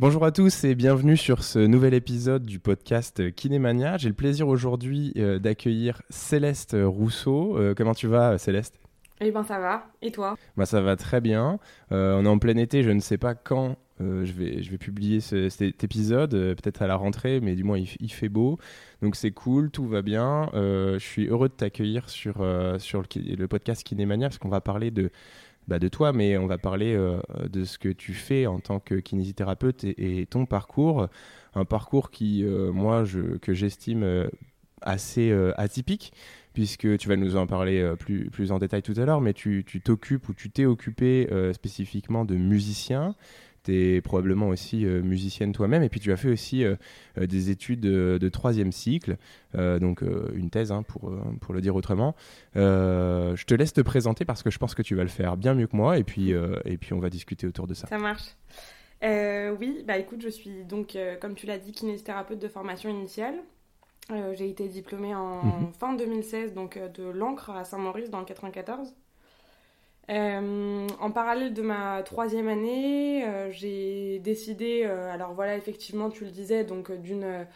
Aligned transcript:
Bonjour 0.00 0.24
à 0.24 0.32
tous 0.32 0.64
et 0.64 0.74
bienvenue 0.74 1.18
sur 1.18 1.44
ce 1.44 1.58
nouvel 1.58 1.92
épisode 1.92 2.46
du 2.46 2.58
podcast 2.58 3.34
Kinémania. 3.34 3.98
J'ai 3.98 4.08
le 4.08 4.14
plaisir 4.14 4.48
aujourd'hui 4.48 5.12
euh, 5.18 5.38
d'accueillir 5.38 6.00
Céleste 6.08 6.74
Rousseau. 6.74 7.58
Euh, 7.58 7.74
comment 7.76 7.92
tu 7.92 8.06
vas 8.06 8.38
Céleste? 8.38 8.80
Eh 9.20 9.30
ben 9.30 9.44
ça 9.44 9.58
va, 9.58 9.84
et 10.00 10.10
toi? 10.10 10.38
Bah, 10.56 10.64
Ça 10.64 10.80
va 10.80 10.96
très 10.96 11.20
bien. 11.20 11.58
Euh, 11.92 12.16
on 12.18 12.24
est 12.24 12.28
en 12.28 12.38
plein 12.38 12.56
été, 12.56 12.82
je 12.82 12.88
ne 12.88 13.00
sais 13.00 13.18
pas 13.18 13.34
quand 13.34 13.76
je, 13.98 14.32
vais, 14.32 14.62
je 14.62 14.70
vais 14.70 14.78
publier 14.78 15.20
cet 15.20 15.84
épisode, 15.84 16.30
peut-être 16.30 16.80
à 16.80 16.86
la 16.86 16.96
rentrée, 16.96 17.40
mais 17.42 17.54
du 17.54 17.64
moins 17.64 17.76
il, 17.76 18.10
fait 18.10 18.30
beau. 18.30 18.58
Donc 19.02 19.14
c'est 19.14 19.32
cool, 19.32 19.70
tout 19.70 19.86
va 19.86 20.00
bien. 20.00 20.48
je 20.54 20.98
suis 20.98 21.26
heureux 21.26 21.50
de 21.50 21.54
t'accueillir 21.54 22.08
sur, 22.08 22.36
sur 22.78 23.02
le, 23.02 23.34
le 23.36 23.48
podcast 23.48 23.84
Kinémania 23.84 24.28
parce 24.28 24.38
qu'on 24.38 24.48
va 24.48 24.62
parler 24.62 24.90
de 24.90 25.10
bah, 25.70 25.78
de 25.78 25.86
toi, 25.86 26.12
mais 26.12 26.36
on 26.36 26.48
va 26.48 26.58
parler 26.58 26.96
euh, 26.96 27.20
de 27.48 27.64
ce 27.64 27.78
que 27.78 27.88
tu 27.88 28.12
fais 28.12 28.46
en 28.46 28.58
tant 28.58 28.80
que 28.80 28.96
kinésithérapeute 28.96 29.84
et, 29.84 30.26
ton 30.28 30.44
parcours. 30.44 31.06
Un 31.54 31.64
parcours 31.64 32.10
qui, 32.10 32.44
euh, 32.44 32.72
moi, 32.72 33.04
je, 33.04 33.38
que 33.38 33.54
j'estime 33.54 34.02
euh, 34.02 34.28
assez 34.82 35.32
atypique, 35.56 36.12
puisque 36.54 36.98
tu 36.98 37.08
vas 37.08 37.14
nous 37.14 37.36
en 37.36 37.46
parler 37.46 37.94
plus, 38.00 38.30
plus 38.30 38.50
en 38.50 38.58
détail 38.58 38.82
tout 38.82 38.94
à 38.96 39.04
l'heure, 39.04 39.20
mais 39.20 39.32
tu 39.32 39.64
t'occupes 39.84 40.28
ou 40.28 40.34
tu 40.34 40.50
t'es 40.50 40.64
occupé 40.64 41.28
spécifiquement 41.52 42.24
de 42.24 42.34
musiciens 42.34 43.14
tu 43.64 43.96
es 43.96 44.00
probablement 44.00 44.48
aussi 44.48 44.84
euh, 44.84 45.02
musicienne 45.02 45.52
toi-même, 45.52 45.82
et 45.82 45.88
puis 45.88 46.00
tu 46.00 46.12
as 46.12 46.16
fait 46.16 46.30
aussi 46.30 46.64
euh, 46.64 46.76
euh, 47.18 47.26
des 47.26 47.50
études 47.50 47.80
de, 47.80 48.28
troisième 48.28 48.72
cycle, 48.72 49.16
donc 49.54 50.02
une 50.34 50.50
thèse 50.50 50.70
hein, 50.70 50.84
pour, 50.84 51.12
pour 51.40 51.52
le 51.52 51.60
dire 51.60 51.74
autrement. 51.74 52.14
je 52.54 53.44
te 53.44 53.54
laisse 53.54 53.72
te 53.72 53.80
présenter 53.80 54.24
parce 54.24 54.42
que 54.42 54.50
je 54.50 54.58
pense 54.58 54.74
que 54.74 54.82
tu 54.82 54.94
vas 54.94 55.02
le 55.02 55.08
faire 55.08 55.36
bien 55.36 55.54
mieux 55.54 55.66
que 55.66 55.76
moi, 55.76 55.98
et 55.98 56.04
puis, 56.04 56.30
et 56.30 56.78
puis 56.78 56.92
on 56.92 57.00
va 57.00 57.10
discuter 57.10 57.46
autour 57.46 57.66
de 57.66 57.74
ça. 57.74 57.88
Ça 57.88 57.98
marche. 57.98 58.36
oui, 59.02 59.82
bah 59.86 59.98
écoute, 59.98 60.22
je 60.22 60.28
suis 60.28 60.64
donc, 60.64 60.96
comme 61.20 61.34
tu 61.34 61.46
l'as 61.46 61.58
dit, 61.58 61.72
kinésithérapeute 61.72 62.38
de 62.38 62.48
formation 62.48 62.88
initiale. 62.88 63.34
j'ai 64.34 64.48
été 64.48 64.68
diplômée 64.68 65.14
en 65.14 65.42
mhm. 65.42 65.72
fin 65.78 65.94
2016 65.94 66.54
donc 66.54 66.78
de 66.94 67.04
l'encre 67.08 67.50
à 67.50 67.64
Saint-Maurice 67.64 68.10
dans 68.10 68.20
le 68.20 68.26
94. 68.26 68.94
Euh, 70.08 70.88
en 70.98 71.10
parallèle 71.10 71.54
de 71.54 71.62
ma 71.62 72.02
troisième 72.02 72.48
année, 72.48 73.24
euh, 73.24 73.50
j'ai 73.52 74.18
décidé, 74.20 74.82
euh, 74.84 75.12
alors 75.12 75.34
voilà, 75.34 75.56
effectivement, 75.56 76.10
tu 76.10 76.24
le 76.24 76.30
disais, 76.30 76.64
donc 76.64 76.90
d'une 76.92 77.46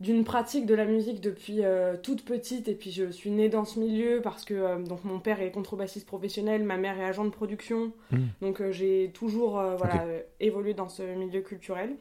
d'une 0.00 0.24
pratique 0.24 0.66
de 0.66 0.74
la 0.74 0.86
musique 0.86 1.20
depuis 1.20 1.62
toute 2.02 2.24
petite 2.24 2.66
et 2.66 2.74
puis 2.74 2.90
je 2.90 3.12
suis 3.12 3.30
née 3.30 3.48
dans 3.48 3.64
ce 3.64 3.78
milieu 3.78 4.20
parce 4.22 4.44
que 4.44 4.84
donc 4.84 5.04
mon 5.04 5.20
père 5.20 5.40
est 5.40 5.52
contrebassiste 5.52 6.04
professionnel, 6.04 6.64
ma 6.64 6.76
mère 6.76 6.98
est 6.98 7.04
agent 7.04 7.24
de 7.24 7.30
production, 7.30 7.92
hmm. 8.10 8.24
donc 8.42 8.60
j'ai 8.72 9.12
toujours 9.14 9.62
voilà 9.78 10.04
évolué 10.40 10.74
dans 10.74 10.88
ce 10.88 11.02
milieu 11.02 11.42
culturel. 11.42 11.94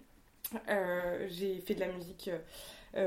j'ai 1.30 1.62
fait 1.62 1.76
de 1.76 1.82
la 1.82 1.94
musique 1.94 2.32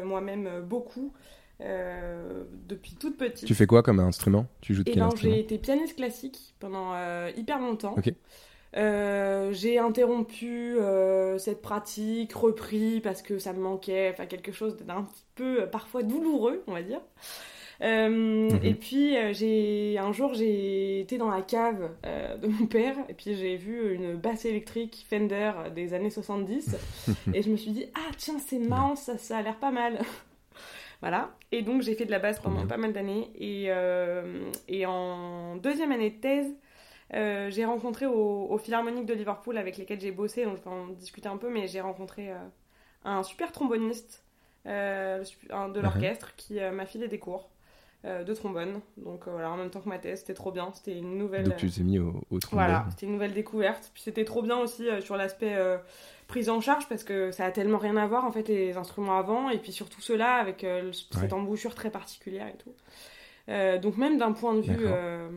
moi-même 0.04 0.62
beaucoup. 0.62 1.12
Euh, 1.62 2.44
depuis 2.68 2.94
toute 2.96 3.16
petite. 3.16 3.46
Tu 3.46 3.54
fais 3.54 3.66
quoi 3.66 3.82
comme 3.82 3.98
instrument? 4.00 4.46
Tu 4.60 4.74
joues 4.74 4.84
de 4.84 4.90
quel 4.90 5.02
ben, 5.02 5.10
J'ai 5.16 5.40
été 5.40 5.56
pianiste 5.56 5.96
classique 5.96 6.54
pendant 6.60 6.92
euh, 6.92 7.30
hyper 7.36 7.58
longtemps. 7.58 7.96
Euh, 8.76 9.52
j'ai 9.52 9.78
interrompu 9.78 10.76
cette 11.38 11.62
pratique, 11.62 12.34
repris 12.34 13.00
parce 13.00 13.22
que 13.22 13.38
ça 13.38 13.54
me 13.54 13.60
manquait, 13.60 14.10
enfin 14.12 14.26
quelque 14.26 14.52
chose 14.52 14.76
d'un 14.76 15.04
petit 15.04 15.24
peu 15.34 15.66
parfois 15.70 16.02
douloureux, 16.02 16.62
on 16.66 16.72
va 16.72 16.82
dire. 16.82 17.00
Mhm. 17.80 18.60
Et 18.62 18.74
puis 18.74 19.14
j'ai 19.32 19.98
un 19.98 20.12
jour 20.12 20.34
j'ai 20.34 21.00
été 21.00 21.16
dans 21.16 21.30
la 21.30 21.42
cave 21.42 21.90
de 22.04 22.48
mon 22.48 22.66
père 22.66 22.96
et 23.08 23.14
puis 23.14 23.34
j'ai 23.34 23.56
vu 23.56 23.94
une 23.94 24.16
basse 24.16 24.46
électrique 24.46 25.06
Fender 25.10 25.52
des 25.74 25.92
années 25.92 26.08
70 26.08 26.74
et 27.34 27.42
je 27.42 27.50
me 27.50 27.56
suis 27.56 27.72
dit 27.72 27.86
ah 27.94 28.12
tiens 28.16 28.38
c'est 28.46 28.58
marrant 28.58 28.96
ça 28.96 29.18
ça 29.18 29.38
a 29.38 29.42
l'air 29.42 29.56
pas 29.56 29.70
mal. 29.70 29.98
Voilà. 31.00 31.30
Et 31.52 31.62
donc 31.62 31.82
j'ai 31.82 31.94
fait 31.94 32.06
de 32.06 32.10
la 32.10 32.18
basse 32.18 32.40
pendant 32.40 32.66
pas 32.66 32.76
mal 32.76 32.92
d'années. 32.92 33.30
Et, 33.34 33.66
euh, 33.68 34.50
et, 34.68 34.86
en 34.86 35.56
deuxième 35.56 35.92
année 35.92 36.10
de 36.10 36.20
thèse, 36.20 36.54
euh, 37.14 37.50
j'ai 37.50 37.64
rencontré 37.64 38.06
au, 38.06 38.46
au, 38.50 38.58
Philharmonique 38.58 39.06
de 39.06 39.14
Liverpool 39.14 39.58
avec 39.58 39.76
lesquels 39.76 40.00
j'ai 40.00 40.10
bossé, 40.10 40.44
donc 40.44 40.58
je 40.58 40.62
vais 40.62 40.70
en 40.70 40.88
discuter 40.88 41.28
un 41.28 41.36
peu, 41.36 41.50
mais 41.50 41.68
j'ai 41.68 41.80
rencontré 41.80 42.32
euh, 42.32 42.36
un 43.04 43.22
super 43.22 43.52
tromboniste 43.52 44.24
de 44.64 45.80
l'orchestre 45.80 46.34
qui 46.34 46.58
m'a 46.58 46.86
filé 46.86 47.06
des 47.06 47.20
cours. 47.20 47.50
de 48.04 48.34
trombone. 48.34 48.80
Donc 48.96 49.28
voilà, 49.28 49.52
en 49.52 49.56
même 49.56 49.70
temps 49.70 49.80
que 49.80 49.88
ma 49.88 49.98
thèse, 49.98 50.20
c'était 50.20 50.34
trop 50.34 50.50
bien. 50.50 50.72
C'était 50.74 50.98
une 50.98 51.16
nouvelle. 51.16 51.44
Donc 51.44 51.56
tu 51.56 51.70
t'es 51.70 51.84
mis 51.84 52.00
au, 52.00 52.20
au 52.30 52.40
trombone. 52.40 52.66
Voilà, 52.66 52.86
c'était 52.90 53.06
une 53.06 53.12
nouvelle 53.12 53.32
découverte. 53.32 53.92
Puis 53.94 54.02
c'était 54.02 54.24
trop 54.24 54.42
bien 54.42 54.58
aussi 54.58 54.88
sur 55.02 55.16
l'aspect 55.16 55.54
prise 56.26 56.48
en 56.48 56.60
charge 56.60 56.88
parce 56.88 57.04
que 57.04 57.30
ça 57.30 57.44
a 57.44 57.50
tellement 57.50 57.78
rien 57.78 57.96
à 57.96 58.06
voir 58.06 58.24
en 58.24 58.32
fait 58.32 58.48
les 58.48 58.76
instruments 58.76 59.18
avant 59.18 59.48
et 59.50 59.58
puis 59.58 59.72
surtout 59.72 60.00
ceux-là 60.00 60.34
avec 60.36 60.64
euh, 60.64 60.92
cette 60.92 61.32
embouchure 61.32 61.74
très 61.74 61.90
particulière 61.90 62.48
et 62.48 62.56
tout. 62.56 62.74
Euh, 63.48 63.78
donc 63.78 63.96
même 63.96 64.18
d'un 64.18 64.32
point 64.32 64.54
de 64.54 64.60
vue 64.60 64.86
euh, 64.86 65.28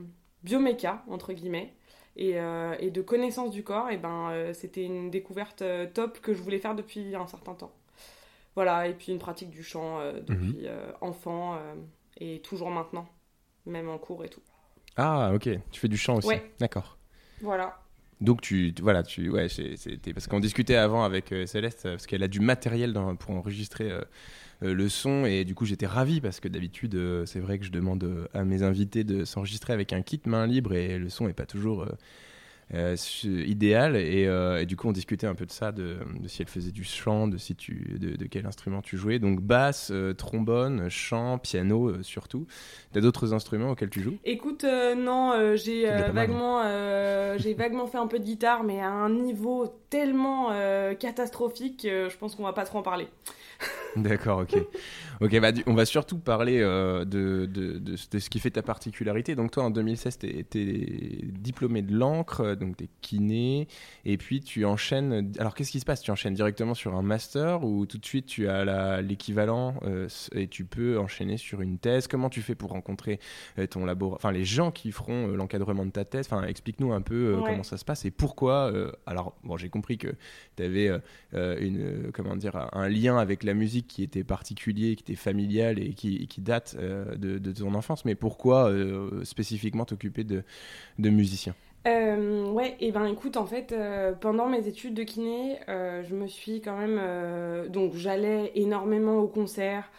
bioméca 0.43 1.03
entre 1.07 1.33
guillemets 1.33 1.73
et, 2.15 2.35
et, 2.79 2.91
de 2.91 3.01
connaissance 3.01 3.51
du 3.51 3.63
corps, 3.63 3.89
et 3.91 3.97
ben 3.97 4.51
c'était 4.53 4.83
une 4.83 5.09
découverte 5.09 5.63
top 5.93 6.19
que 6.19 6.33
je 6.33 6.41
voulais 6.41 6.59
faire 6.59 6.75
depuis 6.75 7.15
un 7.15 7.27
certain 7.27 7.53
temps. 7.53 7.71
Voilà 8.55 8.87
et 8.87 8.93
puis 8.93 9.13
une 9.13 9.19
pratique 9.19 9.51
du 9.51 9.63
chant 9.63 9.99
depuis 10.27 10.67
mhm. 10.67 10.93
enfant 10.99 11.57
et 12.17 12.41
toujours 12.41 12.71
maintenant, 12.71 13.07
même 13.65 13.87
en 13.87 13.97
cours 13.97 14.25
et 14.25 14.27
tout. 14.27 14.41
Ah 14.97 15.31
ok, 15.33 15.47
tu 15.71 15.79
fais 15.79 15.87
du 15.87 15.95
chant 15.95 16.17
aussi. 16.17 16.27
Ouais. 16.27 16.51
D'accord. 16.59 16.97
Voilà. 17.41 17.79
Donc 18.21 18.41
tu 18.41 18.73
voilà 18.81 19.01
tu 19.03 19.29
ouais 19.29 19.47
c'était 19.47 20.13
parce 20.13 20.27
qu'on 20.27 20.41
discutait 20.41 20.75
avant 20.75 21.03
avec 21.03 21.31
euh, 21.31 21.45
Céleste 21.45 21.83
parce 21.83 22.05
qu'elle 22.05 22.23
a 22.23 22.27
du 22.27 22.41
matériel 22.41 22.93
pour 23.17 23.31
enregistrer 23.31 23.89
euh, 23.91 24.01
euh, 24.63 24.73
le 24.73 24.89
son. 24.89 25.25
Et 25.25 25.45
du 25.45 25.55
coup 25.55 25.65
j'étais 25.65 25.85
ravi 25.85 26.19
parce 26.19 26.41
que 26.41 26.49
d'habitude 26.49 26.99
c'est 27.25 27.39
vrai 27.39 27.59
que 27.59 27.65
je 27.65 27.71
demande 27.71 28.27
à 28.33 28.43
mes 28.43 28.63
invités 28.63 29.05
de 29.05 29.23
s'enregistrer 29.23 29.71
avec 29.71 29.93
un 29.93 30.01
kit 30.01 30.21
main 30.25 30.47
libre 30.47 30.73
et 30.73 30.97
le 30.99 31.09
son 31.09 31.29
est 31.29 31.33
pas 31.33 31.45
toujours 31.45 31.83
euh, 31.83 31.91
idéal. 32.71 33.95
Euh, 33.95 34.59
et, 34.59 34.65
du 34.65 34.75
coup, 34.75 34.87
on 34.87 34.91
discutait 34.91 35.27
un 35.27 35.35
peu 35.35 35.45
de 35.45 35.51
ça, 35.51 35.71
de, 35.71 35.97
si 36.27 36.41
elle 36.41 36.47
faisait 36.47 36.71
du 36.71 36.83
chant, 36.83 37.27
de, 37.27 37.37
si 37.37 37.55
tu, 37.55 37.97
de, 37.99 38.25
quel 38.25 38.45
instrument 38.45 38.81
tu 38.81 38.97
jouais. 38.97 39.19
Donc, 39.19 39.41
basse, 39.41 39.89
euh, 39.91 40.13
trombone, 40.13 40.89
chant, 40.89 41.37
piano 41.37 42.01
surtout. 42.03 42.45
T'as 42.93 43.01
d'autres 43.01 43.33
instruments 43.33 43.71
auxquels 43.71 43.89
tu 43.89 44.01
joues? 44.01 44.17
Écoute, 44.23 44.63
non, 44.63 45.55
j'ai 45.55 45.85
vaguement, 46.11 46.63
j'ai 47.37 47.53
vaguement 47.53 47.87
fait 47.87 47.97
un 47.97 48.07
peu 48.07 48.19
de 48.19 48.25
guitare, 48.25 48.63
mais 48.63 48.79
à 48.81 48.89
un 48.89 49.09
niveau 49.09 49.73
tellement 49.89 50.49
catastrophique, 50.99 51.81
je 51.83 52.17
pense 52.17 52.35
qu'on 52.35 52.43
va 52.43 52.53
pas 52.53 52.65
trop 52.65 52.79
en 52.79 52.83
parler. 52.83 53.07
D'accord, 53.95 54.39
ok. 54.39 54.55
Ok, 55.21 55.37
bah, 55.41 55.51
on 55.67 55.73
va 55.73 55.83
surtout 55.83 56.17
parler 56.17 56.61
euh, 56.61 57.03
de, 57.03 57.45
de, 57.45 57.77
de, 57.77 57.97
ce 57.97 58.29
qui 58.29 58.39
fait 58.39 58.51
ta 58.51 58.61
particularité. 58.61 59.35
Donc 59.35 59.51
toi, 59.51 59.65
en 59.65 59.69
2016, 59.69 60.17
tu 60.19 60.27
es, 60.27 61.25
diplômé 61.25 61.81
de 61.81 61.93
l'encre, 61.93 62.55
donc 62.55 62.77
tu 62.77 62.85
es 62.85 62.89
kiné, 63.01 63.67
et 64.05 64.17
puis 64.17 64.39
tu 64.39 64.63
enchaînes... 64.63 65.33
Alors 65.37 65.55
qu'est-ce 65.55 65.71
qui 65.71 65.81
se 65.81 65.85
passe? 65.85 66.01
Tu 66.01 66.11
enchaînes 66.11 66.35
directement 66.35 66.73
sur 66.73 66.95
un 66.95 67.01
master 67.01 67.65
ou 67.65 67.85
tout 67.85 67.97
de 67.97 68.05
suite 68.05 68.27
tu 68.27 68.47
as 68.47 69.01
l'équivalent 69.01 69.75
euh, 69.83 70.07
et 70.33 70.47
tu 70.47 70.63
peux 70.63 70.97
enchaîner 70.97 71.35
sur 71.35 71.59
une 71.59 71.79
thèse? 71.79 72.07
Comment 72.07 72.29
tu 72.29 72.41
fais 72.41 72.55
pour 72.55 72.69
rencontrer 72.69 73.19
euh, 73.57 73.67
ton 73.67 73.83
labo... 73.85 74.13
enfin, 74.13 74.31
les 74.31 74.45
gens 74.45 74.71
qui 74.71 74.93
feront 74.93 75.27
l'encadrement 75.27 75.85
de 75.85 75.91
ta 75.91 76.05
thèse? 76.05 76.27
Enfin, 76.31 76.43
Explique-nous 76.43 76.93
un 76.93 77.01
peu 77.01 77.35
comment 77.45 77.63
ça 77.63 77.75
se 77.75 77.83
passe 77.83 78.05
et 78.05 78.11
pourquoi... 78.11 78.71
alors, 79.05 79.35
bon, 79.43 79.57
j'ai 79.57 79.69
compris 79.69 79.97
que 79.97 80.15
tu 80.55 80.63
avais 80.63 80.89
une, 81.33 82.09
comment 82.13 82.37
dire, 82.37 82.69
un 82.71 82.87
lien 82.87 83.17
avec 83.17 83.43
la 83.43 83.53
musique 83.53 83.87
qui 83.87 84.03
était 84.03 84.23
particulier, 84.23 84.95
qui 84.95 85.08
familiale 85.15 85.79
et 85.79 85.93
qui, 85.93 86.27
date 86.39 86.75
euh, 86.79 87.15
de, 87.15 87.51
ton 87.51 87.73
enfance, 87.75 88.05
mais 88.05 88.15
pourquoi 88.15 88.69
euh, 88.69 89.23
spécifiquement 89.23 89.85
t'occuper 89.85 90.23
de, 90.23 90.43
de 90.97 91.09
musicien? 91.09 91.55
Euh, 91.87 92.51
ouais, 92.51 92.75
et 92.79 92.91
ben 92.91 93.05
écoute, 93.05 93.37
en 93.37 93.45
fait, 93.45 93.73
pendant 94.19 94.47
mes 94.47 94.67
études 94.67 94.93
de 94.93 95.03
kiné, 95.03 95.59
je 95.67 96.13
me 96.15 96.27
suis 96.27 96.61
quand 96.61 96.77
même. 96.77 97.69
donc, 97.69 97.93
j'allais 97.95 98.51
énormément 98.55 99.17
aux 99.19 99.27
concerts, 99.27 99.89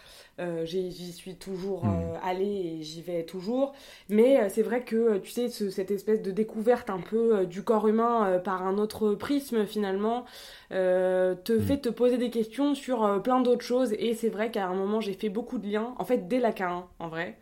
euh, 0.41 0.65
j'y 0.65 1.13
suis 1.13 1.35
toujours 1.35 1.85
hmm. 1.85 1.89
euh, 1.91 2.17
allée 2.23 2.79
et 2.79 2.83
j'y 2.83 3.03
vais 3.03 3.25
toujours. 3.25 3.75
Mais 4.09 4.41
euh, 4.41 4.49
c'est 4.49 4.63
vrai 4.63 4.83
que, 4.83 5.19
tu 5.19 5.31
sais, 5.31 5.49
cette 5.49 5.91
espèce 5.91 6.23
de 6.23 6.31
découverte 6.31 6.89
un 6.89 7.01
peu 7.01 7.45
du 7.45 7.63
corps 7.63 7.87
humain 7.89 8.41
par 8.43 8.67
un 8.67 8.79
autre 8.79 9.15
prisme, 9.15 9.67
finalement, 9.67 10.25
te 10.71 11.53
hmm. 11.53 11.61
fait 11.61 11.79
te 11.79 11.89
poser 11.89 12.17
des 12.17 12.31
questions 12.31 12.75
sur 12.75 13.21
plein 13.23 13.41
d'autres 13.41 13.65
choses. 13.65 13.93
Et 13.99 14.15
c'est 14.15 14.29
vrai 14.29 14.51
qu'à 14.51 14.67
un 14.67 14.75
moment, 14.75 15.01
j'ai 15.01 15.15
fait 15.15 15.29
beaucoup 15.29 15.59
de 15.59 15.69
liens. 15.69 15.95
En 15.99 16.05
fait, 16.05 16.29
dès 16.29 16.41
la 16.41 16.53
K1, 16.53 16.85
en 16.99 17.09
vrai. 17.09 17.39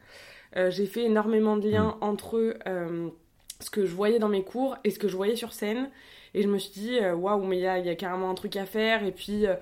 j'ai 0.56 0.87
fait 0.87 1.05
énormément 1.05 1.56
de 1.56 1.69
liens 1.69 1.96
hmm. 2.00 2.05
entre 2.05 2.55
ce 3.60 3.70
que 3.70 3.87
je 3.87 3.94
voyais 3.94 4.19
dans 4.19 4.28
mes 4.28 4.44
cours 4.44 4.76
et 4.84 4.90
ce 4.90 4.99
que 4.99 5.08
je 5.08 5.16
voyais 5.16 5.37
sur 5.37 5.52
scène. 5.52 5.90
Et 6.34 6.43
je 6.43 6.49
me 6.49 6.58
suis 6.58 6.72
dit, 6.72 6.99
euh, 6.99 7.14
waouh, 7.14 7.43
mais 7.44 7.56
il 7.56 7.62
y 7.62 7.66
a, 7.66 7.78
y 7.78 7.88
a, 7.88 7.94
carrément 7.94 8.31
un 8.31 8.34
truc 8.34 8.56
à 8.56 8.66
faire. 8.66 9.02
Et 9.05 9.12
puis, 9.12 9.46
euh, 9.46 9.55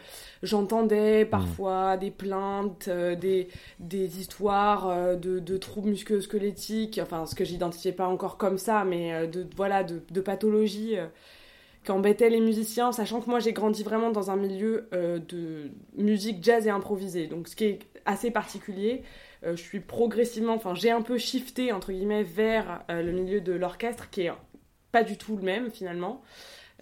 j'entendais 0.42 1.24
mm. 1.24 1.28
parfois 1.28 1.96
des 1.96 2.10
plaintes, 2.10 2.88
euh, 2.88 3.14
des, 3.14 3.48
des 3.78 4.20
histoires 4.20 5.16
de, 5.16 5.38
de, 5.38 5.56
troubles 5.56 5.90
musculo-squelettiques, 5.90 7.00
enfin, 7.02 7.26
ce 7.26 7.34
que 7.34 7.44
j'identifiais 7.44 7.92
pas 7.92 8.06
encore 8.06 8.36
comme 8.36 8.58
ça, 8.58 8.84
mais 8.84 9.26
de, 9.28 9.46
voilà, 9.56 9.84
de, 9.84 10.02
de 10.10 10.20
pathologies 10.20 10.96
qui 11.84 11.92
embêtaient 11.92 12.30
les 12.30 12.40
musiciens, 12.40 12.90
sachant 12.90 13.20
que 13.20 13.30
moi, 13.30 13.38
j'ai 13.38 13.52
grandi 13.52 13.84
vraiment 13.84 14.10
dans 14.10 14.30
un 14.30 14.36
milieu 14.36 14.88
de 14.92 15.70
musique 15.96 16.42
jazz 16.42 16.66
et 16.66 16.70
improvisée. 16.70 17.28
Donc, 17.28 17.48
ce 17.48 17.56
qui 17.56 17.64
est 17.64 17.78
assez 18.06 18.30
particulier. 18.30 19.02
Je 19.50 19.62
suis 19.62 19.80
progressivement, 19.80 20.54
enfin, 20.54 20.74
j'ai 20.74 20.90
un 20.90 21.02
peu 21.02 21.18
shifté, 21.18 21.72
entre 21.72 21.92
guillemets, 21.92 22.22
vers 22.22 22.84
le 22.88 23.10
milieu 23.12 23.40
de 23.40 23.52
l'orchestre, 23.52 24.10
qui 24.10 24.22
est 24.22 24.32
pas 24.92 25.02
du 25.02 25.16
tout 25.16 25.36
le 25.36 25.42
même, 25.42 25.70
finalement. 25.70 26.22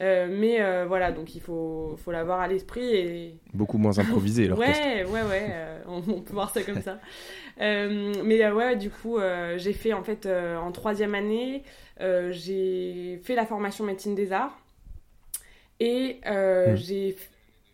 Euh, 0.00 0.26
mais 0.28 0.60
euh, 0.60 0.86
voilà, 0.86 1.12
donc 1.12 1.36
il 1.36 1.40
faut, 1.40 1.96
faut 2.02 2.10
l'avoir 2.10 2.40
à 2.40 2.48
l'esprit. 2.48 2.94
Et... 2.94 3.38
Beaucoup 3.52 3.78
moins 3.78 3.98
improvisé, 3.98 4.50
ouais, 4.52 5.04
ouais, 5.04 5.22
ouais, 5.22 5.46
euh, 5.50 5.82
on, 5.86 6.00
peut 6.00 6.32
voir 6.32 6.50
ça 6.50 6.62
comme 6.62 6.82
ça. 6.82 6.98
mais 7.58 8.50
ouais, 8.50 8.76
du 8.76 8.90
coup, 8.90 9.18
j'ai 9.56 9.72
fait 9.72 9.92
en 9.92 10.02
fait 10.02 10.26
en 10.26 10.72
troisième 10.72 11.14
année, 11.14 11.62
j'ai 12.00 13.20
fait 13.22 13.34
la 13.34 13.46
formation 13.46 13.84
médecine 13.84 14.14
des 14.14 14.32
arts. 14.32 14.58
Et 15.80 16.20
hmm. 16.24 16.76
j'ai. 16.76 17.16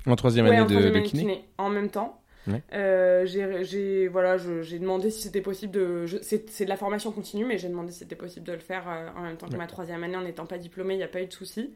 En 0.06 0.16
troisième 0.16 0.46
année, 0.46 0.64
de, 0.64 1.00
kiné. 1.00 1.44
En 1.58 1.70
même 1.70 1.90
temps. 1.90 2.19
J'ai 2.46 4.08
voilà, 4.08 4.36
j'ai 4.38 4.78
demandé 4.78 5.10
si 5.10 5.22
c'était 5.22 5.40
possible 5.40 5.72
de. 5.72 6.06
C'est 6.22 6.64
de 6.64 6.68
la 6.68 6.76
formation 6.76 7.12
continue, 7.12 7.44
mais 7.44 7.58
j'ai 7.58 7.68
demandé 7.68 7.92
si 7.92 7.98
c'était 7.98 8.16
possible 8.16 8.46
de 8.46 8.52
le 8.52 8.58
faire 8.58 9.12
en 9.16 9.22
même 9.22 9.36
temps 9.36 9.48
que 9.48 9.56
ma 9.56 9.66
troisième 9.66 10.04
année 10.04 10.16
en 10.16 10.22
n'étant 10.22 10.46
pas 10.46 10.58
diplômée, 10.58 10.94
il 10.94 10.98
n'y 10.98 11.02
a 11.02 11.08
pas 11.08 11.22
eu 11.22 11.26
de 11.26 11.32
souci. 11.32 11.72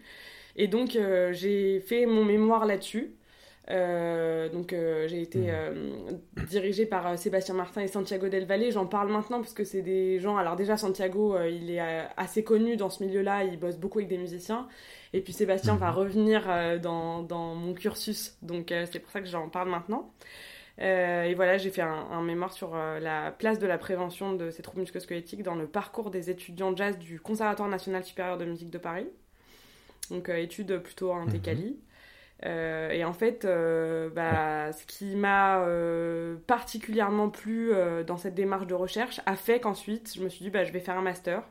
Et 0.56 0.68
donc, 0.68 0.96
euh, 0.96 1.32
j'ai 1.32 1.80
fait 1.80 2.06
mon 2.06 2.24
mémoire 2.24 2.66
là-dessus. 2.66 3.14
Euh, 3.70 4.50
donc 4.50 4.74
euh, 4.74 5.08
j'ai 5.08 5.22
été 5.22 5.50
mmh. 5.50 6.44
dirigée 6.50 6.84
par 6.84 7.18
Sébastien 7.18 7.54
Martin 7.54 7.80
et 7.80 7.88
Santiago 7.88 8.28
Del 8.28 8.44
Valle. 8.44 8.70
J'en 8.70 8.84
parle 8.84 9.10
maintenant 9.10 9.40
parce 9.40 9.54
que 9.54 9.64
c'est 9.64 9.80
des 9.80 10.20
gens. 10.20 10.36
Alors 10.36 10.56
déjà 10.56 10.76
Santiago, 10.76 11.38
il 11.40 11.70
est 11.70 11.80
assez 12.16 12.44
connu 12.44 12.76
dans 12.76 12.90
ce 12.90 13.02
milieu-là. 13.02 13.44
Il 13.44 13.58
bosse 13.58 13.78
beaucoup 13.78 14.00
avec 14.00 14.08
des 14.08 14.18
musiciens. 14.18 14.68
Et 15.14 15.20
puis 15.22 15.32
Sébastien 15.32 15.76
va 15.76 15.92
mmh. 15.92 15.94
revenir 15.94 16.80
dans, 16.82 17.22
dans, 17.22 17.54
mon 17.54 17.72
cursus. 17.72 18.36
Donc 18.42 18.66
c'est 18.68 18.98
pour 18.98 19.10
ça 19.10 19.20
que 19.20 19.28
j'en 19.28 19.48
parle 19.48 19.70
maintenant. 19.70 20.12
Et 20.78 21.34
voilà, 21.34 21.56
j'ai 21.56 21.70
fait 21.70 21.82
un, 21.82 22.06
un, 22.10 22.22
mémoire 22.22 22.52
sur 22.52 22.74
la 22.74 23.30
place 23.30 23.58
de 23.58 23.66
la 23.66 23.78
prévention 23.78 24.32
de 24.32 24.50
ces 24.50 24.62
troubles 24.62 24.80
musculosquelettiques 24.80 25.42
dans 25.42 25.54
le 25.54 25.66
parcours 25.66 26.10
des 26.10 26.30
étudiants 26.30 26.74
jazz 26.74 26.98
du 26.98 27.20
Conservatoire 27.20 27.68
national 27.68 28.04
supérieur 28.04 28.38
de 28.38 28.44
musique 28.44 28.70
de 28.70 28.78
Paris 28.78 29.08
donc 30.10 30.28
euh, 30.28 30.36
études 30.36 30.78
plutôt 30.78 31.12
en 31.12 31.26
TKLI. 31.26 31.70
Mhm. 31.70 31.76
Euh, 32.46 32.90
et 32.90 33.04
en 33.04 33.12
fait, 33.12 33.44
euh, 33.44 34.10
bah, 34.10 34.72
ce 34.72 34.84
qui 34.86 35.16
m'a 35.16 35.64
particulièrement 36.46 37.30
plu 37.30 37.72
dans 38.06 38.16
cette 38.16 38.34
démarche 38.34 38.66
de 38.66 38.74
recherche 38.74 39.20
a 39.26 39.36
fait 39.36 39.60
qu'ensuite, 39.60 40.12
je 40.16 40.22
me 40.22 40.28
suis 40.28 40.44
dit, 40.44 40.50
bah, 40.50 40.64
je 40.64 40.72
vais 40.72 40.80
faire 40.80 40.98
un 40.98 41.02
master. 41.02 41.42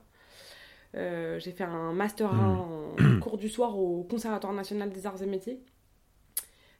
j'ai 0.93 1.51
fait 1.51 1.63
un 1.63 1.93
master 1.93 2.31
1 2.31 2.35
mhm. 2.35 3.17
en 3.17 3.19
cours 3.19 3.37
du 3.37 3.49
soir 3.49 3.77
au 3.77 4.03
Conservatoire 4.03 4.53
national 4.53 4.91
des 4.91 5.07
arts 5.07 5.21
et 5.21 5.25
métiers. 5.25 5.61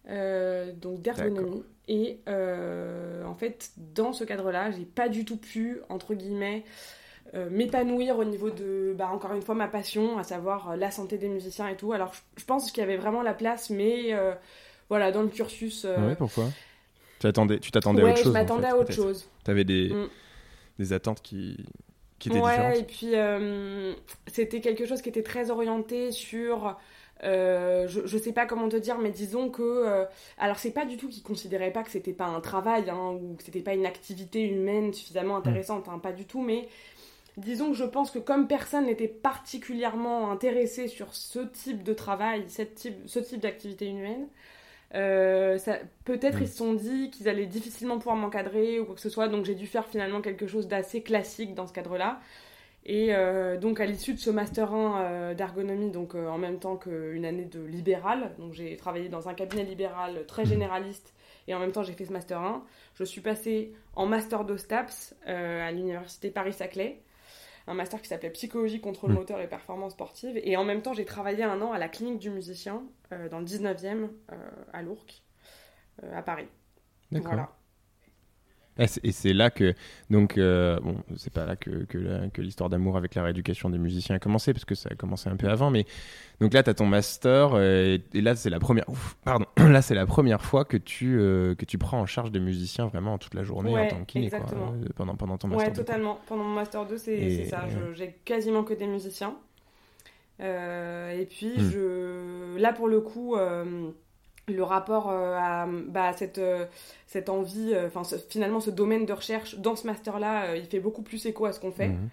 donc 0.08 1.02
d'ergonomie. 1.02 1.64
Et 1.88 2.20
en 2.28 3.36
fait, 3.36 3.72
dans 3.78 4.14
ce 4.14 4.24
cadre-là, 4.24 4.72
j'ai 4.72 4.86
pas 4.86 5.10
du 5.10 5.26
tout 5.26 5.38
pu, 5.38 5.82
entre 5.90 6.14
guillemets, 6.14 6.64
euh, 7.36 7.50
m'épanouir 7.50 8.20
au 8.20 8.26
niveau 8.26 8.52
de, 8.52 8.94
bah, 8.96 9.10
encore 9.12 9.34
une 9.34 9.42
fois, 9.42 9.56
ma 9.56 9.68
passion, 9.68 10.20
à 10.20 10.24
savoir 10.24 10.72
euh, 10.72 10.76
la 10.76 10.92
santé 10.92 11.18
des 11.18 11.30
musiciens 11.30 11.68
et 11.68 11.76
tout. 11.76 11.92
Alors, 11.92 12.14
je, 12.38 12.46
pense 12.46 12.70
qu'il 12.72 12.82
y 12.82 12.84
avait 12.84 12.98
vraiment 12.98 13.24
la 13.24 13.34
place, 13.34 13.72
mais 13.72 14.14
euh, 14.14 14.36
voilà, 14.88 15.12
dans 15.12 15.24
le 15.24 15.30
cursus. 15.30 15.84
Ouais, 15.86 16.16
pourquoi? 16.16 16.46
Tu 17.14 17.20
t'attendais, 17.22 17.58
tu 17.60 17.72
t'attendais 17.72 18.04
à 18.04 18.06
autre 18.06 18.18
chose. 18.18 18.26
je 18.26 18.32
m'attendais 18.32 18.68
à 18.68 18.78
autre 18.78 18.94
chose. 18.94 19.28
Tu 19.44 19.50
avais 19.50 19.64
des, 19.64 19.90
mm. 19.90 20.10
des 20.78 20.94
attentes 20.94 21.24
qui, 21.24 21.66
qui 22.20 22.30
étaient 22.30 22.40
ouais, 22.40 22.80
et 22.80 22.84
puis 22.84 23.14
c'était 24.28 24.62
quelque 24.62 24.86
chose 24.86 25.02
qui 25.02 25.10
était 25.10 25.24
très 25.24 25.50
orienté 25.50 26.12
sur. 26.12 26.78
Je, 27.24 28.02
je 28.06 28.18
sais 28.18 28.34
pas 28.34 28.46
comment 28.46 28.70
te 28.70 28.76
dire, 28.76 28.98
mais 29.00 29.12
disons 29.12 29.50
que. 29.50 30.06
alors, 30.38 30.58
c'est 30.58 30.72
pas 30.72 30.86
du 30.86 30.98
tout 30.98 31.10
qu'ils 31.10 31.24
considéraient 31.24 31.72
pas 31.72 31.84
que 31.84 31.92
c'était 31.92 32.14
pas 32.14 32.28
un 32.28 32.42
travail 32.42 32.90
hein, 32.90 33.18
ou 33.22 33.36
que 33.36 33.44
c'était 33.44 33.62
pas 33.62 33.74
une 33.74 33.86
activité 33.86 34.42
humaine 34.42 34.94
suffisamment 34.94 35.38
intéressante, 35.38 35.88
hein, 35.90 36.00
pas 36.00 36.12
du 36.12 36.26
tout, 36.26 36.42
mais 36.42 36.68
disons 37.38 37.72
que 37.72 37.78
je 37.78 37.84
pense 37.84 38.12
que 38.12 38.20
comme 38.20 38.48
personne 38.48 38.86
n'était 38.86 39.08
particulièrement 39.08 40.32
intéressé 40.32 40.88
sur 40.88 41.14
ce 41.16 41.40
type 41.40 41.84
de 41.84 41.94
travail, 41.94 42.46
cette 42.48 42.76
type, 42.76 42.96
ce 43.06 43.20
type 43.20 43.40
d'activité 43.40 43.90
humaine, 43.90 44.28
euh, 44.96 45.58
peut-être 46.06 46.42
ils 46.42 46.48
se 46.48 46.58
sont 46.58 46.74
dit 46.74 47.10
qu'ils 47.10 47.28
allaient 47.28 47.48
difficilement 47.48 47.98
pouvoir 47.98 48.16
m'encadrer 48.16 48.80
ou 48.80 48.86
quoi 48.86 48.96
que 48.96 49.02
ce 49.02 49.10
soit, 49.10 49.28
donc 49.28 49.46
j'ai 49.46 49.56
dû 49.56 49.66
faire 49.66 49.88
finalement 49.88 50.22
quelque 50.22 50.46
chose 50.46 50.68
d'assez 50.68 51.02
classique 51.02 51.56
dans 51.56 51.66
ce 51.68 51.74
cadre-là. 51.74 52.20
Et 52.86 53.16
euh, 53.16 53.58
donc 53.58 53.80
à 53.80 53.86
l'issue 53.86 54.14
de 54.14 54.20
ce 54.20 54.30
master 54.30 54.74
1 54.74 55.02
euh, 55.02 55.34
d'ergonomie, 55.34 55.90
donc 55.90 56.16
en 56.16 56.38
même 56.38 56.60
temps 56.60 56.76
qu'une 56.76 57.26
année 57.26 57.46
de 57.46 57.62
libéral, 57.62 58.34
donc 58.38 58.54
j'ai 58.54 58.76
travaillé 58.76 59.08
dans 59.08 59.30
un 59.30 59.34
cabinet 59.34 59.64
libéral 59.64 60.26
très 60.28 60.46
généraliste 60.46 61.14
et 61.48 61.56
en 61.56 61.60
même 61.60 61.72
temps 61.72 61.84
j'ai 61.84 61.94
fait 61.94 62.06
ce 62.06 62.12
master 62.12 62.42
1, 62.42 62.64
je 62.96 63.04
suis 63.06 63.22
passée 63.22 63.74
en 63.96 64.06
master 64.06 64.44
de 64.44 64.58
STAPS 64.58 65.16
à 65.26 65.72
l'université 65.72 66.30
Paris-Saclay 66.30 67.02
un 67.68 67.74
master 67.74 68.02
qui 68.02 68.08
s'appelait 68.08 68.30
Psychologie, 68.32 68.82
contrôle 68.82 69.12
mm. 69.12 69.16
moteur 69.16 69.42
et 69.42 69.48
performance 69.48 69.94
sportive. 69.94 70.40
Et 70.44 70.58
en 70.58 70.66
même 70.66 70.82
temps, 70.82 70.94
j'ai 70.94 71.06
travaillé 71.06 71.44
un 71.44 71.62
an 71.62 71.72
à 71.72 71.78
la 71.78 71.88
clinique 71.90 72.20
du 72.20 72.30
musicien, 72.30 72.84
euh, 73.12 73.30
dans 73.30 73.40
le 73.40 73.46
19e, 73.46 74.10
euh, 74.32 74.36
à 74.74 74.82
l'Ourcq, 74.82 75.24
euh, 76.04 76.18
à 76.18 76.22
Paris. 76.22 76.48
D'accord. 77.12 77.34
Voilà. 77.34 77.52
Et 78.80 79.12
c'est 79.12 79.34
là 79.34 79.52
que, 79.52 79.76
donc, 80.10 80.38
euh, 80.38 80.80
bon, 80.80 80.98
c'est 81.16 81.32
pas 81.32 81.46
là 81.46 81.56
que, 81.56 81.86
que, 81.86 82.42
l'histoire 82.42 82.70
d'amour 82.70 82.98
avec 82.98 83.14
la 83.14 83.24
rééducation 83.24 83.70
des 83.70 83.78
musiciens 83.78 84.16
a 84.16 84.20
commencé, 84.20 84.52
parce 84.52 84.66
que 84.66 84.74
ça 84.74 84.90
a 84.92 84.96
commencé 84.96 85.30
un 85.30 85.36
peu 85.36 85.48
avant, 85.48 85.70
mais 85.70 85.86
donc 86.40 86.54
là, 86.54 86.64
tu 86.64 86.72
as 86.72 86.74
ton 86.74 86.88
master, 86.88 87.52
euh, 87.54 88.00
et, 88.14 88.22
là, 88.22 88.36
c'est 88.36 88.50
la 88.50 88.60
première, 88.60 88.86
pardon, 89.24 89.46
là, 89.58 89.84
c'est 89.84 89.94
la 89.94 90.08
première 90.08 90.42
fois 90.44 90.66
que 90.66 90.78
tu, 90.78 91.20
euh, 91.20 91.54
que 91.54 91.66
tu 91.66 91.78
prends 91.78 92.00
en 92.00 92.08
charge 92.08 92.32
des 92.32 92.40
musiciens 92.40 92.88
vraiment 92.88 93.20
toute 93.20 93.36
la 93.36 93.44
journée 93.44 93.78
en 93.78 93.88
tant 93.88 94.00
que 94.00 94.06
kiné, 94.06 94.32
quoi, 94.32 94.40
pendant, 94.96 95.16
pendant 95.16 95.38
ton 95.38 95.50
master. 95.50 95.68
Ouais, 95.68 95.74
totalement. 95.74 96.20
Pendant 96.26 96.44
mon 96.44 96.56
master 96.56 96.86
2, 96.88 96.98
c'est 96.98 97.46
ça. 97.46 97.66
J'ai 97.94 98.16
quasiment 98.26 98.64
que 98.64 98.74
des 98.74 98.88
musiciens. 98.88 99.36
et 100.40 101.28
puis, 101.30 101.54
hmm. 101.58 101.70
je, 101.72 102.58
là, 102.58 102.74
pour 102.74 102.88
le 102.88 103.02
coup, 103.02 103.36
le 104.48 104.64
rapport 104.64 105.10
euh, 105.10 105.36
à 105.36 105.68
bah, 105.68 106.14
cette, 106.14 106.38
euh, 106.38 106.66
cette 107.08 107.30
envie, 107.30 107.74
euh, 107.74 107.88
enfin 107.88 108.04
finalement 108.30 108.60
ce 108.60 108.70
domaine 108.70 109.06
de 109.06 109.14
recherche 109.14 109.56
dans 109.56 109.76
ce 109.76 109.88
master-là, 109.88 110.56
il 110.56 110.66
fait 110.66 110.80
beaucoup 110.80 111.02
plus 111.02 111.26
écho 111.26 111.46
à 111.46 111.54
ce 111.54 111.60
qu'on 111.60 111.72
fait. 111.72 111.90
Mhm. 111.90 112.10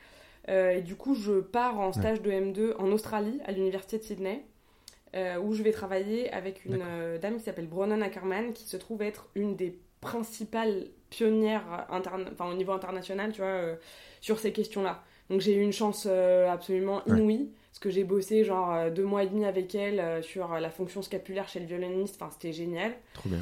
et 0.49 0.83
du 0.83 0.97
coup, 0.97 1.15
je 1.15 1.41
pars 1.41 1.79
en 1.79 1.93
stage 1.93 2.23
de 2.23 2.31
M2 2.31 2.75
en 2.79 2.91
Australie, 2.93 3.41
à 3.45 3.53
l'université 3.53 3.99
de 3.99 4.03
Sydney, 4.03 4.45
où 5.43 5.55
je 5.55 5.63
vais 5.63 5.73
travailler 5.73 6.33
avec 6.33 6.65
une 6.65 6.83
dame 7.21 7.37
qui 7.37 7.45
s'appelle 7.45 7.67
Bronwyn 7.67 8.03
Ackerman, 8.03 8.53
qui 8.53 8.67
se 8.67 8.77
trouve 8.77 9.03
être 9.03 9.29
une 9.35 9.55
des 9.57 9.79
principales 10.01 10.87
pionnière 11.11 11.87
au 12.41 12.55
niveau 12.55 12.73
international, 12.73 13.33
tu 13.33 13.43
vois, 13.43 13.77
sur 14.21 14.39
ces 14.39 14.53
questions-là. 14.53 15.03
Donc 15.29 15.41
j'ai 15.41 15.55
eu 15.55 15.63
une 15.63 15.73
chance 15.73 16.07
absolument 16.07 17.05
inouïe, 17.07 17.51
parce 17.81 17.95
que 17.95 17.95
j'ai 17.95 18.05
bossé 18.05 18.45
genre 18.45 18.91
deux 18.91 19.05
mois 19.05 19.25
et 19.25 19.27
demi 19.27 19.47
avec 19.47 19.75
elle 19.75 20.23
sur 20.23 20.49
la 20.59 20.71
fonction 20.71 21.01
scapulaire 21.01 21.49
chez 21.49 21.61
le 21.61 21.67
violoniste, 21.67 22.17
enfin 22.21 22.31
c'était 22.31 22.53
génial. 22.53 22.93
Trop 23.15 23.31
bien. 23.31 23.41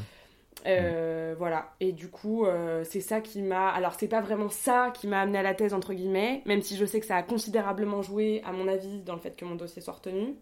Euh, 0.66 1.34
voilà. 1.38 1.74
Et 1.80 1.92
du 1.92 2.08
coup, 2.08 2.44
euh, 2.44 2.84
c'est 2.84 3.00
ça 3.00 3.20
qui 3.20 3.42
m'a. 3.42 3.68
Alors, 3.68 3.94
c'est 3.98 4.08
pas 4.08 4.20
vraiment 4.20 4.48
ça 4.48 4.92
qui 4.94 5.06
m'a 5.06 5.20
amené 5.20 5.38
à 5.38 5.42
la 5.42 5.54
thèse, 5.54 5.74
entre 5.74 5.94
guillemets, 5.94 6.42
même 6.46 6.62
si 6.62 6.76
je 6.76 6.84
sais 6.84 7.00
que 7.00 7.06
ça 7.06 7.16
a 7.16 7.22
considérablement 7.22 8.02
joué, 8.02 8.42
à 8.44 8.52
mon 8.52 8.68
avis, 8.68 9.00
dans 9.02 9.14
le 9.14 9.20
fait 9.20 9.36
que 9.36 9.44
mon 9.44 9.54
dossier 9.54 9.82
soit 9.82 9.94
retenu. 9.94 10.34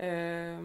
Euh, 0.00 0.56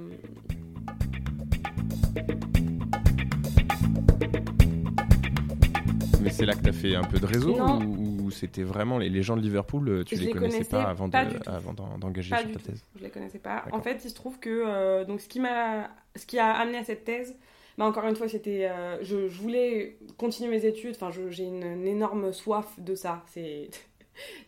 Mais 6.21 6.29
c'est 6.29 6.45
là 6.45 6.53
que 6.53 6.61
tu 6.61 6.69
as 6.69 6.73
fait 6.73 6.95
un 6.95 7.03
peu 7.03 7.17
de 7.17 7.25
réseau 7.25 7.57
ou, 7.59 8.10
c'était 8.31 8.63
vraiment 8.63 8.97
les, 8.97 9.23
gens 9.23 9.35
de 9.35 9.41
Liverpool, 9.41 10.03
tu 10.05 10.15
les, 10.15 10.31
connaissais, 10.31 10.63
pas 10.63 10.83
avant, 10.83 11.07
d'engager 11.07 12.35
sur 12.35 12.51
ta 12.51 12.59
thèse 12.59 12.83
Je 12.97 13.03
les 13.03 13.09
connaissais 13.09 13.39
pas. 13.39 13.65
En 13.71 13.81
fait, 13.81 14.01
il 14.03 14.09
se 14.09 14.15
trouve 14.15 14.39
que 14.39 15.03
donc 15.05 15.21
ce 15.21 15.27
qui 15.27 15.39
m'a 15.39 15.89
ce 16.15 16.25
qui 16.25 16.39
a 16.39 16.51
amené 16.51 16.77
à 16.77 16.83
cette 16.83 17.03
thèse, 17.03 17.35
bah, 17.77 17.85
encore 17.85 18.05
une 18.05 18.15
fois, 18.15 18.27
c'était, 18.27 18.67
euh, 18.69 19.03
je, 19.03 19.15
voulais 19.27 19.97
continuer 20.17 20.49
mes 20.49 20.65
études. 20.65 20.95
Enfin, 20.95 21.09
j'ai 21.29 21.45
une, 21.45 21.87
énorme 21.87 22.33
soif 22.33 22.67
de 22.77 22.95
ça. 22.95 23.23
C'est, 23.27 23.69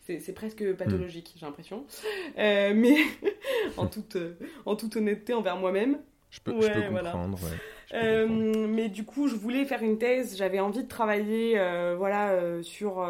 c'est, 0.20 0.34
presque 0.34 0.72
pathologique, 0.74 1.34
j'ai 1.36 1.46
l'impression. 1.46 1.84
Euh, 2.38 2.72
mais 2.74 2.96
en 3.76 3.86
toute, 3.86 4.16
euh, 4.16 4.34
en 4.66 4.76
toute 4.76 4.96
honnêteté 4.96 5.34
envers 5.34 5.56
moi-même. 5.56 5.98
Je 6.30 6.40
peux, 6.40 6.60
je 6.60 6.68
peux 6.68 6.82
comprendre. 6.82 7.38
mais 7.92 8.88
du 8.88 9.04
coup, 9.04 9.28
je 9.28 9.36
voulais 9.36 9.64
faire 9.64 9.82
une 9.82 9.98
thèse. 9.98 10.36
J'avais 10.36 10.58
envie 10.58 10.82
de 10.82 10.88
travailler, 10.88 11.54
voilà, 11.96 12.62
sur 12.62 13.08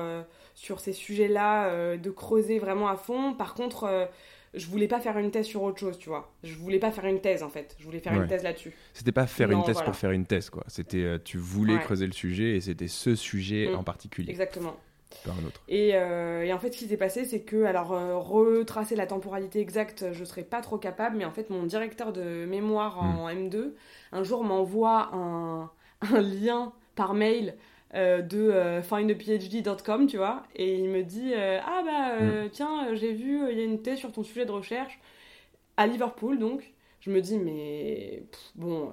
sur 0.54 0.80
ces 0.80 0.92
sujets-là, 0.92 1.96
de 1.96 2.11
creuser 2.11 2.58
vraiment 2.58 2.88
à 2.88 2.96
fond. 2.96 3.34
Par 3.34 3.54
contre 3.54 4.08
je 4.54 4.66
voulais 4.66 4.88
pas 4.88 5.00
faire 5.00 5.18
une 5.18 5.30
thèse 5.30 5.46
sur 5.46 5.62
autre 5.62 5.78
chose, 5.78 5.99
tu 5.99 6.08
vois. 6.08 6.32
Je 6.42 6.54
voulais 6.54 6.78
pas 6.78 6.92
faire 6.92 7.06
une 7.06 7.20
thèse 7.20 7.42
en 7.42 7.49
fait. 7.49 7.75
Je 7.78 7.84
voulais 7.84 7.99
faire 7.99 8.14
une 8.14 8.28
thèse 8.28 8.42
là-dessus. 8.42 8.73
C'était 8.92 9.12
pas 9.12 9.26
faire 9.26 9.50
une 9.50 9.64
thèse 9.64 9.82
pour 9.82 9.96
faire 9.96 10.12
une 10.12 10.26
thèse, 10.26 10.50
quoi. 10.50 10.64
C'était 10.68 11.02
euh, 11.02 11.18
tu 11.23 11.38
voulais 11.38 11.78
creuser 11.78 12.06
le 12.06 12.12
sujet 12.12 12.56
et 12.56 12.61
c'était 12.61 12.88
ce 12.88 13.14
sujet 13.14 13.68
mm. 13.70 13.75
en 13.75 13.84
particulier. 13.84 14.30
Exactement. 14.30 14.76
Pas 15.25 15.30
un 15.30 15.46
autre. 15.46 15.61
Euh, 15.70 16.42
et, 16.42 16.52
en 16.52 16.58
fait, 16.58 16.73
ce 16.73 16.78
qui 16.78 16.87
s'est 16.87 16.96
passé, 16.96 17.25
c'est 17.25 17.42
que, 17.42 17.64
alors, 17.64 17.92
euh, 17.92 18.16
retracer 18.16 18.96
la 18.96 19.06
temporalité 19.06 19.61
exacte, 19.61 20.06
je 20.12 20.25
serais 20.25 20.42
pas 20.42 20.61
trop 20.61 20.76
capable, 20.76 21.16
mais 21.16 21.25
en 21.25 21.30
fait, 21.30 21.50
mon 21.50 21.62
directeur 21.64 22.12
de 22.12 22.44
mémoire 22.46 23.00
en 23.00 23.28
M2, 23.28 23.56
mm. 23.56 23.73
un 24.12 24.23
jour 24.25 24.44
m'envoie 24.44 25.11
un, 25.12 25.70
un 26.00 26.20
lien 26.20 26.73
par 26.94 27.14
mail 27.14 27.54
euh, 27.94 28.22
de 28.22 28.38
euh, 28.38 28.82
findaphd.com, 28.82 30.06
tu 30.06 30.16
vois, 30.16 30.42
et 30.56 30.78
il 30.78 30.88
me 30.88 31.02
dit 31.02 31.32
euh, 31.34 31.60
Ah 31.64 31.82
bah 31.84 32.24
mm. 32.24 32.50
tiens, 32.50 32.94
j'ai 32.94 33.12
vu, 33.12 33.40
il 33.50 33.58
y 33.58 33.60
a 33.60 33.64
une 33.64 33.82
thèse 33.82 33.98
sur 33.98 34.12
ton 34.12 34.22
sujet 34.22 34.46
de 34.46 34.50
recherche 34.50 34.98
à 35.76 35.86
Liverpool, 35.86 36.38
donc. 36.38 36.72
Je 37.00 37.10
me 37.10 37.20
dis, 37.20 37.36
mais 37.36 38.22
bon, 38.54 38.90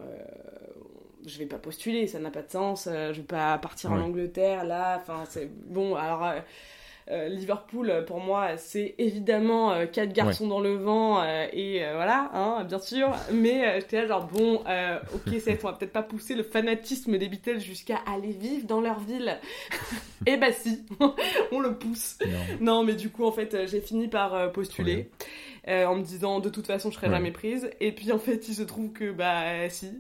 je 1.25 1.39
vais 1.39 1.45
pas 1.45 1.57
postuler, 1.57 2.07
ça 2.07 2.19
n'a 2.19 2.29
pas 2.29 2.41
de 2.41 2.51
sens, 2.51 2.89
je 2.91 3.13
vais 3.13 3.21
pas 3.21 3.57
partir 3.57 3.93
en 3.93 4.01
Angleterre 4.01 4.65
là, 4.65 4.97
enfin 5.01 5.23
c'est 5.29 5.49
bon, 5.49 5.95
alors 5.95 6.25
euh, 6.25 6.39
Liverpool, 7.07 8.05
pour 8.07 8.19
moi, 8.19 8.57
c'est 8.57 8.95
évidemment 8.97 9.71
euh, 9.71 9.85
quatre 9.85 10.13
garçons 10.13 10.47
dans 10.47 10.59
le 10.59 10.75
vent 10.75 11.21
euh, 11.21 11.47
et 11.51 11.79
voilà, 11.93 12.29
hein, 12.33 12.63
bien 12.63 12.79
sûr. 12.79 13.11
Mais 13.33 13.79
j'étais 13.79 14.01
là 14.01 14.07
genre 14.07 14.27
bon, 14.27 14.55
ok, 15.13 15.35
c'est 15.39 15.59
on 15.63 15.67
va 15.67 15.73
peut-être 15.73 15.91
pas 15.91 16.03
pousser 16.03 16.35
le 16.35 16.43
fanatisme 16.43 17.17
des 17.17 17.27
Beatles 17.27 17.59
jusqu'à 17.59 17.99
aller 18.07 18.31
vivre 18.31 18.65
dans 18.65 18.81
leur 18.81 18.99
ville. 18.99 19.37
et 20.25 20.31
eh 20.33 20.37
bah 20.37 20.51
si, 20.51 20.83
on 21.51 21.59
le 21.59 21.75
pousse. 21.77 22.17
Non. 22.59 22.83
mais 22.83 22.93
du 22.93 23.09
coup, 23.09 23.25
en 23.25 23.31
fait, 23.31 23.67
j'ai 23.67 23.81
fini 23.81 24.07
par 24.07 24.51
postuler. 24.51 25.09
en 25.67 25.95
me 25.95 26.03
disant 26.03 26.39
de 26.39 26.49
toute 26.49 26.67
façon 26.67 26.89
je 26.89 26.95
serai 26.95 27.09
jamais 27.09 27.31
prise 27.31 27.69
et 27.79 27.91
puis 27.91 28.11
en 28.11 28.17
fait 28.17 28.47
il 28.47 28.55
se 28.55 28.63
trouve 28.63 28.91
que 28.91 29.11
bah 29.11 29.69
si 29.69 29.91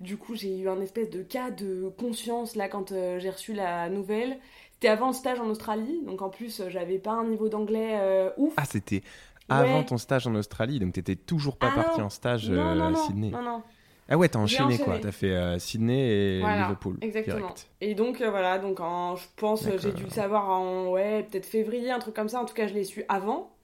du 0.00 0.16
coup 0.16 0.34
j'ai 0.34 0.58
eu 0.58 0.68
un 0.68 0.80
espèce 0.80 1.08
de 1.08 1.22
cas 1.22 1.50
de 1.52 1.88
conscience 1.96 2.56
là 2.56 2.68
quand 2.68 2.92
j'ai 3.18 3.30
reçu 3.30 3.52
la 3.52 3.88
nouvelle 3.88 4.38
c'était 4.74 4.88
avant 4.88 5.08
le 5.08 5.12
stage 5.12 5.40
en 5.40 5.46
Australie, 5.46 6.00
donc 6.04 6.20
en 6.20 6.28
plus 6.28 6.60
euh, 6.60 6.68
j'avais 6.68 6.98
pas 6.98 7.12
un 7.12 7.24
niveau 7.24 7.48
d'anglais 7.48 7.92
euh, 8.00 8.30
ouf. 8.36 8.52
Ah, 8.56 8.64
c'était 8.64 9.02
avant 9.48 9.84
ton 9.84 9.98
stage 9.98 10.26
en 10.26 10.34
Australie, 10.34 10.80
donc 10.80 10.94
t'étais 10.94 11.16
toujours 11.16 11.56
pas 11.56 11.70
ah 11.72 11.82
parti 11.82 12.00
en 12.00 12.10
stage 12.10 12.50
euh, 12.50 12.80
à 12.80 12.94
Sydney. 12.94 13.30
Non, 13.30 13.42
non. 13.42 13.62
Ah 14.08 14.18
ouais, 14.18 14.28
t'as 14.28 14.38
enchaîné, 14.38 14.76
quoi. 14.78 14.98
T'as 14.98 15.12
fait 15.12 15.58
Sydney 15.58 15.98
et 15.98 16.38
Liverpool. 16.38 16.98
Exactement. 17.00 17.54
Et 17.80 17.94
donc 17.94 18.20
voilà, 18.20 18.58
donc 18.58 18.80
en, 18.80 19.16
je 19.16 19.26
pense 19.36 19.66
j'ai 19.78 19.92
dû 19.92 20.02
le 20.02 20.10
savoir 20.10 20.50
en 20.50 20.88
ouais 20.88 21.26
peut-être 21.30 21.46
février, 21.46 21.90
un 21.90 22.00
truc 22.00 22.14
comme 22.14 22.28
ça. 22.28 22.40
En 22.40 22.44
tout 22.44 22.54
cas, 22.54 22.66
je 22.66 22.74
l'ai 22.74 22.84
su 22.84 23.04
avant. 23.08 23.54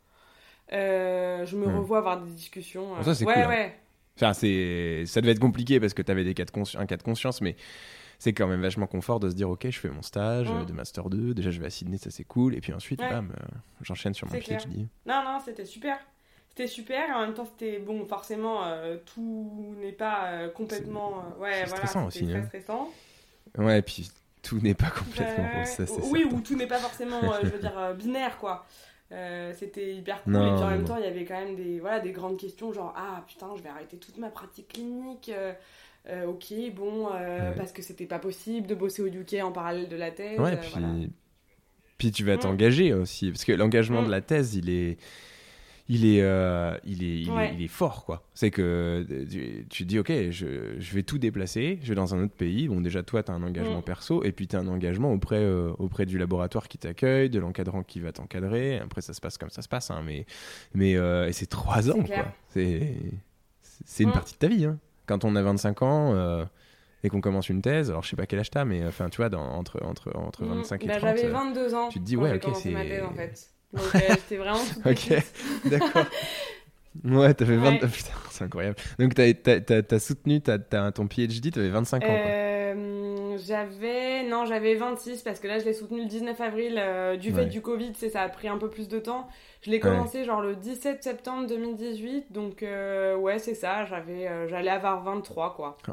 je 0.70 1.56
me 1.56 1.66
hmm. 1.66 1.76
revois 1.76 1.98
avoir 1.98 2.22
des 2.22 2.30
discussions. 2.30 3.02
ça 3.02 3.14
c'est 3.14 3.24
ouais, 3.24 3.34
cool. 3.34 3.42
Hein. 3.42 3.48
Ouais. 3.48 3.74
Enfin, 4.16 4.32
c'est 4.32 5.04
ça 5.06 5.20
devait 5.20 5.32
être 5.32 5.40
compliqué 5.40 5.80
parce 5.80 5.92
que 5.92 6.02
t'avais 6.02 6.24
des 6.24 6.34
cas 6.34 6.44
de 6.44 6.78
un 6.78 6.86
cas 6.86 6.96
de 6.96 7.02
conscience, 7.02 7.40
mais 7.40 7.56
c'est 8.20 8.34
quand 8.34 8.46
même 8.46 8.60
vachement 8.60 8.86
confort 8.86 9.18
de 9.18 9.30
se 9.30 9.34
dire 9.34 9.48
ok 9.48 9.66
je 9.70 9.78
fais 9.78 9.88
mon 9.88 10.02
stage 10.02 10.46
de 10.68 10.72
master 10.72 11.08
2 11.08 11.32
déjà 11.32 11.50
je 11.50 11.58
vais 11.58 11.66
à 11.66 11.70
Sydney 11.70 11.96
ça 11.96 12.10
c'est 12.10 12.24
cool. 12.24 12.54
Et 12.54 12.60
puis 12.60 12.72
ensuite 12.72 13.00
bam 13.00 13.32
euh, 13.32 13.46
j'enchaîne 13.80 14.14
sur 14.14 14.28
mon 14.28 14.38
PhD 14.38 14.86
non 15.06 15.24
non 15.24 15.40
c'était 15.44 15.64
super. 15.64 15.98
C'était 16.50 16.66
super 16.66 17.08
et 17.08 17.12
en 17.12 17.22
même 17.22 17.34
temps 17.34 17.46
c'était 17.46 17.78
bon 17.78 18.04
forcément 18.04 18.66
euh, 18.66 18.98
tout 19.06 19.74
n'est 19.80 19.92
pas 19.92 20.26
euh, 20.26 20.50
complètement 20.50 21.24
ouais 21.38 21.64
voilà 21.64 21.66
stressant 21.66 22.06
aussi 22.06 22.26
très 22.26 22.36
hein. 22.36 22.44
stressant. 22.46 22.90
Ouais 23.56 23.78
et 23.78 23.82
puis 23.82 24.10
tout 24.42 24.60
n'est 24.60 24.74
pas 24.74 24.90
complètement 24.90 25.64
ça, 25.64 25.84
oui 26.10 26.26
ou 26.30 26.40
tout 26.42 26.56
n'est 26.56 26.66
pas 26.66 26.78
forcément 26.78 27.20
je 27.42 27.48
veux 27.48 27.58
dire 27.60 27.94
binaire 27.96 28.36
quoi. 28.36 28.66
C'était 29.54 29.94
hyper 29.94 30.22
cool. 30.24 30.36
Et 30.36 30.38
puis 30.38 30.62
en 30.62 30.68
même 30.68 30.84
temps 30.84 30.98
il 30.98 31.04
y 31.04 31.08
avait 31.08 31.24
quand 31.24 31.40
même 31.40 31.56
des 31.56 31.80
voilà 31.80 32.00
des 32.00 32.12
grandes 32.12 32.36
questions 32.36 32.70
genre 32.70 32.92
ah 32.98 33.24
putain 33.26 33.46
je 33.56 33.62
vais 33.62 33.70
arrêter 33.70 33.96
toute 33.96 34.18
ma 34.18 34.28
pratique 34.28 34.68
clinique 34.68 35.30
euh, 36.08 36.26
ok, 36.26 36.54
bon, 36.74 37.08
euh, 37.12 37.52
parce 37.56 37.72
que 37.72 37.82
c'était 37.82 38.06
pas 38.06 38.18
possible 38.18 38.66
de 38.66 38.74
bosser 38.74 39.02
au 39.02 39.06
UK 39.06 39.36
en 39.42 39.52
parallèle 39.52 39.88
de 39.88 39.96
la 39.96 40.10
thèse. 40.10 40.38
Ouais, 40.40 40.54
euh, 40.54 40.56
puis, 40.56 41.12
puis 41.98 42.10
tu 42.10 42.24
vas 42.24 42.36
mm. 42.36 42.40
t'engager 42.40 42.94
aussi, 42.94 43.30
parce 43.30 43.44
que 43.44 43.52
l'engagement 43.52 44.02
de 44.02 44.08
mm. 44.08 44.12
la 44.12 44.20
thèse, 44.22 44.54
il 44.54 44.70
est, 44.70 44.96
il 45.90 46.06
est, 46.06 46.24
il 46.86 47.04
est, 47.04 47.52
il, 47.54 47.62
est, 47.62 47.68
fort, 47.68 48.06
quoi. 48.06 48.26
C'est 48.32 48.50
que 48.50 49.04
tu, 49.30 49.66
tu, 49.68 49.84
dis, 49.84 49.98
ok, 49.98 50.10
je, 50.30 50.76
je, 50.78 50.94
vais 50.94 51.02
tout 51.02 51.18
déplacer, 51.18 51.78
je 51.82 51.90
vais 51.90 51.94
dans 51.94 52.14
un 52.14 52.24
autre 52.24 52.34
pays. 52.34 52.66
Bon, 52.66 52.80
déjà, 52.80 53.02
toi, 53.02 53.22
tu 53.22 53.30
as 53.30 53.34
un 53.34 53.42
engagement 53.42 53.80
mm. 53.80 53.84
perso, 53.84 54.24
et 54.24 54.32
puis 54.32 54.48
tu 54.48 54.56
as 54.56 54.60
un 54.60 54.68
engagement 54.68 55.12
auprès, 55.12 55.46
auprès 55.78 56.06
du 56.06 56.16
laboratoire 56.16 56.66
qui 56.68 56.78
t'accueille, 56.78 57.28
de 57.28 57.38
l'encadrant 57.38 57.82
qui 57.82 58.00
va 58.00 58.12
t'encadrer. 58.12 58.78
Après, 58.78 59.02
ça 59.02 59.12
se 59.12 59.20
passe 59.20 59.36
comme 59.36 59.50
ça 59.50 59.60
se 59.60 59.68
passe, 59.68 59.90
hein, 59.90 60.02
mais, 60.04 60.24
mais 60.72 60.92
et 60.92 61.32
c'est 61.32 61.46
trois 61.46 61.90
ans, 61.90 62.02
quoi. 62.02 62.32
C'est, 62.48 62.96
c'est 63.84 64.04
une 64.04 64.12
partie 64.12 64.32
de 64.32 64.38
ta 64.38 64.48
vie, 64.48 64.64
hein 64.64 64.78
quand 65.10 65.24
on 65.24 65.34
a 65.34 65.42
25 65.42 65.82
ans 65.82 66.14
euh, 66.14 66.44
et 67.02 67.08
qu'on 67.08 67.20
commence 67.20 67.48
une 67.48 67.62
thèse, 67.62 67.90
alors 67.90 68.04
je 68.04 68.10
sais 68.10 68.16
pas 68.16 68.26
quel 68.26 68.38
âge 68.38 68.50
t'as, 68.50 68.64
mais 68.64 68.86
enfin 68.86 69.08
tu 69.08 69.16
vois, 69.16 69.28
dans, 69.28 69.42
entre, 69.42 69.84
entre, 69.84 70.16
entre 70.16 70.44
25 70.44 70.80
mm. 70.80 70.84
et 70.84 70.86
bah, 70.86 70.96
30. 70.98 71.16
J'avais 71.16 71.28
22 71.28 71.74
ans. 71.74 71.88
Tu 71.88 71.98
te 71.98 72.04
dis, 72.04 72.16
ouais, 72.16 72.34
ok, 72.34 72.54
c'est. 72.54 73.02
en 73.02 73.12
fait. 73.12 73.50
Donc 73.72 73.94
euh, 73.94 74.00
j'étais 74.10 74.36
vraiment 74.36 74.60
Ok, 74.84 75.12
d'accord. 75.70 76.06
Ouais, 77.04 77.34
t'avais 77.34 77.56
20... 77.56 77.78
Putain, 77.88 78.10
c'est 78.30 78.44
incroyable. 78.44 78.76
Donc, 78.98 79.14
t'as 79.14 79.26
as, 79.26 79.98
soutenu 79.98 80.40
as, 80.46 80.92
ton 80.92 81.06
PhD, 81.06 81.52
t'avais 81.52 81.70
25 81.70 82.02
ans, 82.02 82.06
quoi. 82.06 82.16
Euh, 83.40 83.46
j'avais... 83.46 84.22
Non, 84.22 84.44
j'avais 84.44 84.74
26, 84.74 85.22
parce 85.22 85.40
que 85.40 85.48
là, 85.48 85.58
je 85.58 85.64
l'ai 85.64 85.72
soutenu 85.74 86.00
le 86.00 86.06
19 86.06 86.40
avril. 86.40 86.82
du 87.20 87.32
fait 87.32 87.46
du 87.46 87.60
Covid, 87.60 87.94
ça 87.94 88.22
a 88.22 88.28
pris 88.28 88.48
un 88.48 88.58
peu 88.58 88.68
plus 88.68 88.88
de 88.88 88.98
temps. 88.98 89.28
Je 89.62 89.70
l'ai 89.70 89.80
commencé 89.80 90.24
genre 90.24 90.40
le 90.40 90.56
17 90.56 91.02
septembre 91.02 91.46
2018, 91.46 92.32
donc 92.32 92.62
euh, 92.62 93.14
ouais, 93.16 93.38
c'est 93.38 93.54
ça, 93.54 93.84
j'avais, 93.84 94.26
euh, 94.26 94.48
j'allais 94.48 94.70
avoir 94.70 95.02
23 95.02 95.54
quoi. 95.54 95.76
Oh 95.88 95.92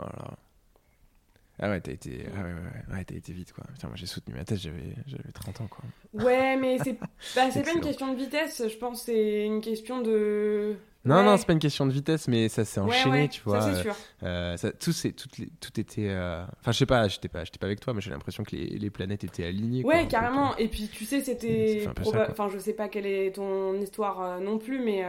ah 1.60 1.70
ouais, 1.72 1.82
t'as 1.82 1.92
été, 1.92 2.24
ah 2.38 2.44
ouais, 2.44 2.54
ouais, 2.54 2.96
ouais, 2.96 3.02
été 3.02 3.34
vite 3.34 3.52
quoi. 3.52 3.64
Putain, 3.74 3.88
moi 3.88 3.98
j'ai 3.98 4.06
soutenu 4.06 4.36
ma 4.36 4.46
thèse, 4.46 4.62
j'avais, 4.62 4.94
j'avais 5.08 5.32
30 5.34 5.62
ans 5.62 5.68
quoi. 5.68 5.84
Ouais, 6.14 6.56
mais 6.56 6.78
c'est, 6.84 6.94
bah, 7.36 7.50
c'est 7.52 7.64
pas 7.64 7.74
une 7.74 7.82
question 7.82 8.14
de 8.14 8.18
vitesse, 8.18 8.68
je 8.68 8.78
pense 8.78 9.04
c'est 9.04 9.46
une 9.46 9.60
question 9.60 10.02
de. 10.02 10.78
Non, 11.08 11.24
non, 11.24 11.38
c'est 11.38 11.48
pas 11.48 11.54
une 11.54 11.60
question 11.60 11.86
de 11.86 11.92
vitesse, 11.92 12.28
mais 12.28 12.50
ça 12.50 12.66
s'est 12.66 12.80
enchaîné, 12.80 13.30
tu 13.30 13.42
vois. 13.44 13.62
Ça, 13.62 13.74
c'est 13.74 13.82
sûr. 13.82 13.96
Euh, 14.24 14.58
ça, 14.58 14.72
tout, 14.72 14.92
les, 15.04 15.50
tout 15.60 15.80
était. 15.80 16.10
Euh, 16.10 16.44
enfin, 16.60 16.72
je 16.72 16.78
sais 16.78 16.86
pas, 16.86 17.08
j'étais 17.08 17.30
pas, 17.30 17.44
pas 17.60 17.66
avec 17.66 17.80
toi, 17.80 17.94
mais 17.94 18.02
j'ai 18.02 18.10
l'impression 18.10 18.44
que 18.44 18.56
les, 18.56 18.66
les, 18.66 18.90
planètes 18.90 19.24
étaient 19.24 19.46
alignées. 19.46 19.84
Ouais, 19.84 20.08
carrément. 20.08 20.56
Et 20.58 20.68
puis, 20.68 20.90
tu 20.92 21.06
sais, 21.06 21.22
c'était. 21.22 21.88
Enfin, 22.30 22.50
je 22.54 22.60
sais 22.60 22.74
pas 22.74 22.90
quelle 22.90 23.06
est 23.06 23.36
ton 23.36 23.80
histoire 23.80 24.22
euh, 24.22 24.40
non 24.40 24.58
plus, 24.58 24.80
mais 24.80 25.04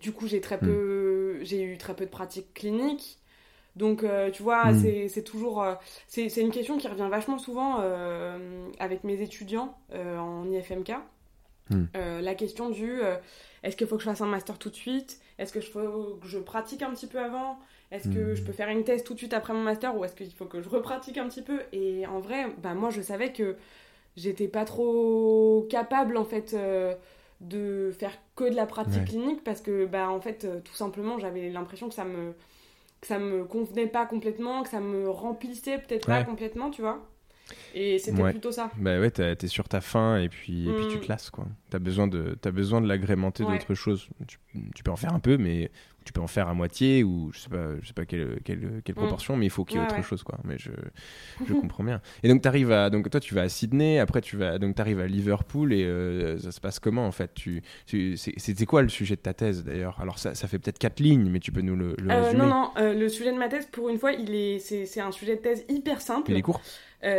du 0.00 0.12
coup, 0.12 0.26
j'ai 0.26 0.40
très 0.40 0.56
hmm. 0.56 0.66
peu. 0.66 1.38
J'ai 1.42 1.62
eu 1.62 1.78
très 1.78 1.94
peu 1.94 2.04
de 2.04 2.10
pratiques 2.10 2.52
cliniques. 2.54 3.18
Donc, 3.74 4.04
tu 4.32 4.42
vois, 4.42 4.72
hmm. 4.72 5.08
c'est 5.08 5.24
toujours. 5.24 5.64
c'est 6.06 6.36
une 6.36 6.50
question 6.50 6.76
qui 6.76 6.88
revient 6.88 7.08
vachement 7.10 7.38
souvent 7.38 7.82
avec 8.78 9.04
mes 9.04 9.20
étudiants 9.22 9.76
en 9.94 10.50
IFMK. 10.50 10.92
Hmm. 11.70 11.84
la 11.94 12.34
question 12.34 12.70
du 12.70 13.00
est-ce 13.62 13.76
qu'il 13.76 13.86
faut 13.86 13.96
que 13.96 14.02
je 14.02 14.08
fasse 14.08 14.20
un 14.20 14.26
master 14.26 14.58
tout 14.58 14.70
de 14.70 14.74
suite? 14.76 15.20
Est-ce 15.38 15.52
que 15.52 15.60
je 15.60 15.70
faut 15.70 16.18
que 16.20 16.28
je 16.28 16.38
pratique 16.38 16.82
un 16.82 16.90
petit 16.90 17.06
peu 17.06 17.18
avant? 17.18 17.58
Est-ce 17.90 18.08
que 18.08 18.34
je 18.34 18.42
peux 18.42 18.52
faire 18.52 18.68
une 18.68 18.84
thèse 18.84 19.04
tout 19.04 19.12
de 19.14 19.18
suite 19.18 19.34
après 19.34 19.52
mon 19.52 19.62
master 19.62 19.96
ou 19.96 20.04
est-ce 20.04 20.14
qu'il 20.16 20.32
faut 20.32 20.46
que 20.46 20.62
je 20.62 20.68
repratique 20.68 21.18
un 21.18 21.28
petit 21.28 21.42
peu? 21.42 21.60
Et 21.72 22.06
en 22.06 22.20
vrai, 22.20 22.46
bah, 22.62 22.74
moi, 22.74 22.90
je 22.90 23.02
savais 23.02 23.32
que 23.32 23.56
j'étais 24.16 24.48
pas 24.48 24.64
trop 24.64 25.66
capable, 25.70 26.16
en 26.16 26.24
fait, 26.24 26.54
euh, 26.54 26.94
de 27.40 27.92
faire 27.98 28.12
que 28.36 28.44
de 28.44 28.54
la 28.56 28.66
pratique 28.66 29.04
clinique 29.06 29.44
parce 29.44 29.60
que, 29.60 29.86
bah, 29.86 30.10
en 30.10 30.20
fait, 30.20 30.44
euh, 30.44 30.60
tout 30.60 30.74
simplement, 30.74 31.18
j'avais 31.18 31.50
l'impression 31.50 31.88
que 31.88 31.94
ça 31.94 32.04
me 32.04 32.34
que 33.00 33.08
ça 33.08 33.18
me 33.18 33.44
convenait 33.44 33.88
pas 33.88 34.06
complètement, 34.06 34.62
que 34.62 34.68
ça 34.70 34.80
me 34.80 35.10
remplissait 35.10 35.78
peut-être 35.78 36.06
pas 36.08 36.20
complètement, 36.20 36.70
tu 36.70 36.82
vois? 36.82 37.11
Et 37.74 37.98
c'était 37.98 38.22
plutôt 38.30 38.52
ça. 38.52 38.70
Bah 38.76 39.00
ouais, 39.00 39.10
t'es 39.10 39.46
sur 39.46 39.68
ta 39.68 39.80
faim 39.80 40.18
et 40.18 40.28
puis, 40.28 40.68
et 40.68 40.72
puis 40.72 40.88
tu 40.88 40.96
mm. 40.98 41.00
te 41.00 41.08
lasses, 41.08 41.30
quoi. 41.30 41.46
T'as 41.70 41.78
besoin 41.78 42.06
de, 42.06 42.38
as 42.44 42.50
besoin 42.50 42.80
de 42.80 42.88
l'agrémenter 42.88 43.44
d'autres 43.44 43.74
choses. 43.74 44.08
Tu, 44.26 44.38
tu, 44.74 44.82
peux 44.82 44.90
en 44.90 44.96
faire 44.96 45.14
un 45.14 45.20
peu, 45.20 45.38
mais 45.38 45.70
tu 46.04 46.12
peux 46.12 46.20
en 46.20 46.26
faire 46.26 46.48
à 46.48 46.54
moitié 46.54 47.04
ou 47.04 47.30
je 47.32 47.40
sais 47.40 47.48
pas, 47.48 47.80
je 47.80 47.86
sais 47.86 47.92
pas 47.92 48.04
quelle, 48.04 48.40
quelle, 48.44 48.82
quelle 48.84 48.94
mm. 48.94 48.98
proportion, 48.98 49.36
mais 49.36 49.46
il 49.46 49.50
faut 49.50 49.64
qu'il 49.64 49.78
y 49.78 49.80
ait 49.80 49.84
autre 49.84 50.02
chose, 50.02 50.22
quoi. 50.22 50.38
Mais 50.44 50.58
je, 50.58 50.70
je 51.46 51.52
comprends 51.52 51.84
bien. 51.84 52.00
Et 52.22 52.28
donc, 52.28 52.44
arrives 52.46 52.72
à, 52.72 52.90
donc 52.90 53.08
toi, 53.10 53.20
tu 53.20 53.34
vas 53.34 53.42
à 53.42 53.48
Sydney, 53.48 53.98
après, 53.98 54.20
tu 54.20 54.36
vas, 54.36 54.58
donc 54.58 54.78
arrives 54.78 55.00
à 55.00 55.06
Liverpool 55.06 55.72
et 55.72 55.84
euh, 55.84 56.38
ça 56.38 56.52
se 56.52 56.60
passe 56.60 56.78
comment, 56.78 57.06
en 57.06 57.12
fait? 57.12 57.32
Tu, 57.34 57.62
tu 57.86 58.16
C'était 58.16 58.66
quoi 58.66 58.82
le 58.82 58.88
sujet 58.88 59.16
de 59.16 59.20
ta 59.20 59.34
thèse, 59.34 59.64
d'ailleurs? 59.64 60.00
Alors, 60.00 60.18
ça, 60.18 60.34
ça, 60.34 60.48
fait 60.48 60.58
peut-être 60.58 60.78
quatre 60.78 61.00
lignes, 61.00 61.30
mais 61.30 61.40
tu 61.40 61.52
peux 61.52 61.62
nous 61.62 61.76
le, 61.76 61.96
euh, 62.08 62.22
résumer. 62.22 62.42
Non, 62.42 62.48
non, 62.48 62.70
euh, 62.78 62.94
le 62.94 63.08
sujet 63.08 63.32
de 63.32 63.38
ma 63.38 63.48
thèse, 63.48 63.66
pour 63.66 63.88
une 63.88 63.98
fois, 63.98 64.12
il 64.12 64.34
est, 64.34 64.58
c'est 64.58 65.00
un 65.00 65.12
sujet 65.12 65.36
de 65.36 65.40
thèse 65.40 65.64
hyper 65.68 66.00
simple. 66.00 66.30
Il 66.30 66.36
est 66.36 66.42
court 66.42 66.60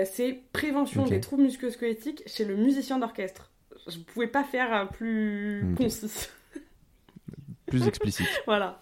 c'est 0.06 0.40
prévention 0.54 1.06
des 1.06 1.20
troubles 1.20 1.44
musculo-squelettiques 1.44 2.24
chez 2.26 2.46
le 2.46 2.56
musicien 2.56 3.00
d'orchestre. 3.00 3.52
Je 3.90 3.98
ne 3.98 4.04
pouvais 4.04 4.28
pas 4.28 4.46
faire 4.46 4.88
plus 4.94 5.76
concis. 5.78 6.30
Plus 7.66 7.88
explicite. 7.88 8.28
voilà. 8.46 8.80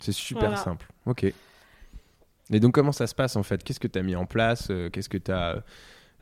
C'est 0.00 0.12
super 0.12 0.58
simple. 0.58 0.86
Ok. 1.06 1.24
Et 2.50 2.60
donc, 2.60 2.74
comment 2.74 2.92
ça 2.92 3.06
se 3.06 3.14
passe 3.14 3.36
en 3.36 3.42
fait? 3.42 3.62
Qu'est-ce 3.64 3.80
que 3.80 3.88
tu 3.88 3.98
as 3.98 4.02
mis 4.02 4.16
en 4.16 4.26
place? 4.26 4.68
Euh, 4.70 4.90
Qu'est-ce 4.90 5.08
que 5.08 5.18
tu 5.18 5.32
as 5.32 5.56
euh, 5.56 5.60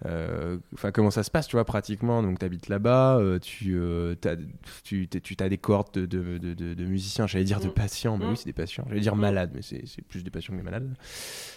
enfin, 0.04 0.90
comment 0.90 1.10
ça 1.10 1.22
se 1.22 1.30
passe, 1.30 1.46
tu 1.46 1.56
vois, 1.56 1.64
pratiquement? 1.64 2.22
Donc, 2.22 2.38
tu 2.38 2.44
habites 2.44 2.68
là-bas, 2.68 3.18
euh, 3.18 3.38
tu, 3.38 3.74
euh, 3.74 4.14
as, 4.24 4.36
tu, 4.82 5.08
tu 5.08 5.36
as 5.38 5.48
des 5.48 5.58
cohortes 5.58 5.98
de, 5.98 6.38
de, 6.38 6.54
de, 6.54 6.84
musiciens, 6.84 7.26
j'allais 7.26 7.44
dire 7.44 7.60
de 7.60 7.68
mm. 7.68 7.74
patients, 7.74 8.16
mais 8.18 8.26
oui, 8.26 8.32
mm. 8.32 8.36
c'est 8.36 8.46
des 8.46 8.52
patients. 8.52 8.84
J'allais 8.88 9.00
dire 9.00 9.16
mm. 9.16 9.20
malades, 9.20 9.50
mais 9.54 9.62
c'est 9.62 10.02
plus 10.02 10.24
des 10.24 10.30
patients 10.30 10.54
que 10.54 10.58
des 10.58 10.64
malades. 10.64 10.94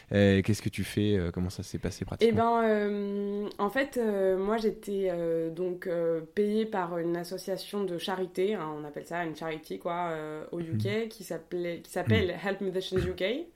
Qu'est-ce 0.09 0.61
que 0.61 0.69
tu 0.69 0.83
fais 0.83 1.19
Comment 1.33 1.49
ça 1.49 1.63
s'est 1.63 1.79
passé 1.79 2.05
pratiquement? 2.05 2.61
Eh 2.61 2.67
ben, 2.67 3.49
en 3.57 3.69
fait, 3.69 3.99
moi, 4.37 4.57
j'étais 4.57 5.11
donc 5.55 5.89
payée 6.35 6.65
par 6.65 6.97
une 6.97 7.17
association 7.17 7.83
de 7.83 7.97
charité, 7.97 8.55
hein, 8.55 8.69
on 8.79 8.83
appelle 8.83 9.05
ça 9.05 9.23
une 9.25 9.35
charity, 9.35 9.79
quoi, 9.79 10.11
au 10.51 10.59
UK, 10.59 11.09
qui 11.09 11.23
s'appelle 11.23 12.35
Help 12.43 12.61
Musicians 12.61 12.99
UK. 12.99 13.47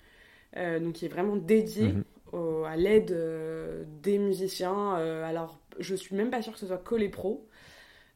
donc 0.82 0.94
qui 0.94 1.06
est 1.06 1.10
vraiment 1.10 1.36
dédiée 1.36 1.94
à 2.38 2.76
l'aide 2.76 3.12
euh, 3.12 3.84
des 4.02 4.18
musiciens. 4.18 4.98
Euh, 4.98 5.28
alors, 5.28 5.60
je 5.80 5.96
suis 5.96 6.16
même 6.16 6.30
pas 6.30 6.42
sûre 6.42 6.54
que 6.54 6.60
ce 6.60 6.68
soit 6.68 6.78
que 6.78 6.96
les 6.96 7.10
pros. 7.10 7.48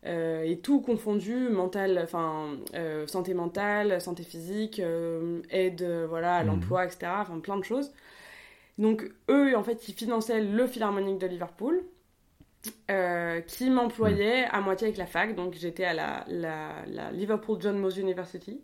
Euh, 0.06 0.44
et 0.44 0.60
tout 0.60 0.82
confondu, 0.82 1.48
mental, 1.50 1.98
enfin 2.04 2.58
santé 3.08 3.34
mentale, 3.34 4.02
santé 4.02 4.24
physique, 4.24 4.82
aide 5.50 5.84
voilà 6.10 6.38
à 6.38 6.44
mhm. 6.44 6.50
l'emploi, 6.50 6.86
etc. 6.86 7.12
Enfin 7.20 7.40
plein 7.40 7.58
de 7.58 7.64
choses. 7.64 7.94
Donc 8.78 9.10
eux, 9.30 9.56
en 9.56 9.64
fait, 9.64 9.88
ils 9.88 9.94
finançaient 9.94 10.42
le 10.42 10.68
Philharmonique 10.68 11.20
de 11.20 11.28
Liverpool, 11.28 11.84
qui 13.48 13.70
m'employait 13.70 14.46
à 14.46 14.60
moitié 14.60 14.88
avec 14.88 14.98
la 14.98 15.06
fac. 15.06 15.36
Donc 15.36 15.54
j'étais 15.54 15.86
à 15.86 15.94
la, 15.94 16.26
la, 16.28 16.86
la, 16.88 17.12
Liverpool 17.12 17.60
John 17.62 17.78
Moores 17.78 17.98
University, 17.98 18.60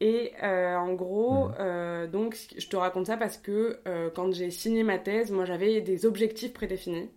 et 0.00 0.32
euh, 0.42 0.76
en 0.76 0.92
gros, 0.94 1.48
mhm. 1.48 1.54
euh, 1.60 2.06
donc, 2.06 2.36
je 2.56 2.66
te 2.66 2.76
raconte 2.76 3.06
ça 3.06 3.16
parce 3.16 3.38
que 3.38 3.78
euh, 3.86 4.10
quand 4.14 4.32
j'ai 4.32 4.50
signé 4.50 4.82
ma 4.82 4.98
thèse, 4.98 5.30
moi 5.30 5.44
j'avais 5.44 5.80
des 5.80 6.04
objectifs 6.04 6.52
prédéfinis. 6.52 7.10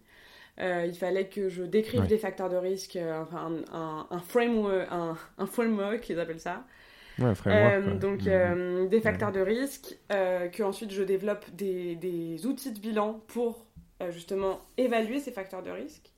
il 0.60 0.96
fallait 0.98 1.27
que 1.27 1.50
je 1.50 1.63
décrive 1.63 2.07
des 2.07 2.17
facteurs 2.17 2.50
de 2.50 2.55
risque, 2.55 2.98
enfin 3.22 3.51
un, 3.72 4.07
un, 4.10 4.19
framework, 4.19 4.88
un, 4.91 5.17
un, 5.38 5.46
framework, 5.46 6.07
ils 6.09 6.20
appellent 6.20 6.40
ça. 6.40 6.66
Ouais, 7.20 7.33
framework, 7.33 8.00
donc 8.00 8.22
mhm. 8.22 8.87
des 8.90 9.01
facteurs 9.01 9.31
de 9.31 9.40
risque, 9.40 9.98
que 10.09 10.63
ensuite 10.63 10.92
je 10.92 11.03
développe 11.03 11.46
des, 11.53 11.96
des, 11.96 12.46
outils 12.46 12.72
de 12.72 12.79
bilan 12.79 13.22
pour 13.27 13.66
justement 14.09 14.59
évaluer 14.77 15.20
ces 15.20 15.31
facteurs 15.31 15.63
de 15.63 15.72
risque. 15.72 16.11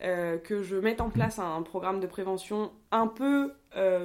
que 0.00 0.62
je 0.62 0.76
mette 0.76 1.00
en 1.00 1.10
place 1.10 1.38
un, 1.38 1.62
programme 1.62 2.00
de 2.00 2.08
prévention 2.08 2.72
un 2.90 3.06
peu 3.06 3.52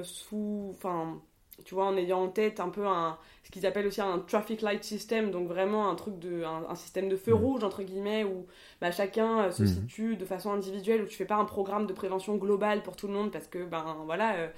sous, 0.02 0.72
enfin 0.76 1.20
tu 1.64 1.74
vois, 1.74 1.86
en 1.86 1.96
ayant 1.96 2.24
en 2.24 2.28
tête 2.28 2.60
un 2.60 2.68
peu 2.68 2.86
un, 2.86 3.18
ce 3.50 3.50
qu'ils 3.50 3.66
appellent 3.66 3.86
aussi 3.86 4.00
un 4.00 4.18
traffic 4.20 4.62
light 4.62 4.84
system, 4.84 5.30
donc 5.30 5.48
vraiment 5.48 5.90
un 5.90 5.94
truc 5.94 6.18
de, 6.18 6.44
un, 6.44 6.74
système 6.74 7.08
de 7.08 7.16
feu 7.16 7.34
rouge, 7.34 7.64
entre 7.64 7.82
guillemets, 7.82 8.22
où 8.24 8.46
bah, 8.80 8.92
chacun 8.92 9.44
euh, 9.44 9.50
se 9.50 9.62
mhm. 9.62 9.68
situe 9.68 10.16
de 10.16 10.24
façon 10.24 10.52
individuelle, 10.52 11.02
où 11.02 11.06
tu 11.06 11.16
fais 11.16 11.24
pas 11.24 11.36
un 11.36 11.44
programme 11.44 11.86
de 11.86 11.92
prévention 11.92 12.36
global 12.36 12.82
pour 12.82 12.94
tout 12.96 13.08
le 13.08 13.12
monde, 13.12 13.32
parce 13.32 13.48
que, 13.48 13.64
ben 13.64 13.96
voilà, 14.04 14.34
euh, 14.34 14.48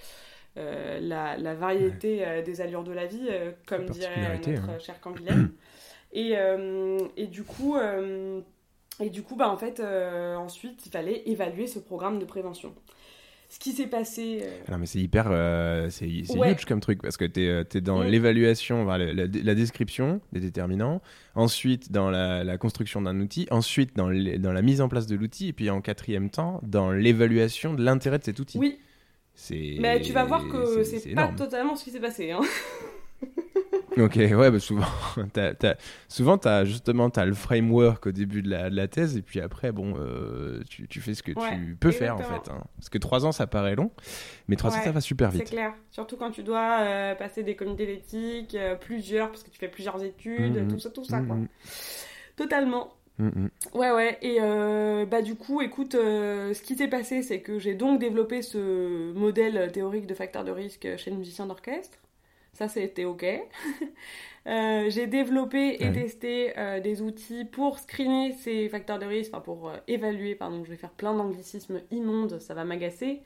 euh, 0.59 1.01
la, 1.01 1.39
la, 1.39 1.55
variété 1.55 2.43
des 2.45 2.61
allures 2.61 2.85
de 2.85 2.93
la 2.93 3.07
vie, 3.07 3.29
comme 3.67 3.87
dirait 3.87 4.39
notre 4.47 4.69
hein. 4.69 4.79
cher 4.79 5.01
Canguilhem. 5.01 5.53
et, 6.13 6.35
et 7.17 7.27
du 7.27 7.45
coup, 7.45 7.77
et 9.01 9.11
du 9.11 9.23
coup 9.23 9.37
bah, 9.37 9.49
en 9.49 9.57
fait, 9.57 9.81
ensuite, 9.81 10.85
il 10.85 10.93
fallait 10.93 11.23
évaluer 11.27 11.67
ce 11.67 11.79
programme 11.79 12.19
de 12.19 12.27
prévention 12.27 12.75
ce 13.53 13.59
qui 13.59 13.73
s'est 13.73 13.87
passé. 13.87 14.41
Euh. 14.43 14.61
Alors, 14.67 14.81
mais 14.81 14.87
c'est 14.87 14.99
hyper. 14.99 15.27
Euh, 15.29 15.91
c'est 15.91 16.09
huge 16.09 16.65
comme 16.67 16.81
truc 16.81 17.03
parce 17.03 17.19
que 17.19 17.27
tu 17.27 17.43
es, 17.43 17.65
es, 17.75 17.81
dans 17.83 18.01
l'évaluation, 18.01 18.87
la, 18.87 19.13
la, 19.13 19.55
description 19.55 20.23
des 20.33 20.41
déterminants, 20.41 21.03
ensuite 21.35 21.93
dans 21.93 22.11
la, 22.11 22.57
construction 22.57 23.03
d'un 23.03 23.21
outil, 23.21 23.47
ensuite 23.51 23.95
dans, 23.95 24.09
dans 24.09 24.53
la 24.55 24.63
mise 24.63 24.81
en 24.81 24.89
place 24.89 25.07
de 25.07 25.17
l'outil, 25.17 25.49
et 25.49 25.53
puis 25.53 25.69
en 25.69 25.83
quatrième 25.83 26.31
temps, 26.31 26.61
dans 26.63 26.93
l'évaluation 26.93 27.75
de 27.75 27.85
l'intérêt 27.85 28.19
de 28.19 28.25
cet 28.25 28.41
outil. 28.41 28.57
Oui. 28.57 28.79
Mais 29.51 30.01
tu 30.01 30.15
vas 30.15 30.25
voir 30.25 30.49
que 30.49 30.83
c'est 30.83 31.15
pas 31.15 31.29
totalement 31.29 31.77
ce 31.77 31.85
qui 31.85 31.91
s'est 31.91 32.01
passé. 32.01 32.31
Hein. 32.31 32.41
Ok, 33.99 34.17
ouais, 34.17 34.51
bah 34.51 34.59
souvent, 34.59 34.87
as, 35.37 35.77
souvent 36.09 36.37
as, 36.45 36.65
justement, 36.65 37.11
tu 37.11 37.21
as 37.21 37.27
le 37.27 37.35
framework 37.35 38.07
au 38.07 38.13
début 38.13 38.43
de 38.43 38.49
la, 38.49 38.71
de 38.71 38.77
la, 38.77 38.89
thèse, 38.89 39.17
et 39.17 39.23
puis 39.23 39.41
après, 39.41 39.71
bon, 39.71 39.95
euh, 39.99 40.63
tu, 40.69 40.89
tu, 40.89 41.01
fais 41.01 41.15
ce 41.15 41.23
que 41.23 41.33
tu 41.33 41.77
peux 41.79 41.91
faire, 41.91 42.17
en 42.17 42.23
fait. 42.23 42.51
Hein. 42.51 42.63
Parce 42.77 42.89
que 42.89 42.99
trois 42.99 43.27
ans, 43.27 43.33
ça 43.33 43.47
paraît 43.47 43.75
long, 43.75 43.91
mais 44.49 44.57
trois 44.57 44.75
ans, 44.75 44.83
ça 44.83 44.93
va 44.93 45.01
super 45.01 45.31
vite. 45.31 45.43
C'est 45.47 45.55
clair, 45.55 45.75
surtout 45.91 46.17
quand 46.17 46.31
tu 46.31 46.43
dois 46.43 46.81
euh, 46.81 47.15
passer 47.15 47.43
des 47.43 47.55
comités 47.55 47.87
d'éthique, 47.87 48.55
euh, 48.55 48.77
plusieurs, 48.77 49.29
parce 49.29 49.43
que 49.43 49.51
tu 49.51 49.59
fais 49.59 49.69
plusieurs 49.69 50.03
études, 50.03 50.57
mm-hmm. 50.57 50.69
tout 50.69 50.79
ça, 50.79 50.91
tout 50.91 51.05
ça, 51.05 51.21
quoi. 51.21 51.37
Mm-hmm. 51.37 52.37
Totalement. 52.37 52.95
Ouais, 53.75 53.93
ouais, 53.93 54.19
et 54.23 54.41
bah 55.07 55.23
du 55.23 55.37
coup, 55.37 55.61
écoute, 55.61 55.93
ce 55.93 56.63
qui 56.63 56.75
s'est 56.75 56.89
passé, 56.89 57.23
c'est 57.23 57.41
que 57.41 57.59
j'ai 57.59 57.75
donc 57.75 58.01
développé 58.01 58.43
ce 58.43 59.13
modèle 59.13 59.71
théorique 59.71 60.07
de 60.07 60.15
facteur 60.15 60.43
de 60.43 60.51
risque 60.51 60.89
chez 60.97 61.11
le 61.11 61.19
musicien 61.19 61.47
d'orchestre. 61.47 61.99
Ça, 62.63 62.69
c'était 62.69 63.05
OK. 63.05 63.25
Euh, 64.49 64.91
j'ai 64.91 65.07
développé 65.07 65.77
et 65.79 65.93
testé 65.93 66.53
euh, 66.59 66.81
des 66.81 67.01
outils 67.01 67.45
pour 67.45 67.79
screener 67.79 68.35
ces 68.43 68.69
facteurs 68.69 68.99
de 68.99 69.07
risque, 69.07 69.31
enfin 69.33 69.41
pour 69.41 69.69
euh, 69.69 69.77
évaluer, 69.87 70.35
pardon, 70.35 70.65
je 70.65 70.71
vais 70.71 70.77
faire 70.77 70.91
plein 70.91 71.15
d'anglicismes 71.15 71.81
immondes, 71.93 72.41
ça 72.41 72.53
va 72.53 72.65
m'agacer. 72.65 73.23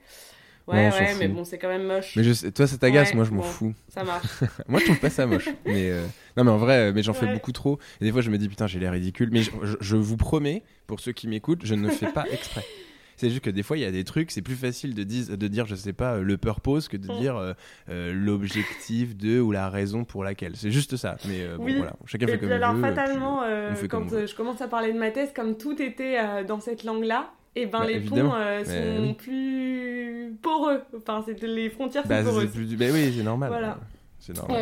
Ouais, 0.67 0.91
ouais, 0.91 1.15
mais 1.19 1.29
bon, 1.29 1.47
c'est 1.47 1.57
quand 1.57 1.69
même 1.69 1.87
moche. 1.87 2.17
Mais 2.17 2.23
je 2.23 2.51
toi, 2.51 2.67
ça 2.67 2.77
t'agace, 2.77 3.15
moi, 3.15 3.25
je 3.25 3.31
m'en 3.31 3.41
fous. 3.41 3.73
Ça 3.89 4.05
marche. 4.05 4.29
moi, 4.69 4.79
je 4.79 4.85
trouve 4.85 5.01
pas 5.01 5.09
ça 5.09 5.25
moche. 5.25 5.49
mais 5.65 5.91
non, 6.37 6.45
mais 6.45 6.51
en 6.51 6.59
vrai, 6.59 6.93
mais 6.93 7.03
j'en 7.03 7.15
fais 7.15 7.33
beaucoup 7.33 7.53
trop. 7.53 7.79
Et 8.03 8.05
des 8.05 8.13
fois, 8.13 8.21
je 8.21 8.29
me 8.29 8.37
dis, 8.37 8.51
putain, 8.51 8.67
j'ai 8.67 8.79
l'air 8.79 8.93
ridicule. 8.93 9.31
Mais 9.33 9.41
je, 9.43 9.97
vous 9.97 10.19
promets, 10.19 10.65
pour 10.87 11.01
ceux 11.01 11.13
qui 11.13 11.29
m'écoutent, 11.29 11.65
je 11.65 11.75
ne 11.75 11.89
fais 11.89 12.13
pas 12.13 12.27
exprès. 12.31 12.63
C'est 13.17 13.31
juste 13.31 13.43
que 13.43 13.51
des 13.51 13.63
fois, 13.63 13.77
il 13.79 13.83
y 13.83 13.87
a 13.87 13.91
des 13.91 14.05
trucs, 14.05 14.31
c'est 14.31 14.43
plus 14.43 14.55
facile 14.55 14.95
de, 14.95 15.03
dire, 15.03 15.37
de 15.37 15.49
dire, 15.49 15.67
je 15.67 15.75
sais 15.75 15.93
pas, 15.93 16.19
le 16.19 16.37
purpose 16.37 16.89
que 16.89 16.97
de 16.97 17.11
mm. 17.11 17.19
dire 17.19 17.37
euh, 17.37 17.53
euh, 17.89 18.13
l'objectif 18.13 19.17
de 19.17 19.41
ou 19.41 19.53
la 19.53 19.71
raison 19.71 20.05
pour 20.05 20.23
laquelle. 20.23 20.53
C'est 20.55 20.71
juste 20.71 20.97
ça. 20.97 21.17
Mais 21.27 21.43
euh, 21.43 21.57
bon, 21.57 21.65
voilà, 21.77 21.95
chacun 22.05 22.27
fait 22.27 22.39
comme 22.39 22.53
alors, 22.53 22.75
il 22.75 22.77
veut. 22.77 22.85
Alors, 22.85 22.97
fatalement, 22.97 23.43
quand 23.89 24.27
je 24.27 24.35
commence 24.35 24.61
à 24.61 24.69
parler 24.69 24.93
de 24.93 24.99
ma 24.99 25.11
thèse, 25.11 25.33
comme 25.35 25.57
tout 25.57 25.81
était 25.81 26.45
dans 26.45 26.61
cette 26.61 26.85
langue-là, 26.85 27.33
et 27.59 27.63
eh 27.63 27.67
ben 27.67 27.79
bah, 27.79 27.87
les 27.87 28.01
ponts 28.01 28.33
sont 28.65 29.15
plus 29.15 30.37
poreux. 30.43 30.83
Enfin, 30.95 31.25
les 31.41 31.71
frontières 31.71 32.03
sont 32.03 32.09
bah, 32.11 32.23
poreuses. 32.23 32.51
Plus... 32.51 32.77
Bah, 32.77 32.85
oui, 32.93 33.15
c'est 33.17 33.23
normal. 33.23 33.49
Voilà. 33.49 33.79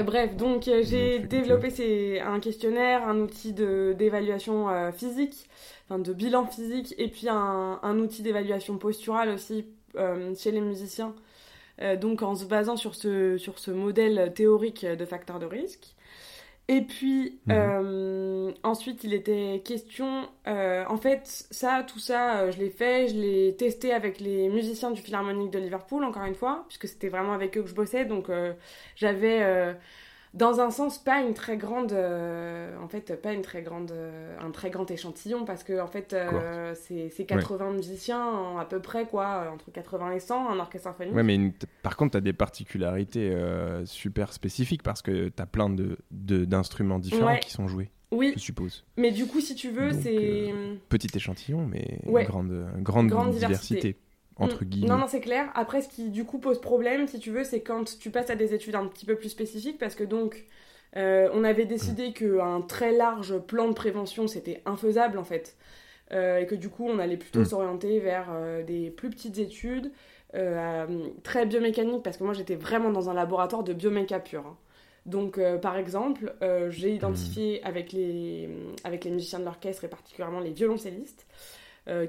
Bref, 0.02 0.36
donc 0.36 0.64
j'ai 0.64 1.18
développé 1.20 2.20
un 2.20 2.40
questionnaire, 2.40 3.06
un 3.08 3.20
outil 3.20 3.52
d'évaluation 3.52 4.68
physique 4.92 5.48
enfin, 5.88 5.98
de 5.98 6.12
bilan 6.12 6.46
physique 6.46 6.94
et 6.98 7.08
puis 7.08 7.28
un, 7.28 7.78
un 7.82 7.98
outil 7.98 8.22
d'évaluation 8.22 8.78
posturale 8.78 9.30
aussi 9.30 9.66
euh, 9.96 10.34
chez 10.34 10.50
les 10.50 10.60
musiciens. 10.60 11.14
Euh, 11.82 11.96
donc 11.96 12.22
en 12.22 12.36
se 12.36 12.44
basant 12.44 12.76
sur 12.76 12.94
ce, 12.94 13.36
sur 13.36 13.58
ce 13.58 13.70
modèle 13.70 14.32
théorique 14.34 14.86
de 14.86 15.04
facteurs 15.04 15.38
de 15.38 15.46
risque. 15.46 15.94
Et 16.68 16.80
puis 16.80 17.40
mhm. 17.46 17.54
euh, 17.54 18.52
ensuite 18.62 19.04
il 19.04 19.12
était 19.12 19.62
question, 19.64 20.28
en 20.46 20.96
fait 20.96 21.20
ça, 21.50 21.84
tout 21.86 21.98
ça, 21.98 22.50
je 22.50 22.58
l'ai 22.58 22.70
fait, 22.70 23.08
je 23.08 23.14
l'ai 23.14 23.56
testé 23.56 23.92
avec 23.92 24.18
les 24.18 24.48
musiciens 24.48 24.90
du 24.90 25.02
Philharmonique 25.02 25.50
de 25.50 25.58
Liverpool 25.58 26.04
encore 26.04 26.24
une 26.24 26.34
fois, 26.34 26.64
puisque 26.68 26.88
c'était 26.88 27.08
vraiment 27.08 27.32
avec 27.32 27.58
eux 27.58 27.62
que 27.62 27.68
je 27.68 27.74
bossais, 27.74 28.06
donc 28.06 28.30
j'avais 28.96 29.74
dans 30.34 30.60
un 30.60 30.70
sens, 30.70 30.98
pas 30.98 31.20
une 31.20 31.32
très 31.32 31.56
grande, 31.56 31.92
euh, 31.92 32.76
en 32.82 32.88
fait, 32.88 33.20
pas 33.22 33.32
une 33.32 33.42
très 33.42 33.62
grande, 33.62 33.92
euh, 33.92 34.36
un 34.40 34.50
très 34.50 34.68
grand 34.68 34.90
échantillon 34.90 35.44
parce 35.44 35.62
que 35.62 35.80
en 35.80 35.86
fait, 35.86 36.12
euh, 36.12 36.74
c'est 36.74 37.24
80 37.24 37.70
musiciens 37.70 38.58
à 38.58 38.64
peu 38.64 38.80
près 38.80 39.06
quoi, 39.06 39.50
entre 39.52 39.70
80 39.70 40.12
et 40.12 40.20
100, 40.20 40.50
un 40.50 40.58
orchestre 40.58 40.88
symphonique. 40.88 41.14
Ouais, 41.14 41.22
mais 41.22 41.52
par 41.82 41.96
contre, 41.96 42.12
tu 42.12 42.16
as 42.18 42.20
des 42.20 42.32
particularités 42.32 43.32
super 43.84 44.32
spécifiques 44.32 44.82
parce 44.82 45.02
que 45.02 45.28
tu 45.28 45.42
as 45.42 45.46
plein 45.46 45.70
de 45.70 45.96
d'instruments 46.10 46.98
différents 46.98 47.38
qui 47.38 47.50
sont 47.50 47.68
joués. 47.68 47.90
Oui. 48.10 48.32
Je 48.36 48.40
suppose. 48.40 48.84
Mais 48.96 49.10
du 49.10 49.26
coup, 49.26 49.40
si 49.40 49.54
tu 49.54 49.70
veux, 49.70 49.92
c'est 49.92 50.52
petit 50.88 51.08
échantillon, 51.14 51.66
mais 51.66 51.98
grande, 52.24 52.66
grande, 52.80 53.08
grande 53.08 53.30
diversité. 53.30 53.96
Entre 54.38 54.64
mm. 54.64 54.68
guillemets. 54.68 54.88
Non, 54.88 54.98
non, 54.98 55.06
c'est 55.06 55.20
clair. 55.20 55.50
Après, 55.54 55.82
ce 55.82 55.88
qui 55.88 56.10
du 56.10 56.24
coup 56.24 56.38
pose 56.38 56.60
problème, 56.60 57.06
si 57.06 57.18
tu 57.18 57.30
veux, 57.30 57.44
c'est 57.44 57.60
quand 57.60 57.98
tu 57.98 58.10
passes 58.10 58.30
à 58.30 58.36
des 58.36 58.54
études 58.54 58.74
un 58.74 58.86
petit 58.86 59.06
peu 59.06 59.16
plus 59.16 59.28
spécifiques, 59.28 59.78
parce 59.78 59.94
que 59.94 60.04
donc, 60.04 60.46
euh, 60.96 61.28
on 61.32 61.44
avait 61.44 61.66
décidé 61.66 62.10
mm. 62.10 62.12
qu'un 62.12 62.60
très 62.60 62.92
large 62.92 63.38
plan 63.38 63.68
de 63.68 63.74
prévention, 63.74 64.26
c'était 64.26 64.62
infaisable 64.66 65.18
en 65.18 65.24
fait. 65.24 65.56
Euh, 66.12 66.38
et 66.38 66.46
que 66.46 66.54
du 66.54 66.68
coup, 66.68 66.86
on 66.86 66.98
allait 66.98 67.16
plutôt 67.16 67.40
mm. 67.40 67.46
s'orienter 67.46 67.98
vers 68.00 68.28
euh, 68.30 68.62
des 68.62 68.90
plus 68.90 69.10
petites 69.10 69.38
études, 69.38 69.92
très 71.22 71.46
biomécaniques, 71.46 72.02
parce 72.02 72.16
que 72.16 72.24
moi, 72.24 72.32
j'étais 72.32 72.56
vraiment 72.56 72.90
dans 72.90 73.08
un 73.08 73.14
laboratoire 73.14 73.62
de 73.62 73.72
bioméca 73.72 74.18
pur. 74.18 74.44
Hein. 74.44 74.56
Donc, 75.06 75.38
par 75.62 75.76
exemple, 75.76 76.34
j'ai 76.70 76.92
identifié 76.92 77.62
avec, 77.62 77.92
les, 77.92 78.48
avec 78.82 79.04
les 79.04 79.12
musiciens 79.12 79.38
de 79.38 79.44
l'orchestre 79.44 79.84
et 79.84 79.88
particulièrement 79.88 80.40
les 80.40 80.50
violoncellistes 80.50 81.24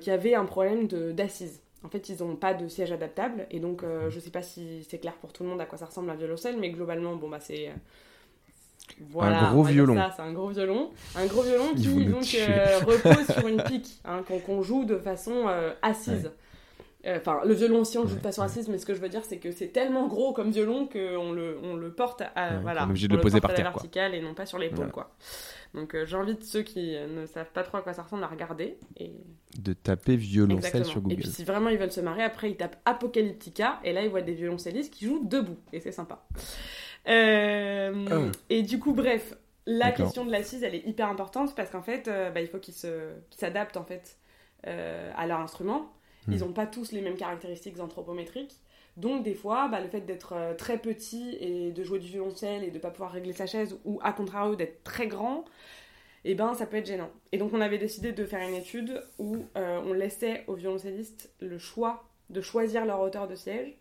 qui 0.02 0.10
avaient 0.10 0.34
un 0.34 0.46
problème 0.46 0.88
d'assises. 0.88 1.62
En 1.86 1.89
fait, 1.89 2.10
ils 2.10 2.24
n'ont 2.24 2.36
pas 2.36 2.56
de 2.56 2.67
siège 2.67 2.91
adaptable. 2.91 3.45
Et 3.52 3.60
donc, 3.60 3.84
euh, 3.84 4.10
je 4.10 4.15
ne 4.15 4.21
sais 4.21 4.32
pas 4.32 4.41
si 4.41 4.84
c'est 4.89 4.98
clair 4.98 5.13
pour 5.13 5.32
tout 5.32 5.43
le 5.43 5.50
monde 5.50 5.62
à 5.62 5.65
quoi 5.65 5.78
ça 5.78 5.86
ressemble 5.86 6.10
un 6.10 6.15
violoncelle, 6.15 6.58
mais 6.60 6.71
globalement, 6.71 7.15
bon, 7.15 7.30
bah, 7.30 7.39
c'est. 7.39 7.69
Euh, 7.69 7.74
voilà, 9.10 9.50
un 9.50 9.52
gros 9.52 9.63
violon. 9.63 9.95
C'est 10.15 10.21
un 10.21 10.34
gros 10.34 10.50
violon. 10.50 10.89
Un 11.15 11.26
gros 11.28 11.43
violon 11.43 11.74
qui 11.76 12.06
donc 12.06 12.36
euh, 12.36 12.80
repose 12.86 13.32
sur 13.32 13.48
une 13.48 13.62
pique, 13.63 14.00
hein, 14.04 14.24
qu'on 14.45 14.62
joue 14.63 14.86
de 14.86 14.98
façon 14.98 15.48
assise. 15.82 16.32
Enfin, 17.08 17.41
le 17.45 17.54
violon 17.54 17.82
aussi, 17.82 18.00
on 18.00 18.04
le 18.04 18.10
joue 18.10 18.15
de 18.15 18.21
façon 18.21 18.41
assise, 18.41 18.67
mais 18.67 18.80
ce 18.80 18.86
que 18.86 18.95
je 18.95 19.00
veux 19.00 19.10
dire, 19.10 19.21
c'est 19.24 19.38
que 19.38 19.52
c'est 19.52 19.67
tellement 19.67 20.08
gros 20.08 20.34
comme 20.34 20.50
violon 20.50 20.88
qu'on 20.88 21.32
le, 21.32 21.60
on 21.62 21.76
le 21.76 21.91
porte 21.91 22.24
à. 22.36 22.58
voilà, 22.58 22.84
on 22.84 22.88
est 22.88 22.89
obligé 22.89 23.08
de 23.08 23.15
le 23.15 23.21
poser 23.21 23.41
par 23.41 23.54
terre. 23.54 23.71
verticale 23.71 24.15
et 24.15 24.21
non 24.21 24.34
pas 24.34 24.48
sur 24.48 24.58
l'épaule, 24.58 24.91
quoi. 24.91 25.12
Donc 25.76 25.94
euh, 25.94 26.06
j'invite 26.06 26.44
ceux 26.44 26.64
qui 26.64 26.96
ne 26.96 27.26
savent 27.26 27.52
pas 27.52 27.64
trop 27.64 27.78
à 27.78 27.82
quoi 27.82 27.94
ça 27.94 28.04
ressemble 28.04 28.24
à 28.24 28.28
regarder. 28.28 28.78
Et... 28.98 29.12
De 29.60 29.74
taper 29.74 30.16
violoncelle 30.16 30.86
sur 30.86 31.02
Google. 31.02 31.14
Et 31.14 31.18
puis 31.18 31.28
si 31.28 31.44
vraiment 31.44 31.70
ils 31.70 31.78
veulent 31.78 31.92
se 31.92 32.02
marier, 32.02 32.24
après 32.24 32.50
ils 32.50 32.58
tapent 32.58 32.80
Apocalyptica 32.86 33.80
et 33.84 33.92
là 33.92 34.02
ils 34.02 34.10
voient 34.10 34.22
des 34.22 34.34
violoncellistes 34.34 34.94
qui 34.94 35.06
jouent 35.06 35.28
debout 35.28 35.58
et 35.74 35.80
c'est 35.82 35.92
sympa. 35.92 36.26
Euh, 37.08 38.06
ah. 38.10 38.32
Et 38.50 38.64
du 38.64 38.80
coup, 38.80 38.94
bref, 38.94 39.36
la 39.68 39.92
question 39.92 40.26
de 40.26 40.32
l'assise 40.32 40.64
elle 40.64 40.76
est 40.76 40.88
hyper 40.88 41.10
importante 41.10 41.56
parce 41.56 41.70
qu'en 41.70 41.84
fait 41.84 42.08
euh, 42.08 42.32
bah, 42.32 42.42
il 42.42 42.48
faut 42.48 42.60
qu'ils 42.60 42.76
s'adaptent 43.32 43.78
en 43.78 43.86
fait 43.86 44.18
à 44.64 45.28
leur 45.28 45.42
instrument. 45.42 45.92
Ils 46.28 46.40
n'ont 46.40 46.48
hmm. 46.48 46.54
pas 46.54 46.66
tous 46.66 46.92
les 46.92 47.02
mêmes 47.02 47.18
caractéristiques 47.18 47.80
anthropométriques. 47.80 48.56
Donc 48.97 49.23
des 49.23 49.34
fois, 49.34 49.67
bah, 49.67 49.81
le 49.81 49.89
fait 49.89 50.01
d'être 50.01 50.55
très 50.58 50.77
petit 50.77 51.36
et 51.39 51.71
de 51.71 51.84
jouer 51.84 51.99
du 51.99 52.08
violoncelle 52.08 52.63
et 52.63 52.69
de 52.69 52.75
ne 52.75 52.79
pas 52.79 52.91
pouvoir 52.91 53.12
régler 53.12 53.34
sa 53.34 53.45
chaise, 53.45 53.77
ou 53.84 53.99
à 54.01 54.13
contrario 54.13 54.55
d'être 54.55 54.84
très 54.84 55.08
grand, 55.08 55.45
et 56.25 56.31
eh 56.31 56.36
ben 56.36 56.55
ça 56.55 56.65
peut 56.65 56.77
être 56.77 56.88
gênant. 56.88 57.12
Et 57.31 57.38
donc 57.38 57.53
on 57.53 57.62
avait 57.62 57.77
décidé 57.77 58.12
de 58.12 58.25
faire 58.25 58.41
une 58.41 58.55
étude 58.55 58.99
où 59.19 59.45
euh, 59.58 59.79
on 59.86 59.93
laissait 59.93 60.43
aux 60.47 60.55
violoncellistes 60.55 61.31
le 61.39 61.60
choix 61.60 62.10
de 62.31 62.41
choisir 62.41 62.84
leur 62.84 62.99
hauteur 62.99 63.27
de 63.27 63.36
siège 63.36 63.77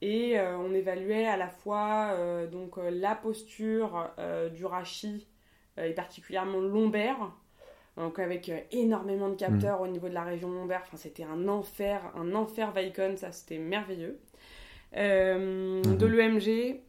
et 0.00 0.38
euh, 0.38 0.56
on 0.56 0.72
évaluait 0.72 1.26
à 1.26 1.36
la 1.36 1.48
fois 1.48 2.12
euh, 2.14 2.46
donc 2.46 2.78
la 2.78 3.14
posture 3.14 4.10
du 4.54 4.64
rachis 4.64 5.28
et 5.76 5.92
particulièrement 5.92 6.60
lombaire 6.60 7.30
donc 7.98 8.18
avec 8.18 8.50
énormément 8.72 9.28
de 9.28 9.34
capteurs 9.34 9.80
mmh. 9.80 9.82
au 9.82 9.88
niveau 9.88 10.08
de 10.08 10.14
la 10.14 10.24
région 10.24 10.50
lombaire 10.50 10.80
enfin 10.86 10.96
c'était 10.96 11.24
un 11.24 11.46
enfer 11.46 12.10
un 12.14 12.34
enfer 12.34 12.72
Vicon 12.72 13.16
ça 13.18 13.32
c'était 13.32 13.58
merveilleux 13.58 14.18
mmh. 14.92 15.96
de 15.96 16.06
l'EMG 16.06 16.80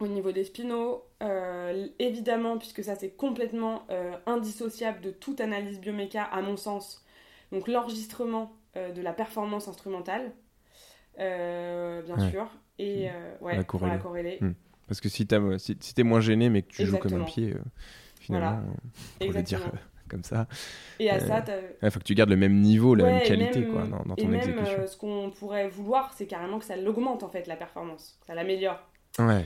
au 0.00 0.06
niveau 0.06 0.32
des 0.32 0.44
spinaux, 0.44 1.04
euh, 1.22 1.88
évidemment, 1.98 2.58
puisque 2.58 2.84
ça 2.84 2.94
c'est 2.94 3.10
complètement 3.10 3.82
euh, 3.90 4.12
indissociable 4.26 5.00
de 5.00 5.10
toute 5.10 5.40
analyse 5.40 5.80
bioméca 5.80 6.22
à 6.22 6.40
mon 6.40 6.56
sens, 6.56 7.04
donc 7.52 7.68
l'enregistrement 7.68 8.52
euh, 8.76 8.92
de 8.92 9.02
la 9.02 9.12
performance 9.12 9.68
instrumentale, 9.68 10.32
bien 11.16 12.30
sûr, 12.30 12.48
et 12.78 13.08
ouais, 13.40 13.56
la 13.56 13.64
corréler. 13.64 14.38
Hmm. 14.40 14.52
Parce 14.86 15.00
que 15.00 15.08
si 15.08 15.26
tu 15.26 15.36
si, 15.58 15.94
es 15.98 16.02
moins 16.02 16.20
gêné 16.20 16.48
mais 16.48 16.62
que 16.62 16.68
tu 16.68 16.86
joues 16.86 16.98
comme 16.98 17.20
un 17.20 17.24
pied, 17.24 17.54
finalement, 18.20 18.62
voilà. 19.18 19.32
pour 19.32 19.42
dire 19.42 19.72
comme 20.08 20.24
ça. 20.24 20.46
Et 20.98 21.10
à 21.10 21.20
ça, 21.20 21.44
il 21.82 21.90
faut 21.90 22.00
que 22.00 22.04
tu 22.04 22.14
gardes 22.14 22.30
le 22.30 22.36
même 22.36 22.60
niveau, 22.60 22.94
la 22.94 23.04
même 23.04 23.22
qualité 23.22 23.64
quoi, 23.64 23.82
dans, 23.82 24.02
dans 24.04 24.16
ton 24.16 24.32
et 24.32 24.36
exécution. 24.36 24.78
Même, 24.78 24.86
ce 24.86 24.96
qu'on 24.96 25.30
pourrait 25.30 25.68
vouloir, 25.68 26.12
c'est 26.16 26.26
carrément 26.26 26.58
que 26.58 26.64
ça 26.64 26.76
l'augmente 26.76 27.22
en 27.22 27.28
fait 27.28 27.46
la 27.46 27.56
performance, 27.56 28.18
ça 28.26 28.34
l'améliore. 28.34 28.80
Ouais, 29.18 29.44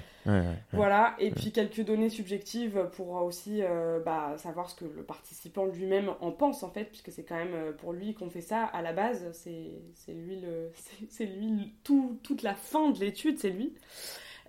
Voilà, 0.72 1.16
et 1.18 1.31
puis 1.31 1.51
quelques 1.51 1.81
données 1.81 2.11
subjectives 2.11 2.90
pour 2.92 3.14
aussi 3.22 3.62
euh, 3.62 4.01
bah, 4.01 4.35
savoir 4.37 4.68
ce 4.68 4.77
que 4.77 4.85
le 4.85 5.03
participant 5.03 5.64
lui-même 5.64 6.11
en 6.20 6.31
pense 6.31 6.62
en 6.62 6.70
fait, 6.70 6.85
puisque 6.85 7.11
c'est 7.11 7.25
quand 7.25 7.37
même 7.37 7.55
euh, 7.55 7.72
pour 7.72 7.92
lui 7.94 8.12
qu'on 8.12 8.29
fait 8.29 8.42
ça 8.42 8.64
à 8.64 8.83
la 8.83 8.92
base, 8.92 9.31
c'est 9.33 10.12
lui, 10.12 10.40
le, 10.40 10.70
c'est 11.09 11.25
lui 11.25 11.72
tout, 11.85 12.18
toute 12.22 12.42
la 12.42 12.55
fin 12.55 12.90
de 12.90 13.01
l'étude, 13.01 13.38
c'est 13.38 13.51
lui. 13.51 13.72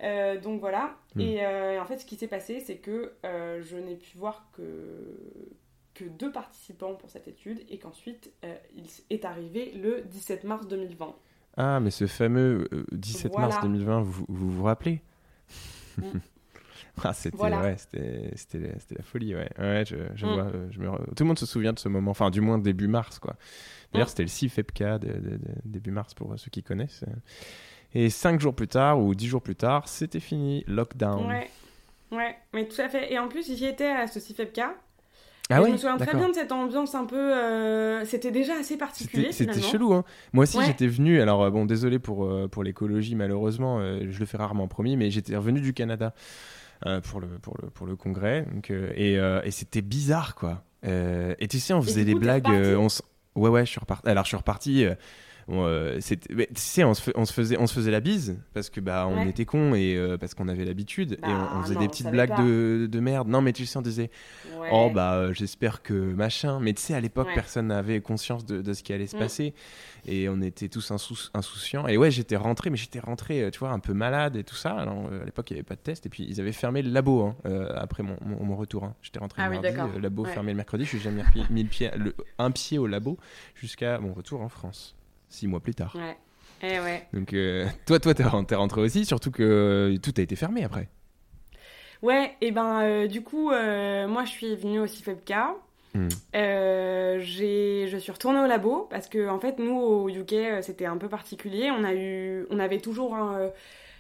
Euh, 0.04 0.40
donc 0.40 0.60
voilà, 0.60 0.98
hmm. 1.16 1.22
et 1.22 1.80
en 1.80 1.86
fait 1.86 2.00
ce 2.00 2.06
qui 2.06 2.18
s'est 2.18 2.28
passé 2.28 2.60
c'est 2.60 2.78
que 2.78 3.14
je 3.24 3.78
n'ai 3.78 3.96
pu 3.96 4.18
voir 4.18 4.50
que, 4.58 4.62
que 6.04 6.10
deux 6.10 6.32
participants 6.32 6.96
pour 6.96 7.10
cette 7.10 7.28
étude 7.28 7.64
et 7.70 7.78
qu'ensuite 7.78 8.32
il 8.76 8.86
est 9.10 9.26
arrivé 9.26 9.72
le 9.72 10.02
17 10.02 10.44
mars 10.44 10.68
2020. 10.68 11.16
Ah, 11.58 11.80
mais 11.80 11.92
ce 11.92 12.08
fameux 12.08 12.68
17 12.92 13.38
mars 13.38 13.62
2020, 13.62 14.02
vous, 14.02 14.26
vous 14.28 14.52
vous 14.52 14.64
rappelez 14.64 15.02
ah, 17.04 17.14
c'était 17.14 17.38
ouais, 17.38 17.50
la 17.50 19.04
folie, 19.04 19.36
ouais. 19.36 19.50
ouais 19.58 19.84
je, 19.86 19.96
je 20.16 20.26
mm. 20.26 20.34
vois, 20.34 20.44
euh, 20.44 20.68
je 20.72 20.80
me... 20.80 20.88
Tout 20.88 21.24
le 21.24 21.26
monde 21.26 21.40
se 21.40 21.46
souvient 21.46 21.74
de 21.74 21.80
ce 21.80 21.90
moment, 21.90 22.12
enfin, 22.12 22.30
du 22.30 22.42
moins 22.42 22.58
début 22.58 22.88
mars, 22.88 23.20
quoi. 23.20 23.36
D'ailleurs, 23.92 24.08
mm. 24.08 24.10
c'était 24.10 24.24
le 24.24 24.30
6 24.30 24.50
FEPCA 24.50 25.00
de, 25.00 25.40
début 25.66 25.92
mars 25.92 26.14
pour 26.14 26.34
ceux 26.38 26.50
qui 26.50 26.64
connaissent. 26.64 27.04
Et 27.94 28.10
cinq 28.10 28.40
jours 28.40 28.56
plus 28.56 28.68
tard, 28.68 29.00
ou 29.00 29.14
dix 29.14 29.28
jours 29.28 29.42
plus 29.42 29.56
tard, 29.56 29.88
c'était 29.88 30.20
fini, 30.20 30.64
lockdown. 30.68 31.28
Ouais, 31.28 31.50
ouais, 32.12 32.36
mais 32.52 32.68
tout 32.68 32.82
à 32.82 32.90
fait. 32.90 33.14
Et 33.14 33.20
en 33.20 33.28
plus, 33.28 33.56
j'y 33.56 33.66
étais 33.66 33.90
à 33.90 34.08
ce 34.08 34.20
6 34.20 34.34
Ah 35.54 35.64
je 35.66 35.72
me 35.72 35.78
souviens 35.78 35.98
très 35.98 36.16
bien 36.18 36.30
de 36.30 36.34
cette 36.34 36.52
ambiance 36.52 36.96
un 36.96 37.06
peu. 37.06 37.16
Euh, 37.16 38.06
c'était 38.06 38.32
déjà 38.32 38.54
assez 38.60 38.78
particulier. 38.78 39.32
C'était 39.32 39.62
chelou. 39.62 39.94
Hein. 39.94 40.04
Moi 40.34 40.44
aussi, 40.44 40.60
j'étais 40.66 40.88
venu. 40.88 41.22
Alors, 41.22 41.44
euh, 41.44 41.50
bon, 41.50 41.66
désolé 41.66 42.00
pour, 42.00 42.26
euh, 42.26 42.48
pour 42.48 42.64
l'écologie, 42.64 43.16
malheureusement, 43.16 43.80
je 43.82 44.20
le 44.20 44.26
fais 44.26 44.38
rarement 44.38 44.68
promis, 44.68 44.98
mais 44.98 45.12
j'étais 45.12 45.36
revenu 45.36 45.62
du 45.62 45.74
Canada 45.74 46.14
pour, 47.04 47.22
le, 47.22 47.28
pour, 47.28 47.56
le, 47.62 47.70
pour 47.70 47.88
le 47.88 47.96
congrès. 47.96 48.46
Donc, 48.54 48.72
et, 48.72 49.14
et 49.16 49.52
c'était 49.52 49.82
bizarre, 49.82 50.36
quoi. 50.36 50.64
et 50.84 51.48
tu 51.48 51.60
sais, 51.60 51.74
on 51.74 51.82
faisait 51.82 52.06
des 52.06 52.16
blagues. 52.16 52.48
on 52.50 52.88
ouais, 53.36 53.50
ouais, 53.50 53.66
je 53.66 53.72
suis 53.72 53.80
reparti. 53.80 54.10
Alors, 54.10 54.24
je 54.24 54.30
suis 54.30 54.38
reparti 54.38 54.86
euh, 55.50 56.00
tu 56.00 56.18
sais, 56.56 56.84
on 56.84 56.94
se, 56.94 57.12
on, 57.16 57.26
se 57.26 57.34
faisait, 57.34 57.58
on 57.58 57.68
se 57.68 57.74
faisait 57.74 57.92
la 57.92 58.00
bise 58.00 58.38
parce 58.54 58.70
que 58.70 58.80
bah 58.80 59.08
on 59.08 59.28
était 59.28 59.46
cons 59.46 59.76
et 59.76 59.96
euh, 59.96 60.18
parce 60.18 60.34
qu'on 60.34 60.48
avait 60.48 60.66
l'habitude 60.66 61.14
et 61.14 61.26
on, 61.26 61.30
bah, 61.30 61.62
faisait 61.64 61.76
des 61.76 61.88
petites 61.88 62.10
blagues 62.10 62.38
de, 62.38 62.88
de, 62.90 63.00
merde. 63.00 63.28
Non, 63.28 63.42
mais 63.42 63.54
tu 63.54 63.66
sais, 63.66 63.78
on 63.78 63.82
disait 63.82 64.10
oh 64.72 64.90
bah 64.94 65.16
euh, 65.16 65.34
j'espère 65.34 65.82
que 65.82 65.94
machin. 65.94 66.60
Mais 66.62 66.74
tu 66.74 66.82
sais, 66.82 66.94
à 66.94 67.02
l'époque, 67.02 67.28
personne 67.34 67.68
n'avait 67.68 68.00
conscience 68.02 68.46
de, 68.46 68.62
de, 68.62 68.74
ce 68.74 68.84
qui 68.84 68.94
allait 68.94 69.08
se 69.08 69.16
mm. 69.16 69.20
passer 69.20 69.54
et 70.06 70.30
on 70.30 70.42
était 70.42 70.70
tous 70.70 70.92
insouciants. 71.34 71.88
Et 71.88 71.98
ouais, 71.98 72.12
j'étais 72.12 72.36
rentré, 72.36 72.70
mais 72.70 72.78
j'étais 72.78 73.00
rentré, 73.00 73.50
tu 73.52 73.60
vois, 73.60 73.72
un 73.72 73.80
peu 73.80 73.94
malade 73.94 74.36
et 74.36 74.44
tout 74.44 74.56
ça. 74.56 74.72
Alors, 74.72 75.08
à 75.08 75.26
l'époque, 75.26 75.50
il 75.52 75.54
n'y 75.54 75.60
avait 75.60 75.68
pas 75.68 75.76
de 75.76 75.82
test 75.82 76.06
et 76.06 76.10
puis 76.10 76.26
ils 76.28 76.42
avaient 76.42 76.52
fermé 76.52 76.82
le 76.82 76.90
labo 76.90 77.22
hein, 77.22 77.36
après 77.76 78.04
mon, 78.04 78.18
mon, 78.22 78.56
retour. 78.56 78.84
Hein. 78.84 78.96
J'étais 79.02 79.20
rentré 79.20 79.42
ah 79.42 79.50
le 79.50 79.60
mardi, 79.60 80.02
labo 80.02 80.26
fermé 80.26 80.52
le 80.52 80.58
mercredi. 80.58 80.84
Je 80.84 80.90
suis 80.90 81.00
jamais 81.00 81.24
mis 81.50 81.64
le 81.64 81.70
pied, 81.70 81.90
le, 81.96 82.16
un 82.38 82.52
pied 82.52 82.78
au 82.78 82.88
labo 82.88 83.18
jusqu'à 83.56 84.00
mon 84.00 84.14
retour 84.14 84.42
en 84.42 84.50
France 84.50 84.96
six 85.34 85.48
mois 85.48 85.60
plus 85.60 85.76
tard. 85.76 85.96
Ouais. 85.96 86.18
Eh 86.64 86.80
ouais. 86.80 87.08
Donc, 87.14 87.34
euh, 87.34 87.68
toi, 87.86 88.00
toi, 88.00 88.14
t'es 88.14 88.24
rentré 88.24 88.82
aussi, 88.82 89.06
surtout 89.06 89.32
que 89.32 89.96
tout 90.02 90.14
a 90.18 90.22
été 90.22 90.36
fermé 90.36 90.64
après. 90.64 90.88
Ouais, 92.02 92.36
et 92.42 92.52
ben, 92.52 92.82
euh, 92.82 93.08
du 93.08 93.22
coup, 93.22 93.52
euh, 93.52 94.08
moi, 94.08 94.24
je 94.24 94.32
suis 94.32 94.56
venue 94.56 94.80
au 94.80 94.88
CIFEPCA. 94.88 95.56
Hmm. 95.96 96.08
je 96.34 97.98
suis 98.00 98.12
retournée 98.12 98.40
au 98.40 98.48
labo 98.48 98.88
parce 98.90 99.08
que, 99.08 99.30
en 99.30 99.40
fait, 99.40 99.60
nous, 99.60 99.76
au 99.76 100.10
UK, 100.10 100.64
c'était 100.64 100.86
un 100.86 100.98
peu 100.98 101.08
particulier. 101.08 101.70
On, 101.70 101.84
a 101.84 101.94
eu, 101.94 102.48
on 102.50 102.60
avait 102.60 102.80
toujours, 102.80 103.16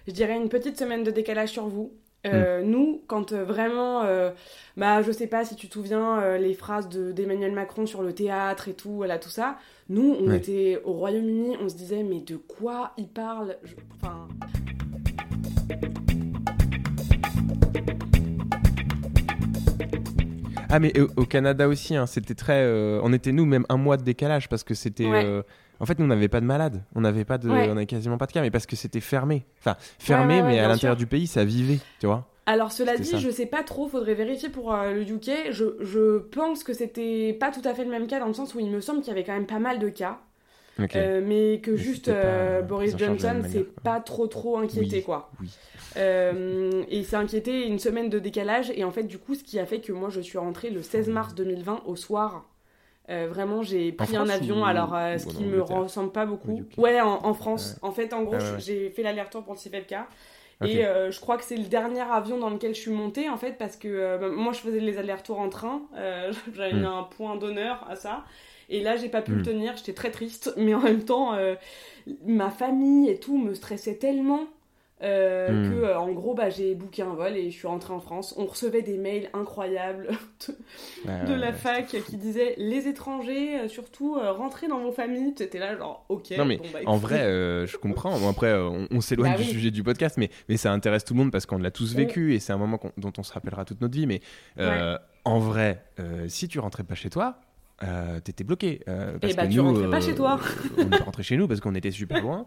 je 0.08 0.12
dirais, 0.12 0.36
une 0.36 0.50
petite 0.50 0.80
semaine 0.80 1.04
de 1.04 1.12
décalage 1.12 1.50
sur 1.50 1.67
vous. 1.67 1.91
Mm. 2.26 2.30
Euh, 2.34 2.62
nous, 2.64 3.02
quand 3.08 3.34
euh, 3.34 3.44
vraiment, 3.44 4.04
euh, 4.04 4.32
bah, 4.78 5.02
je 5.02 5.12
sais 5.12 5.28
pas 5.28 5.44
si 5.44 5.56
tu 5.56 5.68
te 5.68 5.74
souviens 5.74 6.38
les 6.38 6.54
phrases 6.54 6.88
d'Emmanuel 6.88 7.52
Macron 7.52 7.86
sur 7.86 8.02
le 8.02 8.14
théâtre 8.14 8.70
et 8.70 8.74
tout, 8.74 8.92
voilà, 8.92 9.20
tout 9.20 9.30
ça. 9.30 9.58
Nous, 9.90 10.16
on 10.20 10.32
était 10.32 10.82
au 10.86 10.94
Royaume-Uni, 10.94 11.58
on 11.62 11.68
se 11.68 11.76
disait, 11.76 12.04
mais 12.04 12.22
de 12.22 12.38
quoi 12.38 12.94
il 12.98 13.10
parle? 13.10 13.58
Ah 20.70 20.80
mais 20.80 20.94
au, 21.18 21.26
Canada 21.26 21.68
aussi, 21.68 21.96
hein, 21.96 22.08
c'était 22.08 22.34
très, 22.34 22.66
on 23.04 23.12
était 23.14 23.34
nous 23.34 23.46
même 23.46 23.66
un 23.70 23.78
mois 23.78 23.98
de 23.98 24.04
décalage 24.04 24.50
parce 24.50 24.64
que 24.64 24.74
c'était 24.74 25.44
en 25.84 25.86
fait, 25.86 26.00
nous, 26.00 26.06
on 26.06 26.08
n'avait 26.08 26.30
pas 26.30 26.39
de 26.39 26.46
malades. 26.46 26.82
On 26.96 27.02
n'avait 27.02 27.26
pas 27.26 27.38
de, 27.38 27.50
on 27.50 27.76
avait 27.76 27.86
quasiment 27.86 28.17
pas 28.17 28.26
de 28.26 28.32
cas, 28.32 28.39
mais 28.39 28.52
parce 28.52 28.65
que 28.65 28.78
c'était 28.78 29.02
fermé. 29.02 29.43
Enfin, 29.60 29.76
fermé, 30.00 30.41
mais 30.41 30.58
à 30.58 30.69
l'intérieur 30.69 30.96
du 30.96 31.08
pays, 31.08 31.28
ça 31.28 31.43
vivait, 31.43 31.80
tu 32.00 32.06
vois. 32.06 32.26
Alors 32.46 32.72
cela 32.72 32.96
dit, 32.96 33.19
je 33.19 33.30
sais 33.30 33.46
pas 33.46 33.63
trop, 33.63 33.89
faudrait 33.89 34.13
vérifier 34.13 34.48
pour 34.48 34.74
euh, 34.74 34.93
le 34.93 35.02
UK. 35.02 35.52
Je, 35.52 35.65
je 35.82 36.19
pense 36.19 36.63
que 36.63 36.72
c'était 36.72 37.36
pas 37.38 37.52
tout 37.52 37.62
à 37.65 37.74
fait 37.74 37.84
le 37.84 37.89
même 37.89 38.08
cas 38.08 38.22
dans 38.22 38.28
le 38.28 38.34
sens 38.34 38.56
où 38.56 38.62
il 38.62 38.72
me 38.72 38.80
semble 38.80 39.02
qu'il 39.02 39.10
y 39.10 39.12
avait 39.12 39.26
quand 39.26 39.34
même 39.34 39.46
pas 39.46 39.60
mal 39.60 39.80
de 39.80 39.89
cas. 39.89 40.19
Euh, 40.96 41.22
mais 41.24 41.60
que 41.60 41.76
juste 41.76 42.08
euh, 42.08 42.62
Boris 42.62 42.98
Johnson 42.98 43.41
s'est 43.48 43.67
pas 43.84 44.00
trop 44.00 44.26
trop 44.26 44.58
inquiété 44.58 45.04
quoi. 45.04 45.30
Oui. 45.39 45.50
et 45.98 46.98
il 46.98 47.06
s'est 47.06 47.15
inquiété 47.15 47.67
une 47.67 47.78
semaine 47.78 48.10
de 48.10 48.17
décalage 48.17 48.72
et 48.76 48.84
en 48.84 48.89
fait 48.91 49.04
du 49.04 49.19
coup 49.19 49.36
ce 49.36 49.43
qui 49.43 49.60
a 49.60 49.67
fait 49.67 49.82
que 49.82 49.91
moi 49.91 50.10
je 50.10 50.19
suis 50.19 50.39
rentrée 50.39 50.72
le 50.72 50.82
16 50.82 51.10
mars 51.10 51.36
2020 51.36 51.84
au 51.86 51.96
soir. 51.96 52.46
Vraiment 53.08 53.63
j'ai 53.63 53.92
pris 53.92 54.16
un 54.16 54.30
avion 54.30 54.63
alors 54.63 54.92
ce 55.20 55.26
qui 55.28 55.44
me 55.44 55.62
ressemble 55.62 56.12
pas 56.12 56.26
beaucoup. 56.26 56.63
Ouais 56.78 57.02
en, 57.02 57.34
France. 57.34 57.78
En 57.82 57.92
fait 57.92 58.13
en 58.13 58.24
gros 58.24 58.38
j'ai 58.60 58.89
fait 58.89 59.04
l'aller-retour 59.04 59.44
pour 59.44 59.54
le 59.54 59.60
CFLK. 59.60 59.96
Et 60.66 60.86
euh, 60.86 61.12
je 61.12 61.20
crois 61.20 61.38
que 61.38 61.44
c'est 61.44 61.58
le 61.58 61.66
dernier 61.66 62.02
avion 62.02 62.38
dans 62.38 62.50
lequel 62.50 62.74
je 62.76 62.80
suis 62.80 62.92
montée, 62.92 63.30
en 63.30 63.38
fait, 63.38 63.58
parce 63.58 63.76
que 63.76 63.88
euh, 63.88 64.18
bah, 64.18 64.30
moi, 64.30 64.54
je 64.54 64.60
faisais 64.60 64.80
les 64.80 64.98
allers-retours 64.98 65.39
en 65.39 65.50
train. 65.50 65.82
Euh, 65.96 66.32
j'avais 66.56 66.74
mis 66.74 66.82
hmm. 66.82 66.86
un 66.86 67.04
point 67.04 67.36
d'honneur 67.36 67.86
à 67.89 67.96
ça. 67.96 68.24
Et 68.70 68.82
là, 68.82 68.96
j'ai 68.96 69.10
pas 69.10 69.22
pu 69.22 69.32
le 69.32 69.42
hmm. 69.42 69.46
tenir. 69.46 69.78
J'étais 69.78 69.94
très 69.94 70.12
triste. 70.12 70.54
Mais 70.58 70.74
en 70.74 70.82
même 70.82 71.04
temps, 71.04 71.38
ma 72.26 72.50
famille 72.50 73.10
et 73.10 73.20
tout 73.20 73.38
me 73.38 73.54
stressait 73.54 73.96
tellement 73.96 74.46
euh, 75.04 75.50
hmm. 75.52 75.70
que 75.70 75.76
euh, 75.84 76.00
en 76.00 76.12
gros 76.13 76.34
bah, 76.34 76.50
j'ai 76.50 76.76
booké 76.76 77.02
un 77.02 77.13
vol 77.13 77.36
et 77.36 77.52
je 77.52 77.58
suis 77.58 77.68
rentrée 77.68 77.94
en 77.94 78.00
France. 78.00 78.34
On 78.38 78.46
recevait 78.46 78.82
des 78.82 78.98
mails 78.98 79.30
incroyables 79.34 80.08
de, 81.06 81.34
la 81.34 81.52
fac 81.52 81.88
qui 81.88 82.16
disaient 82.16 82.56
les 82.58 82.88
étrangers 82.88 83.60
euh, 83.60 83.68
surtout 83.68 84.16
rentrez 84.16 84.70
dans 84.70 84.80
vos 84.80 84.94
familles. 84.94 85.34
C'était 85.38 85.60
là 85.60 85.78
genre 85.78 86.06
ok. 86.08 86.32
Non 86.38 86.46
mais 86.46 86.58
bah, 86.72 86.80
en 86.86 86.96
vrai 86.96 87.20
je 87.68 87.78
comprends. 87.78 88.18
Bon, 88.18 88.30
après 88.30 88.54
on, 88.54 89.02
s'éloigne 89.02 89.34
bah 89.34 89.38
du 89.38 89.44
sujet 89.44 89.72
du 89.72 89.84
podcast 89.84 90.16
mais, 90.18 90.30
mais 90.48 90.56
ça 90.56 90.72
intéresse 90.72 91.04
tout 91.04 91.13
le 91.13 91.20
monde 91.20 91.32
parce 91.32 91.46
qu'on 91.46 91.58
l'a 91.58 91.72
tous 91.72 91.96
vécu 91.96 92.34
et 92.34 92.39
c'est 92.39 92.54
un 92.54 92.58
moment 92.58 92.80
dont 92.98 93.13
on 93.18 93.24
se 93.24 93.34
rappellera 93.34 93.66
toute 93.66 93.82
notre 93.82 93.96
vie. 93.96 94.08
Mais 94.08 94.22
en 95.26 95.39
vrai 95.39 95.84
si 96.28 96.48
tu 96.48 96.60
rentrais 96.60 96.84
pas 96.84 96.96
chez 96.96 97.10
toi 97.10 97.42
t'étais 98.24 98.46
bloqué. 98.46 98.80
parce 98.86 99.34
et 99.34 99.36
bah 99.36 99.48
tu 99.48 99.60
rentrais 99.60 99.89
pas 99.89 100.00
chez 100.00 100.16
toi. 100.16 100.39
on 100.78 100.89
est 100.89 101.04
rentré 101.04 101.24
chez 101.24 101.36
nous 101.36 101.50
parce 101.50 101.60
qu'on 101.60 101.76
était 101.76 101.92
super 101.92 102.22
loin 102.22 102.46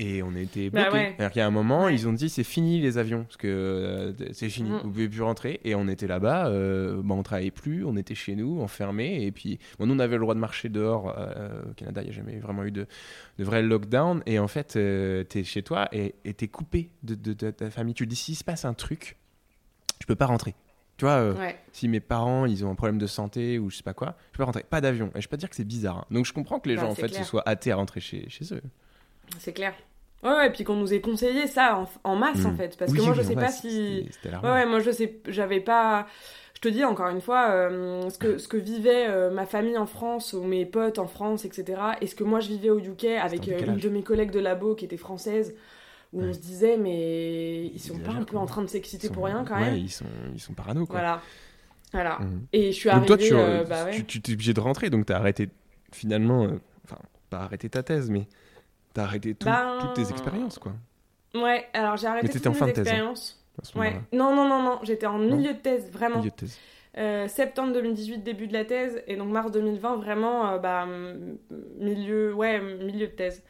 et 0.00 0.22
on 0.22 0.34
était 0.36 0.70
bah 0.70 0.90
bloqués. 0.90 1.14
cest 1.18 1.34
qu'à 1.34 1.46
un 1.46 1.50
moment, 1.50 1.88
ils 1.88 2.06
ont 2.06 2.12
dit 2.12 2.28
c'est 2.28 2.44
fini 2.44 2.80
les 2.80 2.98
avions, 2.98 3.24
parce 3.24 3.36
que 3.36 3.48
euh, 3.48 4.12
c'est 4.32 4.48
fini, 4.48 4.70
mm. 4.70 4.80
vous 4.84 4.90
pouvez 4.90 5.08
plus 5.08 5.22
rentrer. 5.22 5.60
Et 5.64 5.74
on 5.74 5.88
était 5.88 6.06
là-bas, 6.06 6.48
euh, 6.48 7.02
bah, 7.02 7.16
on 7.16 7.22
travaillait 7.24 7.50
plus, 7.50 7.84
on 7.84 7.96
était 7.96 8.14
chez 8.14 8.36
nous, 8.36 8.60
enfermés. 8.60 9.24
Et 9.24 9.32
puis, 9.32 9.58
bon, 9.78 9.86
nous, 9.86 9.94
on 9.94 9.98
avait 9.98 10.14
le 10.14 10.20
droit 10.20 10.34
de 10.34 10.40
marcher 10.40 10.68
dehors. 10.68 11.14
Euh, 11.18 11.62
au 11.68 11.74
Canada, 11.74 12.02
il 12.02 12.04
n'y 12.04 12.10
a 12.10 12.14
jamais 12.14 12.38
vraiment 12.38 12.64
eu 12.64 12.70
de, 12.70 12.86
de, 13.38 13.44
vrai 13.44 13.62
lockdown. 13.62 14.22
Et 14.26 14.38
en 14.38 14.46
fait, 14.46 14.76
euh, 14.76 15.24
tu 15.28 15.40
es 15.40 15.44
chez 15.44 15.62
toi 15.62 15.88
et 15.92 16.14
tu 16.22 16.44
es 16.44 16.48
coupé 16.48 16.90
de, 17.02 17.16
de, 17.16 17.50
ta 17.50 17.70
famille. 17.70 17.94
Tu 17.94 18.06
dis 18.06 18.16
s'il 18.16 18.36
se 18.36 18.44
passe 18.44 18.64
un 18.64 18.74
truc, 18.74 19.16
je 20.00 20.06
peux 20.06 20.16
pas 20.16 20.26
rentrer. 20.26 20.54
Tu 20.96 21.04
vois, 21.04 21.32
si 21.70 21.86
mes 21.86 22.00
parents 22.00 22.44
ils 22.44 22.64
ont 22.64 22.70
un 22.72 22.74
problème 22.74 22.98
de 22.98 23.06
santé 23.06 23.60
ou 23.60 23.70
je 23.70 23.76
sais 23.76 23.84
pas 23.84 23.94
quoi, 23.94 24.16
je 24.32 24.36
peux 24.36 24.42
pas 24.42 24.46
rentrer. 24.46 24.64
Pas 24.68 24.80
d'avion. 24.80 25.12
Et 25.14 25.20
je 25.20 25.28
peux 25.28 25.36
pas 25.36 25.36
dire 25.36 25.48
que 25.48 25.54
c'est 25.54 25.64
bizarre. 25.64 25.98
Hein. 25.98 26.04
Donc 26.10 26.26
je 26.26 26.32
comprends 26.32 26.58
que 26.58 26.68
les 26.68 26.74
bah, 26.74 26.82
gens 26.82 26.90
en 26.90 26.94
fait 26.96 27.14
se 27.14 27.22
soient 27.22 27.44
hâtés 27.48 27.70
à 27.70 27.76
rentrer 27.76 28.00
chez, 28.00 28.28
chez 28.28 28.52
eux. 28.52 28.62
C'est 29.38 29.52
clair. 29.52 29.74
Ouais, 30.22 30.48
et 30.48 30.50
puis 30.50 30.64
qu'on 30.64 30.74
nous 30.74 30.92
ait 30.92 31.00
conseillé 31.00 31.46
ça 31.46 31.84
en, 32.02 32.16
masse 32.16 32.44
en 32.44 32.50
mm. 32.50 32.56
fait. 32.56 32.76
Parce 32.76 32.92
que 32.92 33.00
moi 33.00 33.14
je 33.14 33.22
sais 33.22 33.34
pas 33.34 33.50
si. 33.50 34.08
Ouais, 34.24 34.50
ouais, 34.50 34.66
moi 34.66 34.80
je 34.80 34.90
sais, 34.90 35.20
j'avais 35.28 35.60
pas. 35.60 36.06
Je 36.54 36.60
te 36.60 36.68
dis 36.68 36.84
encore 36.84 37.08
une 37.08 37.20
fois, 37.20 37.50
euh, 37.50 38.10
ce, 38.10 38.18
que, 38.18 38.36
ce 38.36 38.48
que 38.48 38.56
vivait 38.56 39.06
euh, 39.08 39.30
ma 39.30 39.46
famille 39.46 39.78
en 39.78 39.86
France, 39.86 40.32
ou 40.32 40.42
mes 40.42 40.66
potes 40.66 40.98
en 40.98 41.06
France, 41.06 41.44
etc. 41.44 41.80
Et 42.00 42.08
ce 42.08 42.16
que 42.16 42.24
moi 42.24 42.40
je 42.40 42.48
vivais 42.48 42.70
au 42.70 42.80
UK 42.80 43.04
avec 43.04 43.48
euh, 43.48 43.64
une 43.64 43.76
de 43.76 43.88
mes 43.88 44.02
collègues 44.02 44.32
de 44.32 44.40
labo 44.40 44.74
qui 44.74 44.84
était 44.84 44.96
française, 44.96 45.54
où 46.12 46.20
on 46.20 46.32
se 46.32 46.40
disait, 46.40 46.76
mais 46.76 47.66
ils 47.66 47.78
sont 47.78 48.00
pas 48.00 48.10
un 48.10 48.24
peu 48.24 48.36
en 48.36 48.46
train 48.46 48.62
de 48.62 48.66
s'exciter 48.66 49.08
pour 49.08 49.26
rien 49.26 49.44
quand 49.46 49.54
même. 49.54 49.74
Ouais, 49.74 49.80
ils 49.80 49.90
sont, 49.90 50.04
ils 50.34 50.40
sont 50.40 50.52
parano 50.52 50.84
quoi. 50.84 50.98
Voilà. 50.98 51.22
Voilà. 51.92 52.18
Mm. 52.18 52.46
Et 52.52 52.72
je 52.72 52.76
suis 52.76 52.88
arrivée. 52.88 53.06
Donc 53.06 53.18
toi, 53.20 53.28
tu, 53.28 53.68
bah, 53.68 53.86
tu, 53.92 54.04
tu, 54.04 54.20
t'es 54.20 54.32
obligé 54.32 54.52
de 54.52 54.60
rentrer, 54.60 54.90
donc 54.90 55.06
t'as 55.06 55.18
arrêté 55.18 55.48
finalement. 55.92 56.48
Enfin, 56.84 56.98
pas 57.30 57.38
arrêté 57.38 57.68
ta 57.68 57.84
thèse, 57.84 58.10
mais 58.10 58.26
T'as 58.94 59.04
arrêté 59.04 59.36
ben, 59.44 59.78
toutes 59.80 59.94
tes 59.94 60.10
expériences, 60.10 60.58
quoi. 60.58 60.72
Ouais, 61.34 61.66
alors 61.72 61.96
j'ai 61.96 62.06
arrêté 62.06 62.28
toutes 62.28 62.46
mes 62.46 62.62
hein, 62.62 62.66
expériences. 62.66 63.44
ouais. 63.74 64.00
Non, 64.12 64.34
non, 64.34 64.48
non, 64.48 64.62
non, 64.62 64.78
j'étais 64.82 65.06
en 65.06 65.18
milieu 65.18 65.54
de 65.54 65.58
thèse, 65.58 65.90
vraiment. 65.90 66.18
Milieu 66.18 66.30
de 66.30 66.36
thèse. 66.36 66.58
Euh, 66.96 67.28
septembre 67.28 67.72
2018, 67.74 68.24
début 68.24 68.48
de 68.48 68.52
la 68.52 68.64
thèse, 68.64 69.02
et 69.06 69.16
donc 69.16 69.30
mars 69.30 69.52
2020, 69.52 69.96
vraiment, 69.96 70.48
euh, 70.48 70.58
bah, 70.58 70.86
milieu, 71.78 72.34
ouais, 72.34 72.60
milieu 72.60 73.06
de 73.06 73.12
thèse. 73.12 73.42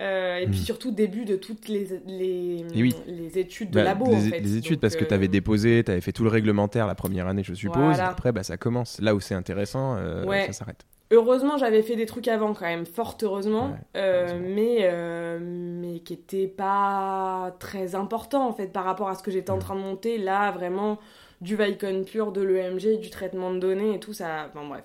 Euh, 0.00 0.36
et 0.36 0.46
puis 0.46 0.60
hmm. 0.60 0.64
surtout 0.64 0.90
début 0.92 1.24
de 1.24 1.34
toutes 1.34 1.68
les, 1.68 2.00
les, 2.06 2.64
les 3.06 3.38
études 3.38 3.70
de 3.70 3.76
bah, 3.76 3.84
labo. 3.84 4.06
Les, 4.06 4.16
en 4.16 4.30
fait. 4.30 4.40
les 4.40 4.56
études, 4.56 4.80
parce 4.80 4.96
que 4.96 5.04
tu 5.04 5.12
avais 5.12 5.28
déposé, 5.28 5.82
tu 5.84 5.90
avais 5.90 6.00
fait 6.00 6.12
tout 6.12 6.22
le 6.22 6.28
réglementaire 6.28 6.86
la 6.86 6.94
première 6.94 7.26
année, 7.26 7.42
je 7.44 7.54
suppose. 7.54 8.00
Après, 8.00 8.32
bah, 8.32 8.42
ça 8.42 8.56
commence. 8.56 9.00
Là 9.00 9.14
où 9.14 9.20
c'est 9.20 9.34
intéressant, 9.34 9.96
ça 10.24 10.52
s'arrête. 10.52 10.84
Heureusement, 11.10 11.56
j'avais 11.56 11.82
fait 11.82 11.96
des 11.96 12.04
trucs 12.04 12.28
avant 12.28 12.52
quand 12.52 12.66
même, 12.66 12.84
fort 12.84 13.16
heureusement, 13.22 13.78
euh, 13.96 14.38
mais, 14.42 14.80
euh, 14.82 15.38
mais 15.40 16.00
qui 16.00 16.12
n'étaient 16.12 16.48
pas 16.48 17.56
très 17.58 17.94
importants 17.94 18.46
en 18.46 18.52
fait 18.52 18.66
par 18.68 18.84
rapport 18.84 19.08
à 19.08 19.14
ce 19.14 19.22
que 19.22 19.30
j'étais 19.30 19.50
en 19.50 19.58
train 19.58 19.74
de 19.74 19.80
monter. 19.80 20.18
Là, 20.18 20.50
vraiment, 20.50 20.98
du 21.40 21.56
Vicon 21.56 22.04
pur, 22.04 22.30
de 22.30 22.42
l'EMG, 22.42 23.00
du 23.00 23.08
traitement 23.08 23.52
de 23.54 23.58
données 23.58 23.94
et 23.94 24.00
tout 24.00 24.12
ça. 24.12 24.48
Enfin 24.48 24.68
bref. 24.68 24.84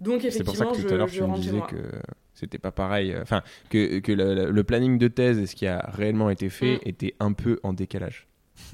Donc 0.00 0.24
effectivement, 0.24 0.52
c'est 0.52 0.64
pour 0.64 0.74
ça 0.74 0.82
que 0.82 0.88
tout 0.88 0.94
à 0.94 0.96
l'heure 0.96 1.10
tu 1.10 1.22
me 1.22 1.36
disais 1.36 1.60
que 1.68 2.00
c'était 2.34 2.58
pas 2.58 2.72
pareil, 2.72 3.12
euh, 3.12 3.22
enfin 3.22 3.42
que, 3.68 3.98
que 3.98 4.12
le, 4.12 4.64
planning 4.64 4.98
de 4.98 5.08
thèse 5.08 5.38
et 5.38 5.46
ce 5.46 5.54
qui 5.54 5.66
a 5.66 5.90
réellement 5.92 6.30
été 6.30 6.48
fait 6.48 6.76
mm. 6.76 6.88
était 6.88 7.14
un 7.20 7.32
peu 7.32 7.60
en 7.62 7.72
décalage. 7.72 8.26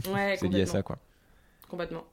Ouais, 0.09 0.37
c'est 0.41 0.49
lié 0.49 0.63
à 0.63 0.67
ça 0.67 0.83
quoi. 0.83 0.99
Complètement. 1.69 2.05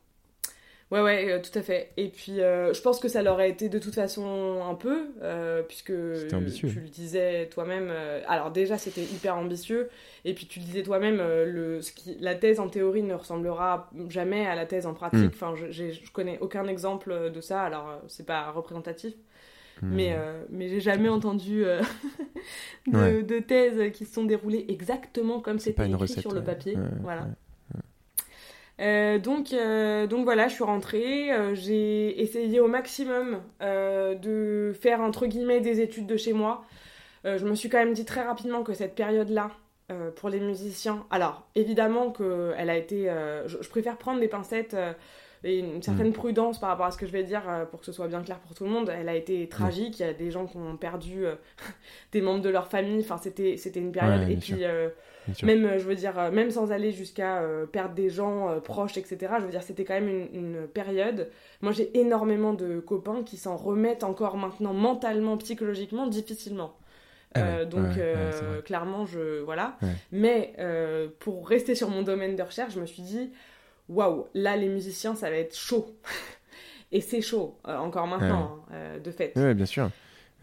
Ouais, 0.94 1.02
ouais, 1.02 1.32
euh, 1.32 1.40
tout 1.42 1.58
à 1.58 1.64
fait. 1.64 1.90
Et 1.98 2.08
puis, 2.08 2.40
euh, 2.40 2.72
je 2.72 2.80
pense 2.80 3.00
que 3.00 3.08
ça 3.08 3.24
leur 3.24 3.40
a 3.40 3.48
été 3.48 3.68
de 3.68 3.80
toute 3.80 3.96
façon 3.96 4.62
un 4.64 4.76
peu, 4.76 5.08
euh, 5.24 5.64
puisque 5.64 5.88
tu 5.88 5.96
le 5.96 6.90
disais 6.90 7.48
toi-même. 7.48 7.92
alors, 8.28 8.52
déjà, 8.52 8.78
c'était 8.78 9.02
hyper 9.02 9.36
ambitieux. 9.36 9.90
Et 10.24 10.36
puis, 10.36 10.46
tu 10.46 10.60
le 10.60 10.66
disais 10.66 10.84
toi-même, 10.84 11.18
le, 11.18 11.82
ce 11.82 11.92
qui, 11.92 12.16
la 12.20 12.36
thèse 12.36 12.60
en 12.60 12.70
théorie 12.70 13.02
ne 13.02 13.16
ressemblera 13.16 13.90
jamais 14.08 14.46
à 14.46 14.54
la 14.54 14.68
thèse 14.68 14.86
en 14.86 14.94
pratique. 14.94 15.20
Mm. 15.20 15.32
Enfin, 15.34 15.56
je, 15.56 15.72
je 15.72 16.12
connais 16.12 16.38
aucun 16.42 16.68
exemple 16.68 17.32
de 17.32 17.42
ça, 17.42 17.64
alors 17.64 18.00
c'est 18.08 18.28
pas 18.28 18.52
représentatif. 18.52 19.16
Mm. 19.82 19.96
Mais, 19.96 20.18
mais 20.52 20.70
j'ai 20.70 20.80
jamais 20.80 21.10
entendu 21.10 21.64
de, 22.88 23.22
de, 23.24 23.40
thèses 23.40 23.92
qui 23.94 24.06
se 24.06 24.14
sont 24.14 24.26
déroulées 24.26 24.66
exactement 24.70 25.40
comme 25.40 25.58
c'était 25.58 25.88
écrit 25.88 25.96
recette, 25.96 26.20
sur 26.20 26.34
le 26.34 26.44
papier. 26.44 26.78
voilà. 27.02 27.30
Euh, 28.80 29.20
donc, 29.20 29.54
euh, 29.54 30.08
donc 30.08 30.24
voilà, 30.24 30.48
je 30.48 30.54
suis 30.54 30.64
rentrée. 30.64 31.32
Euh, 31.32 31.56
j'ai 31.56 32.22
essayé 32.22 32.60
au 32.60 32.68
maximum 32.68 33.42
de 33.62 34.74
faire 34.80 35.02
entre 35.02 35.26
guillemets 35.28 35.62
des 35.62 35.82
études 35.82 36.08
de 36.08 36.18
chez 36.18 36.34
moi. 36.34 36.66
je 37.24 37.46
me 37.46 37.56
suis 37.56 37.70
quand 37.70 37.78
même 37.78 37.94
dit 37.94 38.06
très 38.06 38.24
rapidement 38.24 38.64
que 38.64 38.74
cette 38.74 38.96
période-là, 38.96 39.52
pour 40.16 40.30
les 40.30 40.40
musiciens, 40.40 41.06
alors 41.12 41.46
évidemment 41.56 42.10
que 42.10 42.54
elle 42.58 42.70
a 42.70 42.78
été, 42.78 43.12
je, 43.46 43.70
préfère 43.70 43.98
prendre 43.98 44.20
des 44.20 44.28
pincettes 44.28 44.76
et 45.44 45.60
une 45.60 45.84
certaine 45.84 46.10
mm. 46.10 46.14
prudence 46.14 46.60
par 46.60 46.70
rapport 46.70 46.86
à 46.88 46.92
ce 46.92 46.98
que 46.98 47.06
je 47.06 47.12
vais 47.12 47.24
dire 47.24 47.44
pour 47.70 47.82
que 47.82 47.86
ce 47.86 47.92
soit 47.92 48.08
bien 48.08 48.24
clair 48.24 48.40
pour 48.40 48.56
tout 48.56 48.64
le 48.64 48.72
monde. 48.72 48.92
Elle 48.98 49.10
a 49.10 49.16
été 49.16 49.48
tragique. 49.48 50.00
Il 50.00 50.06
y 50.06 50.10
a 50.10 50.14
des 50.14 50.32
gens 50.32 50.46
qui 50.46 50.58
ont 50.58 50.78
perdu 50.78 51.26
des 52.12 52.22
membres 52.22 52.42
de 52.42 52.50
leur 52.50 52.68
famille. 52.68 53.02
Enfin, 53.02 53.18
c'était 53.18 53.56
c'était 53.58 53.80
une 53.80 53.92
période. 53.92 54.30
et 54.30 54.38
puis 54.38 54.64
même, 55.44 55.66
euh, 55.66 55.80
je 55.80 55.84
veux 55.84 55.96
dire, 55.96 56.18
euh, 56.18 56.32
même 56.32 56.52
sans 56.52 56.72
aller 56.72 56.92
jusqu'à 56.92 57.42
euh, 57.42 57.66
perdre 57.66 57.96
des 57.96 58.10
gens 58.10 58.60
proches, 58.62 58.98
etc. 58.98 59.34
Je 59.40 59.46
veux 59.46 59.52
dire, 59.52 59.64
c'était 59.64 59.84
quand 59.84 59.94
même 59.94 60.28
une, 60.34 60.68
période. 60.68 61.30
Moi, 61.62 61.72
j'ai 61.72 61.98
énormément 61.98 62.54
de 62.54 62.80
copains 62.80 63.24
qui 63.24 63.38
s'en 63.38 63.56
remettent 63.56 64.04
encore 64.04 64.38
maintenant 64.38 64.74
mentalement, 64.74 65.38
psychologiquement, 65.38 66.08
difficilement. 66.08 66.76
Ah 67.36 67.66
donc 67.66 67.98
clairement, 68.66 69.08
je 69.08 69.42
voilà. 69.42 69.78
Mais 70.12 70.54
pour 71.20 71.48
rester 71.48 71.74
sur 71.74 71.90
mon 71.90 72.04
domaine 72.04 72.36
de 72.36 72.44
recherche, 72.44 72.74
je 72.76 72.80
me 72.80 72.86
suis 72.86 73.02
dit, 73.02 73.32
waouh, 73.90 74.28
là 74.34 74.56
les 74.56 74.70
musiciens, 74.70 75.16
ça 75.16 75.30
va 75.30 75.38
être 75.38 75.56
chaud. 75.56 75.88
Et 76.92 77.02
c'est 77.02 77.22
chaud 77.22 77.58
encore 77.64 78.06
maintenant, 78.06 78.60
hein, 78.72 79.00
de 79.04 79.12
fait. 79.12 79.34
Oui, 79.36 79.54
bien 79.56 79.66
sûr. 79.66 79.90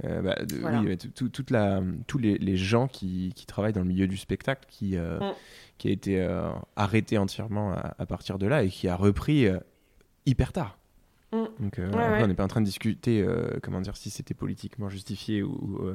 Euh, 0.04 0.22
bah, 0.22 0.36
oui, 0.82 0.96
toute 0.96 1.50
la, 1.50 1.82
tous 2.06 2.18
les, 2.18 2.38
les 2.38 2.56
gens 2.56 2.88
qui, 2.88 3.32
qui, 3.34 3.46
travaillent 3.46 3.72
dans 3.72 3.82
le 3.82 3.86
milieu 3.86 4.06
du 4.06 4.16
spectacle 4.16 4.66
qui, 4.68 4.96
euh, 4.96 5.18
mm. 5.18 5.34
qui 5.78 5.88
a 5.88 5.90
été 5.90 6.20
euh, 6.20 6.50
arrêté 6.76 7.18
entièrement 7.18 7.72
à, 7.72 8.06
partir 8.06 8.38
de 8.38 8.46
là 8.46 8.62
et 8.62 8.68
qui 8.68 8.88
a 8.88 8.96
repris 8.96 9.46
hyper 10.26 10.52
tard. 10.52 10.78
Mm. 11.32 11.44
Donc, 11.60 11.80
on 11.80 12.26
n'est 12.26 12.34
pas 12.34 12.44
en 12.44 12.48
train 12.48 12.60
de 12.60 12.66
discuter 12.66 13.26
comment 13.62 13.80
dire 13.80 13.96
si 13.96 14.10
c'était 14.10 14.34
politiquement 14.34 14.88
justifié 14.88 15.42
ou, 15.42 15.90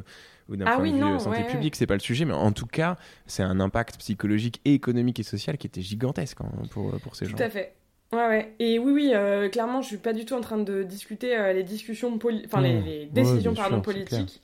ou 0.49 0.55
d'un 0.55 0.65
ah 0.67 0.75
point 0.75 0.91
de 0.91 1.13
vue 1.13 1.19
santé 1.19 1.43
publique, 1.43 1.75
c'est 1.75 1.87
pas 1.87 1.95
le 1.95 1.99
sujet, 1.99 2.25
mais 2.25 2.33
en 2.33 2.51
tout 2.51 2.67
cas, 2.67 2.97
c'est 3.25 3.43
un 3.43 3.59
impact 3.59 3.97
psychologique 3.97 4.61
et 4.65 4.73
économique 4.73 5.19
et 5.19 5.23
social 5.23 5.57
qui 5.57 5.67
était 5.67 5.81
gigantesque 5.81 6.41
hein, 6.41 6.51
pour, 6.69 6.91
pour 6.99 7.15
ces 7.15 7.25
gens. 7.25 7.35
Tout 7.35 7.43
à 7.43 7.49
fait. 7.49 7.75
Ouais, 8.11 8.27
ouais. 8.27 8.53
Et 8.59 8.79
oui, 8.79 8.91
oui, 8.91 9.11
euh, 9.13 9.49
clairement, 9.49 9.81
je 9.81 9.87
suis 9.87 9.97
pas 9.97 10.13
du 10.13 10.25
tout 10.25 10.35
en 10.35 10.41
train 10.41 10.57
de 10.57 10.83
discuter 10.83 11.35
euh, 11.37 11.53
les 11.53 11.63
discussions, 11.63 12.17
enfin 12.45 12.61
les, 12.61 12.81
les, 12.81 13.05
décisions 13.07 13.53
pardon, 13.53 13.81
politiques. 13.81 14.41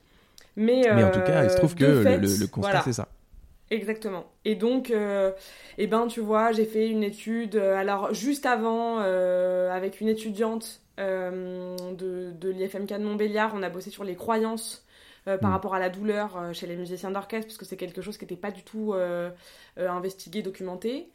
Mais, 0.56 0.82
mais, 0.94 1.04
en 1.04 1.10
tout 1.10 1.20
cas, 1.20 1.44
il 1.44 1.50
se 1.50 1.56
trouve 1.56 1.74
que 1.74 1.84
le, 1.84 2.16
le, 2.16 2.46
constat, 2.46 2.82
c'est 2.84 2.92
ça. 2.92 3.08
Exactement. 3.70 4.26
Et 4.44 4.54
donc, 4.54 4.90
et 4.90 5.32
eh 5.78 5.86
ben, 5.86 6.06
tu 6.06 6.20
vois, 6.20 6.52
j'ai 6.52 6.66
fait 6.66 6.88
une 6.88 7.02
étude, 7.02 7.56
alors 7.56 8.12
juste 8.12 8.44
avant, 8.44 8.98
avec 8.98 10.00
une 10.00 10.08
étudiante 10.08 10.82
de, 10.98 12.32
de 12.32 12.48
l'IFMK 12.50 12.90
de 12.90 13.04
Montbéliard, 13.04 13.52
on 13.54 13.62
a 13.62 13.70
bossé 13.70 13.88
sur 13.88 14.04
les 14.04 14.14
croyances 14.14 14.84
par 15.24 15.38
mm. 15.40 15.52
rapport 15.52 15.74
à 15.74 15.78
la 15.78 15.88
douleur 15.88 16.50
chez 16.52 16.66
les 16.66 16.76
musiciens 16.76 17.10
d'orchestre, 17.10 17.46
parce 17.46 17.56
que 17.56 17.64
c'est 17.64 17.78
quelque 17.78 18.02
chose 18.02 18.18
qui 18.18 18.24
n'était 18.24 18.36
pas 18.36 18.50
du 18.50 18.62
tout 18.62 18.92
investigué, 19.78 20.42
documenté. 20.42 21.08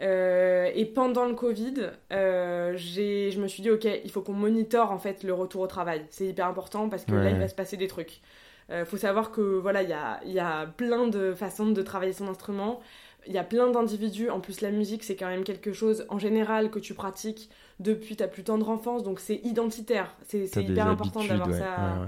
Euh, 0.00 0.70
et 0.74 0.84
pendant 0.84 1.26
le 1.26 1.34
Covid, 1.34 1.90
euh, 2.12 2.76
je 2.76 3.40
me 3.40 3.48
suis 3.48 3.62
dit, 3.62 3.70
ok, 3.70 3.86
il 4.04 4.10
faut 4.10 4.22
qu'on 4.22 4.32
monitore 4.32 4.92
en 4.92 4.98
fait 4.98 5.22
le 5.24 5.32
retour 5.32 5.62
au 5.62 5.66
travail. 5.66 6.04
C'est 6.10 6.26
hyper 6.26 6.46
important 6.46 6.88
parce 6.88 7.04
que 7.04 7.14
là, 7.14 7.30
il 7.30 7.38
va 7.38 7.48
se 7.48 7.54
passer 7.54 7.76
des 7.76 7.88
trucs. 7.88 8.20
Il 8.68 8.74
euh, 8.74 8.84
faut 8.84 8.98
savoir 8.98 9.30
que 9.30 9.40
voilà, 9.40 9.82
il 9.82 9.88
y 9.88 9.94
a, 9.94 10.20
y 10.24 10.38
a 10.38 10.66
plein 10.66 11.08
de 11.08 11.32
façons 11.32 11.70
de 11.70 11.82
travailler 11.82 12.12
son 12.12 12.28
instrument. 12.28 12.80
Il 13.26 13.32
y 13.32 13.38
a 13.38 13.44
plein 13.44 13.70
d'individus. 13.70 14.30
En 14.30 14.40
plus, 14.40 14.60
la 14.60 14.70
musique, 14.70 15.02
c'est 15.04 15.16
quand 15.16 15.26
même 15.26 15.42
quelque 15.42 15.72
chose 15.72 16.06
en 16.10 16.18
général 16.18 16.70
que 16.70 16.78
tu 16.78 16.94
pratiques 16.94 17.50
depuis 17.80 18.16
ta 18.16 18.28
plus 18.28 18.44
tendre 18.44 18.68
enfance. 18.68 19.02
Donc, 19.02 19.20
c'est 19.20 19.36
identitaire. 19.36 20.14
C'est 20.26 20.44
hyper 20.56 20.86
important 20.86 21.24
d'avoir 21.24 21.52
ça. 21.52 22.06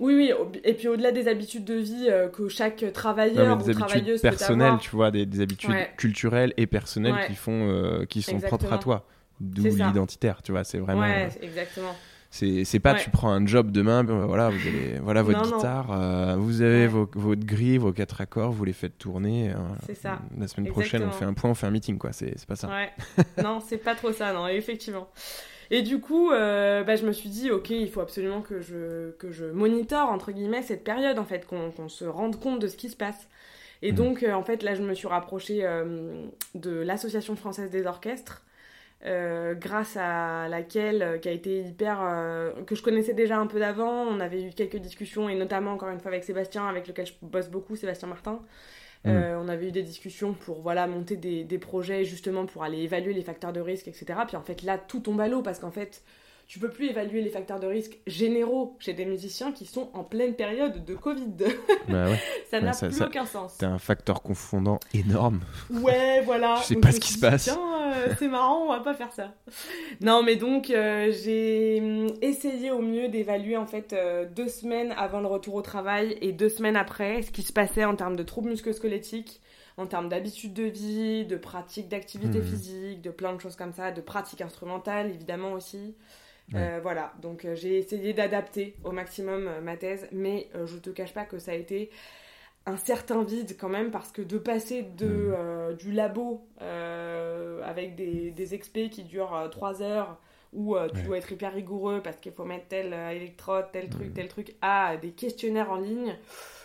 Oui, 0.00 0.14
oui, 0.14 0.60
et 0.64 0.74
puis 0.74 0.88
au-delà 0.88 1.10
des 1.10 1.26
habitudes 1.26 1.64
de 1.64 1.74
vie 1.74 2.06
euh, 2.08 2.28
que 2.28 2.48
chaque 2.48 2.84
travailleur 2.92 3.58
ou 3.58 3.72
travailleuse 3.72 4.20
personnelles, 4.20 4.76
tu 4.80 4.90
vois, 4.90 5.10
des, 5.10 5.40
habitudes 5.40 5.74
culturelles 5.96 6.54
et 6.56 6.66
personnelles 6.66 7.26
qui 7.26 7.34
font, 7.34 7.68
euh, 7.68 8.04
qui 8.04 8.22
sont 8.22 8.38
propres 8.40 8.72
à 8.72 8.78
toi, 8.78 9.06
d'où 9.40 9.64
l'identitaire, 9.64 10.42
tu 10.42 10.52
vois, 10.52 10.64
c'est 10.64 10.78
vraiment. 10.78 11.02
Ouais, 11.02 11.28
exactement. 11.42 11.94
C'est 12.30 12.80
pas 12.80 12.94
tu 12.94 13.10
prends 13.10 13.30
un 13.30 13.44
job 13.46 13.72
demain, 13.72 14.04
ben, 14.04 14.26
voilà, 14.26 14.50
vous 14.50 14.66
avez, 14.66 14.98
voilà 15.00 15.22
votre 15.22 15.42
guitare, 15.42 15.90
euh, 15.90 16.36
vous 16.36 16.60
avez 16.62 16.86
vos, 16.86 17.10
votre 17.14 17.44
grille, 17.44 17.78
vos 17.78 17.92
quatre 17.92 18.20
accords, 18.20 18.52
vous 18.52 18.64
les 18.64 18.72
faites 18.72 18.98
tourner. 18.98 19.52
c'est 19.86 19.96
ça. 19.96 20.20
La 20.38 20.46
semaine 20.46 20.70
prochaine, 20.70 21.02
on 21.02 21.10
fait 21.10 21.24
un 21.24 21.32
point, 21.32 21.50
on 21.50 21.54
fait 21.54 21.66
un 21.66 21.70
meeting, 21.70 21.98
quoi. 21.98 22.12
C'est 22.12 22.46
pas 22.46 22.56
ça. 22.56 22.68
Ouais. 22.68 22.92
non, 23.42 23.60
c'est 23.66 23.78
pas 23.78 23.94
trop 23.96 24.12
ça, 24.12 24.32
non, 24.32 24.46
effectivement. 24.46 25.08
Et 25.70 25.82
du 25.82 26.00
coup, 26.00 26.30
euh, 26.30 26.82
bah, 26.82 26.96
je 26.96 27.04
me 27.04 27.12
suis 27.12 27.28
dit, 27.28 27.50
ok, 27.50 27.70
il 27.70 27.90
faut 27.90 28.00
absolument 28.00 28.40
que 28.40 28.60
je, 28.60 29.10
que 29.12 29.30
je 29.30 29.44
monitore, 29.44 30.08
entre 30.08 30.32
guillemets, 30.32 30.62
cette 30.62 30.82
période, 30.82 31.18
en 31.18 31.24
fait, 31.24 31.46
qu'on 31.46 31.88
se 31.88 32.04
rende 32.04 32.40
compte 32.40 32.58
de 32.58 32.68
ce 32.68 32.76
qui 32.76 32.88
se 32.88 32.96
passe. 32.96 33.28
Et 33.82 33.92
mmh. 33.92 33.94
donc, 33.94 34.22
euh, 34.22 34.32
en 34.32 34.42
fait, 34.42 34.62
là, 34.62 34.74
je 34.74 34.82
me 34.82 34.94
suis 34.94 35.08
rapprochée 35.08 35.60
euh, 35.62 36.26
de 36.54 36.70
l'Association 36.80 37.36
française 37.36 37.70
des 37.70 37.86
orchestres, 37.86 38.42
grâce 39.04 39.96
à 39.96 40.48
laquelle, 40.48 41.20
qui 41.22 41.28
a 41.28 41.32
été 41.32 41.60
hyper. 41.60 41.98
que 42.66 42.74
je 42.74 42.82
connaissais 42.82 43.14
déjà 43.14 43.38
un 43.38 43.46
peu 43.46 43.60
d'avant. 43.60 44.02
On 44.08 44.18
avait 44.18 44.42
eu 44.42 44.50
quelques 44.50 44.78
discussions, 44.78 45.28
et 45.28 45.36
notamment, 45.36 45.72
encore 45.72 45.90
une 45.90 46.00
fois, 46.00 46.10
avec 46.10 46.24
Sébastien, 46.24 46.66
avec 46.66 46.88
lequel 46.88 47.06
je 47.06 47.12
bosse 47.22 47.48
beaucoup, 47.48 47.76
Sébastien 47.76 48.08
Martin. 48.08 48.40
Mm. 49.04 49.10
Euh, 49.10 49.40
on 49.40 49.48
avait 49.48 49.68
eu 49.68 49.72
des 49.72 49.82
discussions 49.82 50.32
pour 50.32 50.60
voilà 50.60 50.86
monter 50.86 51.16
des, 51.16 51.44
des, 51.44 51.58
projets 51.58 52.04
justement 52.04 52.46
pour 52.46 52.64
aller 52.64 52.78
évaluer 52.78 53.12
les 53.12 53.22
facteurs 53.22 53.52
de 53.52 53.60
risque, 53.60 53.88
etc. 53.88 54.06
Puis 54.26 54.36
en 54.36 54.42
fait 54.42 54.62
là 54.62 54.76
tout 54.78 55.00
tombe 55.00 55.20
à 55.20 55.28
l'eau 55.28 55.42
parce 55.42 55.60
qu'en 55.60 55.70
fait 55.70 56.02
tu 56.48 56.58
peux 56.58 56.70
plus 56.70 56.86
évaluer 56.88 57.20
les 57.20 57.28
facteurs 57.28 57.60
de 57.60 57.66
risque 57.66 57.98
généraux 58.06 58.74
chez 58.80 58.94
des 58.94 59.04
musiciens 59.04 59.52
qui 59.52 59.66
sont 59.66 59.90
en 59.92 60.02
pleine 60.02 60.34
période 60.34 60.82
de 60.84 60.94
Covid. 60.94 61.26
Bah 61.88 62.06
ça 62.50 62.60
n'a 62.60 62.72
plus 62.72 63.02
aucun 63.02 63.24
sens. 63.24 63.56
C'est 63.58 63.66
un 63.66 63.78
facteur 63.78 64.22
confondant 64.22 64.78
énorme. 64.94 65.40
Ouais, 65.70 66.20
voilà. 66.24 66.56
je 66.62 66.66
sais 66.66 66.76
pas 66.76 66.92
ce 66.92 67.00
qui 67.00 67.12
se 67.12 67.18
passe. 67.18 67.48
Euh, 67.48 68.14
c'est 68.18 68.28
marrant, 68.28 68.64
on 68.64 68.68
va 68.68 68.80
pas 68.80 68.94
faire 68.94 69.12
ça. 69.12 69.34
Non, 70.00 70.22
mais 70.22 70.36
donc 70.36 70.70
euh, 70.70 71.12
j'ai 71.22 71.80
hum, 71.80 72.14
essayé 72.22 72.70
au 72.70 72.80
mieux 72.80 73.08
d'évaluer 73.08 73.56
en 73.56 73.66
fait 73.66 73.92
euh, 73.92 74.26
deux 74.26 74.48
semaines 74.48 74.92
avant 74.96 75.20
le 75.20 75.26
retour 75.26 75.54
au 75.54 75.62
travail 75.62 76.16
et 76.20 76.32
deux 76.32 76.48
semaines 76.48 76.76
après 76.76 77.22
ce 77.22 77.30
qui 77.30 77.42
se 77.42 77.52
passait 77.52 77.84
en 77.84 77.96
termes 77.96 78.16
de 78.16 78.22
troubles 78.22 78.50
musculosquelettiques 78.50 79.40
en 79.76 79.86
termes 79.86 80.08
d'habitude 80.08 80.54
de 80.54 80.64
vie, 80.64 81.24
de 81.24 81.36
pratique 81.36 81.88
d'activité 81.88 82.40
mmh. 82.40 82.44
physique, 82.44 83.00
de 83.02 83.10
plein 83.10 83.32
de 83.34 83.40
choses 83.40 83.54
comme 83.54 83.72
ça, 83.72 83.92
de 83.92 84.00
pratique 84.00 84.40
instrumentale 84.40 85.10
évidemment 85.10 85.52
aussi. 85.52 85.94
Euh, 86.54 86.80
voilà, 86.82 87.12
donc 87.20 87.44
euh, 87.44 87.54
j'ai 87.54 87.78
essayé 87.78 88.14
d'adapter 88.14 88.74
au 88.84 88.92
maximum 88.92 89.46
euh, 89.46 89.60
ma 89.60 89.76
thèse, 89.76 90.08
mais 90.12 90.48
je 90.66 90.76
te 90.76 90.90
cache 90.90 91.12
pas 91.12 91.24
que 91.24 91.38
ça 91.38 91.52
a 91.52 91.54
été 91.54 91.90
un 92.66 92.76
certain 92.76 93.22
vide 93.22 93.56
quand 93.58 93.68
même 93.68 93.90
parce 93.90 94.12
que 94.12 94.22
de 94.22 94.38
passer 94.38 94.82
de, 94.82 95.34
mm. 95.72 95.76
du 95.76 95.92
labo 95.92 96.46
avec 97.64 97.96
des, 97.96 98.30
des 98.30 98.54
expés 98.54 98.90
qui 98.90 99.04
durent 99.04 99.48
3 99.50 99.82
heures 99.82 100.18
où 100.54 100.76
tu 100.94 101.02
dois 101.02 101.18
être 101.18 101.32
hyper 101.32 101.52
rigoureux 101.52 102.00
parce 102.02 102.16
qu'il 102.18 102.32
faut 102.32 102.44
mettre 102.44 102.68
tel 102.68 102.94
électrode, 103.14 103.66
tel 103.72 103.88
truc, 103.88 104.08
mm. 104.08 104.12
tel 104.12 104.28
truc, 104.28 104.54
à 104.60 104.96
des 104.96 105.10
questionnaires 105.10 105.70
en 105.70 105.76
ligne 105.76 106.16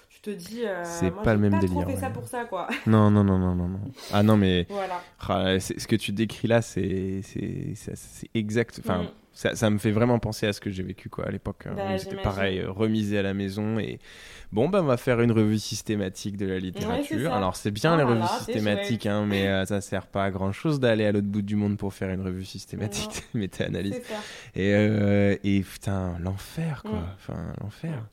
tu 0.10 0.22
te 0.22 0.30
dis 0.30 0.62
c'est 0.84 1.12
pas 1.12 1.34
le 1.34 1.40
même 1.40 1.52
pas 1.52 1.60
délire 1.60 1.86
fait 1.86 1.98
ça 1.98 2.10
pour 2.10 2.28
ça 2.28 2.46
quoi. 2.46 2.68
Non 2.88 3.10
non 3.10 3.24
non 3.24 3.38
non 3.38 3.56
non 3.56 3.68
non. 3.68 3.80
Ah 4.14 4.24
non 4.24 4.38
mais 4.38 4.66
voilà. 4.70 5.02
Ah, 5.28 5.60
ce 5.60 5.88
que 5.88 5.96
tu 5.96 6.12
décris 6.12 6.48
là 6.48 6.62
c'est 6.62 7.22
c'est 7.24 8.30
exact 8.34 8.80
enfin 8.84 9.04
mm 9.04 9.08
ça, 9.34 9.56
ça, 9.56 9.70
me 9.70 9.80
fait 9.80 9.92
vraiment 9.92 10.20
penser 10.20 10.46
à 10.46 10.54
ce 10.54 10.62
que 10.62 10.70
j'ai 10.70 10.84
vécu 10.84 11.10
quoi 11.10 11.26
à 11.28 11.32
l'époque. 11.32 11.66
Hein. 11.66 11.74
Bah, 11.76 11.98
C'était 11.98 12.18
pareil, 12.18 12.60
euh, 12.60 12.72
remisé 12.72 13.18
à 13.18 13.24
la 13.24 13.34
maison 13.34 13.80
et 13.80 14.00
bon 14.52 14.70
ben 14.70 14.82
on 14.82 14.86
va 14.86 14.98
faire 14.98 15.22
une 15.22 15.32
revue 15.32 15.58
systématique 15.58 16.38
de 16.38 16.46
la 16.46 16.60
littérature. 16.60 17.34
Alors 17.34 17.56
c'est 17.56 17.72
bien 17.72 17.98
les 17.98 18.04
revues 18.04 18.28
systématiques, 18.38 19.08
hein, 19.08 19.26
mais 19.26 19.48
euh, 19.48 19.66
ça 19.66 19.82
sert 19.82 20.06
pas 20.06 20.26
à 20.26 20.32
grand 20.32 20.52
chose 20.52 20.80
d'aller 20.80 21.06
à 21.06 21.12
l'autre 21.12 21.28
bout 21.28 21.42
du 21.42 21.56
monde 21.56 21.78
pour 21.78 21.94
faire 21.94 22.10
une 22.10 22.22
revue 22.22 22.46
systématique 22.46 23.24
de 23.34 23.40
méta-analyse. 23.40 24.02
Et, 24.56 24.74
euh, 24.74 25.36
et 25.44 25.62
putain 25.62 26.16
l'enfer 26.20 26.84
quoi, 26.84 27.00
mm. 27.00 27.16
enfin 27.18 27.54
l'enfer. 27.62 28.06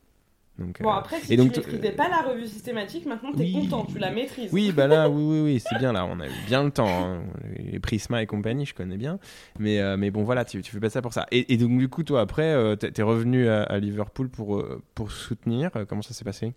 Bon, 0.80 0.90
après, 0.90 1.20
si 1.20 1.32
et 1.32 1.36
tu 1.36 1.42
donc, 1.42 1.56
maîtrisais 1.56 1.92
pas 1.92 2.08
la 2.08 2.22
revue 2.22 2.46
systématique, 2.46 3.06
maintenant 3.06 3.32
t'es 3.32 3.48
es 3.48 3.52
content, 3.52 3.84
tu 3.84 3.98
la 3.98 4.10
maîtrises. 4.10 4.52
Oui, 4.52 4.72
bah 4.72 4.86
là, 4.86 5.08
oui, 5.10 5.22
oui, 5.22 5.40
oui, 5.40 5.60
c'est 5.60 5.78
bien, 5.78 5.92
là, 5.92 6.06
on 6.06 6.20
a 6.20 6.26
eu 6.26 6.32
bien 6.46 6.64
le 6.64 6.70
temps. 6.70 6.88
Hein. 6.88 7.22
Les 7.58 7.78
Prisma 7.78 8.22
et 8.22 8.26
compagnie, 8.26 8.66
je 8.66 8.74
connais 8.74 8.96
bien. 8.96 9.18
Mais, 9.58 9.80
mais 9.96 10.10
bon, 10.10 10.22
voilà, 10.22 10.44
tu, 10.44 10.62
tu 10.62 10.72
fais 10.72 10.80
pas 10.80 10.90
ça 10.90 11.02
pour 11.02 11.12
ça. 11.12 11.26
Et, 11.30 11.56
donc, 11.56 11.78
du 11.78 11.88
coup, 11.88 12.02
toi, 12.02 12.20
après, 12.20 12.52
euh, 12.52 12.76
t'es 12.76 13.02
revenu 13.02 13.48
à, 13.48 13.78
Liverpool 13.78 14.28
pour, 14.28 14.64
pour 14.94 15.10
soutenir. 15.10 15.70
Comment 15.88 16.02
ça 16.02 16.14
s'est 16.14 16.24
passé? 16.24 16.52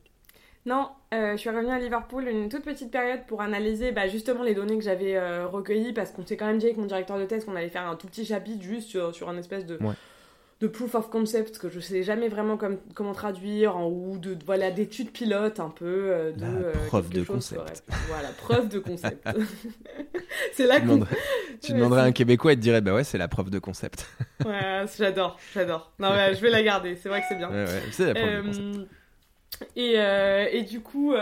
Non, 0.65 0.89
je 1.11 1.35
suis 1.35 1.49
revenue 1.49 1.71
à 1.71 1.79
Liverpool 1.79 2.27
une 2.27 2.49
toute 2.49 2.63
petite 2.63 2.91
période 2.91 3.25
pour 3.27 3.41
analyser 3.41 3.91
bah, 3.91 4.07
justement 4.07 4.43
les 4.43 4.53
données 4.53 4.77
que 4.77 4.83
j'avais 4.83 5.43
recueillies 5.45 5.93
parce 5.93 6.11
qu'on 6.11 6.25
s'est 6.25 6.37
quand 6.37 6.47
même 6.47 6.57
dit 6.57 6.65
avec 6.65 6.77
mon 6.77 6.85
directeur 6.85 7.19
de 7.19 7.25
thèse 7.25 7.45
qu'on 7.45 7.55
allait 7.55 7.69
faire 7.69 7.87
un 7.87 7.95
tout 7.95 8.07
petit 8.07 8.25
chapitre 8.25 8.63
juste 8.63 8.89
sur, 8.89 9.13
sur 9.13 9.29
un 9.29 9.37
espèce 9.37 9.65
de, 9.65 9.77
de 10.63 10.69
proof 10.69 10.95
of 10.95 11.09
concept 11.09 11.57
que 11.57 11.67
je 11.67 11.81
sais 11.81 12.03
jamais 12.03 12.29
vraiment 12.29 12.57
comment 12.93 13.11
traduire 13.11 13.75
en, 13.75 13.89
ou 13.89 14.17
de, 14.17 14.37
voilà 14.45 14.71
d'études 14.71 15.11
pilotes 15.11 15.59
un 15.59 15.69
peu 15.69 15.85
euh, 15.85 16.31
de 16.31 16.45
euh, 16.45 16.71
preuve 16.87 17.09
de 17.09 17.21
concept. 17.21 17.83
voilà 18.07 18.29
preuve 18.29 18.69
de 18.69 18.79
concept. 18.79 19.27
C'est 20.53 20.65
là 20.65 20.79
qu'on 20.79 21.05
tu 21.61 21.73
demanderais 21.73 22.01
à 22.01 22.03
un 22.05 22.13
québécois 22.13 22.53
et 22.53 22.55
te 22.55 22.61
dirait 22.61 22.79
bah 22.79 22.93
ouais 22.93 23.03
c'est 23.03 23.17
la 23.17 23.27
preuve 23.27 23.49
de 23.49 23.59
concept. 23.59 24.07
Ouais 24.45 24.85
j'adore 24.97 25.37
j'adore. 25.53 25.91
Non 25.99 26.09
je 26.33 26.39
vais 26.39 26.49
la 26.49 26.63
garder 26.63 26.95
c'est 26.95 27.09
vrai 27.09 27.19
que 27.19 27.27
c'est 27.27 27.35
bien. 27.35 27.49
Ouais, 27.49 27.65
ouais, 27.65 27.81
c'est 27.91 28.13
la 28.13 28.13
preuve 28.13 28.37
de 28.37 28.47
concept. 28.47 28.89
Euh, 29.77 30.49
et, 30.51 30.57
et, 30.57 30.63
du 30.63 30.79
coup, 30.79 31.13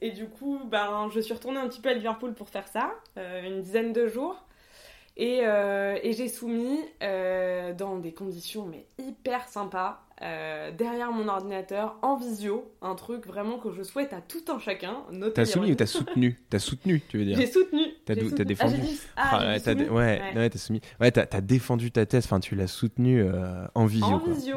et 0.00 0.10
du 0.10 0.26
coup 0.26 0.60
ben, 0.68 1.08
je 1.14 1.20
suis 1.20 1.32
retournée 1.32 1.58
un 1.58 1.68
petit 1.68 1.80
peu 1.80 1.90
à 1.90 1.94
Liverpool 1.94 2.34
pour 2.34 2.48
faire 2.48 2.66
ça, 2.66 2.90
une 3.16 3.62
dizaine 3.62 3.92
de 3.92 4.08
jours. 4.08 4.45
Et, 5.16 5.40
euh, 5.42 5.98
et 6.02 6.12
j'ai 6.12 6.28
soumis 6.28 6.78
euh, 7.02 7.72
dans 7.72 7.98
des 7.98 8.12
conditions 8.12 8.66
mais 8.66 8.86
hyper 8.98 9.48
sympas 9.48 10.05
euh, 10.22 10.70
derrière 10.70 11.12
mon 11.12 11.28
ordinateur 11.28 11.96
en 12.00 12.16
visio, 12.16 12.72
un 12.80 12.94
truc 12.94 13.26
vraiment 13.26 13.58
que 13.58 13.70
je 13.70 13.82
souhaite 13.82 14.14
à 14.14 14.22
tout 14.22 14.50
un 14.50 14.58
chacun. 14.58 15.02
T'as 15.34 15.44
soumis 15.44 15.72
ou 15.72 15.74
t'as 15.74 15.84
soutenu 15.84 16.38
T'as 16.50 16.58
soutenu, 16.58 17.02
tu 17.06 17.18
veux 17.18 17.24
dire 17.26 17.36
J'ai 17.36 17.46
soutenu. 17.46 17.82
T'as 18.06 18.14
défendu. 18.14 18.80
Ah, 19.16 19.40
ah, 19.40 19.46
ouais, 19.46 20.22
ouais, 20.34 20.50
t'as 20.50 20.58
soumis. 20.58 20.80
Ouais, 21.00 21.10
t'as 21.10 21.40
défendu 21.42 21.90
ta 21.90 22.06
thèse. 22.06 22.24
Enfin, 22.24 22.40
tu 22.40 22.54
l'as 22.54 22.66
soutenu 22.66 23.20
euh, 23.20 23.66
en 23.74 23.84
visio. 23.84 24.06
En 24.06 24.18
visio. 24.18 24.56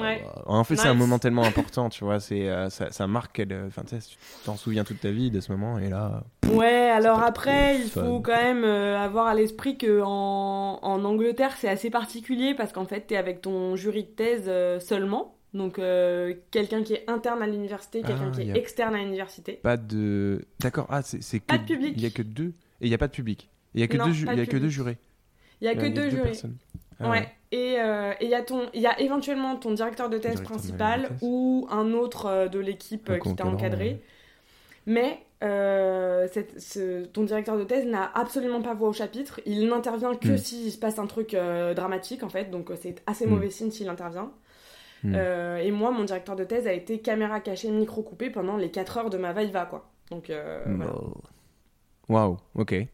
ouais. 0.00 0.24
En 0.46 0.64
fait, 0.64 0.76
c'est 0.76 0.88
un 0.88 0.94
moment 0.94 1.18
tellement 1.18 1.44
important, 1.44 1.90
tu 1.90 2.04
vois. 2.04 2.18
C'est 2.18 2.48
euh, 2.48 2.70
ça, 2.70 2.90
ça, 2.90 3.06
marque. 3.06 3.42
Enfin, 3.66 3.82
tu 3.86 3.96
t'en 4.44 4.56
souviens 4.56 4.84
toute 4.84 5.00
ta 5.00 5.10
vie 5.10 5.30
de 5.30 5.40
ce 5.40 5.52
moment, 5.52 5.78
et 5.78 5.90
là. 5.90 6.24
Ouais. 6.50 6.90
Alors 6.90 7.22
après, 7.22 7.76
il 7.76 7.90
faut 7.90 8.20
quand 8.20 8.42
même 8.42 8.64
avoir 8.64 9.26
à 9.26 9.34
l'esprit 9.34 9.76
que 9.76 10.00
en, 10.02 10.78
en 10.80 11.04
Angleterre, 11.04 11.52
c'est 11.58 11.68
assez 11.68 11.90
particulier 11.90 12.54
parce 12.54 12.72
qu'en 12.72 12.86
fait, 12.86 13.02
t'es 13.02 13.16
avec 13.16 13.42
ton 13.42 13.76
jury 13.76 14.04
de 14.04 14.08
thèse 14.08 14.50
seulement. 14.94 15.34
Donc 15.52 15.78
euh, 15.78 16.34
quelqu'un 16.50 16.82
qui 16.82 16.94
est 16.94 17.08
interne 17.08 17.42
à 17.42 17.46
l'université, 17.46 18.02
ah, 18.04 18.08
quelqu'un 18.08 18.30
qui 18.32 18.42
est 18.42 18.56
externe 18.56 18.94
à 18.94 18.98
l'université. 18.98 19.52
Pas 19.52 19.76
de. 19.76 20.44
D'accord. 20.60 20.86
Ah, 20.90 21.02
c'est 21.02 21.40
pas 21.40 21.58
de 21.58 21.64
public. 21.64 21.94
Il 21.96 22.02
y 22.02 22.06
a 22.06 22.10
que 22.10 22.22
deux. 22.22 22.52
Et 22.80 22.86
il 22.86 22.88
n'y 22.88 22.94
a 22.94 22.98
pas 22.98 23.06
de 23.06 23.12
public. 23.12 23.48
Il 23.74 23.80
y 23.80 23.84
a 23.84 23.86
que 23.86 23.96
deux. 23.96 24.10
Il 24.10 24.38
y 24.38 24.40
a 24.40 24.46
que 24.46 24.56
deux 24.56 24.68
jurés. 24.68 24.98
Il 25.60 25.66
y 25.66 25.68
a 25.68 25.74
que 25.76 25.86
deux, 25.86 26.10
jurés. 26.10 26.32
Ah 27.00 27.10
ouais. 27.10 27.28
Et 27.52 27.76
euh, 27.78 28.12
il 28.20 28.28
y 28.28 28.34
a 28.34 28.42
ton, 28.42 28.68
y 28.74 28.86
a 28.86 29.00
éventuellement 29.00 29.56
ton 29.56 29.72
directeur 29.72 30.10
de 30.10 30.18
thèse 30.18 30.40
principal 30.40 31.10
ou 31.22 31.68
un 31.70 31.92
autre 31.92 32.26
euh, 32.26 32.48
de 32.48 32.58
l'équipe 32.58 33.10
qui 33.20 33.34
t'a 33.36 33.46
encadré. 33.46 34.02
Mais 34.86 35.20
ton 35.40 37.22
directeur 37.22 37.56
de 37.56 37.64
thèse 37.64 37.86
n'a 37.86 38.10
absolument 38.14 38.60
pas 38.60 38.74
voix 38.74 38.88
au 38.88 38.92
chapitre. 38.92 39.40
Il 39.46 39.68
n'intervient 39.68 40.16
que 40.16 40.30
hmm. 40.30 40.38
s'il 40.38 40.72
se 40.72 40.78
passe 40.78 40.98
un 40.98 41.06
truc 41.06 41.36
dramatique, 41.76 42.24
en 42.24 42.28
fait. 42.28 42.50
Donc, 42.50 42.70
c'est 42.80 43.02
assez 43.06 43.26
hmm. 43.26 43.30
mauvais 43.30 43.50
signe 43.50 43.70
s'il 43.70 43.88
intervient. 43.88 44.32
Hmm. 45.04 45.14
et 45.14 45.70
moi, 45.70 45.90
mon 45.90 46.04
directeur 46.04 46.34
de 46.34 46.44
thèse 46.44 46.66
a 46.66 46.72
été 46.72 46.98
caméra 46.98 47.40
cachée, 47.40 47.70
micro 47.70 48.02
coupé 48.02 48.30
pendant 48.30 48.56
les 48.56 48.70
4 48.70 48.98
heures 48.98 49.10
de 49.10 49.18
ma 49.18 49.32
va 49.32 49.66
quoi. 49.66 49.90
Donc, 50.10 50.32
voilà. 50.66 50.92
Waouh, 52.08 52.38
ok. 52.54 52.86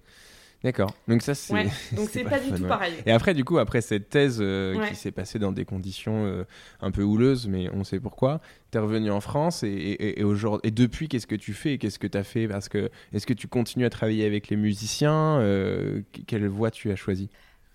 D'accord. 0.63 0.95
Donc 1.09 1.23
ça 1.23 1.35
c'est. 1.35 1.55
Donc 1.95 2.09
c'est 2.11 2.25
pas, 2.25 2.39
du 2.39 2.53
tout 2.53 2.67
pareil. 2.67 2.93
Et 3.07 3.13
après 3.13 3.33
du 3.33 3.45
coup 3.45 3.59
après 3.59 3.81
cette 3.81 4.11
thèse 4.11 4.39
euh, 4.41 4.79
qui 4.89 4.95
s'est 4.95 5.11
passée 5.11 5.39
dans 5.39 5.53
des 5.53 5.65
conditions 5.65 6.27
euh, 6.27 6.45
un 6.83 6.91
peu 6.91 7.03
houleuses, 7.03 7.49
mais 7.49 7.71
on 7.73 7.83
sait 7.83 7.99
pourquoi. 7.99 8.41
tu 8.71 8.77
es 8.77 8.81
revenu 8.81 9.11
en 9.11 9.21
France 9.21 9.63
et, 9.63 9.69
et, 9.69 10.21
et, 10.21 10.25
et 10.63 10.71
depuis 10.71 11.09
qu'est-ce 11.09 11.27
que 11.27 11.35
tu 11.35 11.55
fais 11.55 11.79
Qu'est-ce 11.79 11.99
que 11.99 12.07
tu 12.07 12.19
as 12.19 12.25
fait? 12.25 12.47
Parce 12.47 12.69
que 12.69 12.91
est-ce 13.15 13.27
que 13.27 13.33
tu 13.33 13.49
continues 13.49 13.87
à 13.87 13.91
travailler 13.91 14.27
avec 14.27 14.49
les 14.49 14.57
musiciens 14.57 15.41
euh, 15.41 16.03
Quelle 16.27 16.47
voie 16.47 16.71
tu 16.71 16.91
as 16.91 16.97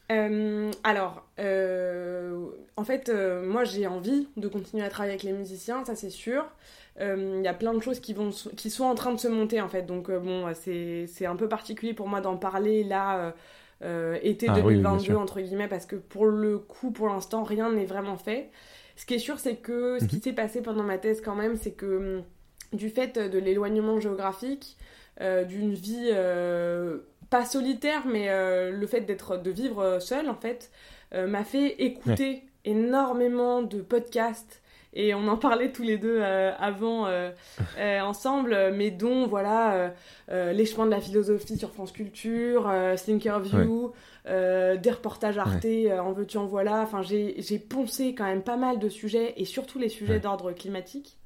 choisi 0.10 0.72
alors, 0.84 1.26
en 1.38 2.84
fait, 2.84 3.12
moi 3.44 3.64
j'ai 3.64 3.88
envie 3.88 4.28
de 4.38 4.48
continuer 4.48 4.84
à 4.84 4.90
travailler 4.90 5.14
avec 5.14 5.24
les 5.24 5.34
musiciens, 5.34 5.84
ça 5.86 5.96
c'est 5.96 6.10
sûr. 6.10 6.46
Il 6.98 7.04
euh, 7.04 7.42
y 7.44 7.48
a 7.48 7.54
plein 7.54 7.74
de 7.74 7.82
choses 7.82 8.00
qui, 8.00 8.14
vont, 8.14 8.30
qui 8.56 8.70
sont 8.70 8.86
en 8.86 8.96
train 8.96 9.14
de 9.14 9.20
se 9.20 9.28
monter 9.28 9.60
en 9.60 9.68
fait. 9.68 9.84
Donc 9.84 10.10
euh, 10.10 10.20
bon, 10.20 10.46
c'est 10.54 11.26
un 11.26 11.36
peu 11.36 11.50
particulier 11.50 11.94
pour 11.94 12.08
moi 12.08 12.22
d'en 12.22 12.38
parler 12.38 12.84
là, 12.84 13.34
euh, 13.84 14.18
été 14.22 14.48
2022 14.48 15.14
ah 15.14 15.20
entre 15.20 15.42
guillemets, 15.42 15.68
parce 15.68 15.86
que 15.86 15.98
pour 15.98 16.26
le 16.26 16.58
coup, 16.58 16.92
pour 16.92 17.10
l'instant, 17.10 17.44
rien 17.44 17.72
n'est 17.72 17.86
vraiment 17.86 18.18
fait. 18.18 18.50
Ce 18.96 19.06
qui 19.06 19.16
est 19.16 19.20
sûr, 19.20 19.40
c'est 19.40 19.58
que 19.58 19.98
ce 20.00 20.06
qui 20.06 20.18
mhm. 20.18 20.22
s'est 20.22 20.34
passé 20.34 20.62
pendant 20.62 20.84
ma 20.84 20.98
thèse 20.98 21.20
quand 21.20 21.36
même, 21.36 21.58
c'est 21.58 21.74
que 21.74 22.20
hum, 22.20 22.24
du 22.72 22.90
fait 22.90 23.20
de 23.20 23.38
l'éloignement 23.40 24.00
géographique, 24.00 24.78
d'une 25.20 25.74
vie 25.74 26.12
pas 27.36 27.46
solitaire, 27.46 28.04
mais 28.06 28.30
le 28.72 28.88
fait 28.88 29.02
d'être 29.02 29.36
de 29.38 29.52
vivre 29.52 30.00
seul 30.00 30.30
en 30.30 30.36
fait, 30.36 30.72
m'a 31.14 31.44
fait 31.44 31.84
écouter 31.84 32.44
énormément 32.64 33.62
de 33.62 33.82
podcasts. 33.82 34.62
Et 34.96 35.14
on 35.14 35.28
en 35.28 35.36
parlait 35.36 35.74
tous 35.74 35.84
les 35.84 35.98
deux 35.98 36.20
euh, 36.22 36.54
avant 36.58 37.06
euh, 37.08 37.30
euh, 37.78 38.00
ensemble, 38.00 38.72
mais 38.74 38.92
dont 38.92 39.28
voilà 39.28 39.94
les 40.30 40.66
chemins 40.66 40.86
de 40.86 40.92
la 40.92 41.02
philosophie 41.02 41.58
sur 41.58 41.72
France 41.72 41.92
Culture, 41.92 42.72
Slinkerview, 42.96 43.92
des 44.26 44.92
reportages 44.92 45.38
Arte, 45.38 45.66
en 46.00 46.14
veux-tu 46.14 46.38
en 46.38 46.46
voilà. 46.46 46.82
Enfin, 46.82 47.02
j'ai 47.04 47.60
poncé 47.60 48.16
quand 48.16 48.26
même 48.26 48.44
pas 48.44 48.58
mal 48.58 48.80
de 48.80 48.90
sujets 48.90 49.34
et 49.38 49.46
surtout 49.46 49.78
les 49.80 49.90
sujets 49.90 50.20
d'ordre 50.20 50.52
climatique. 50.54 51.18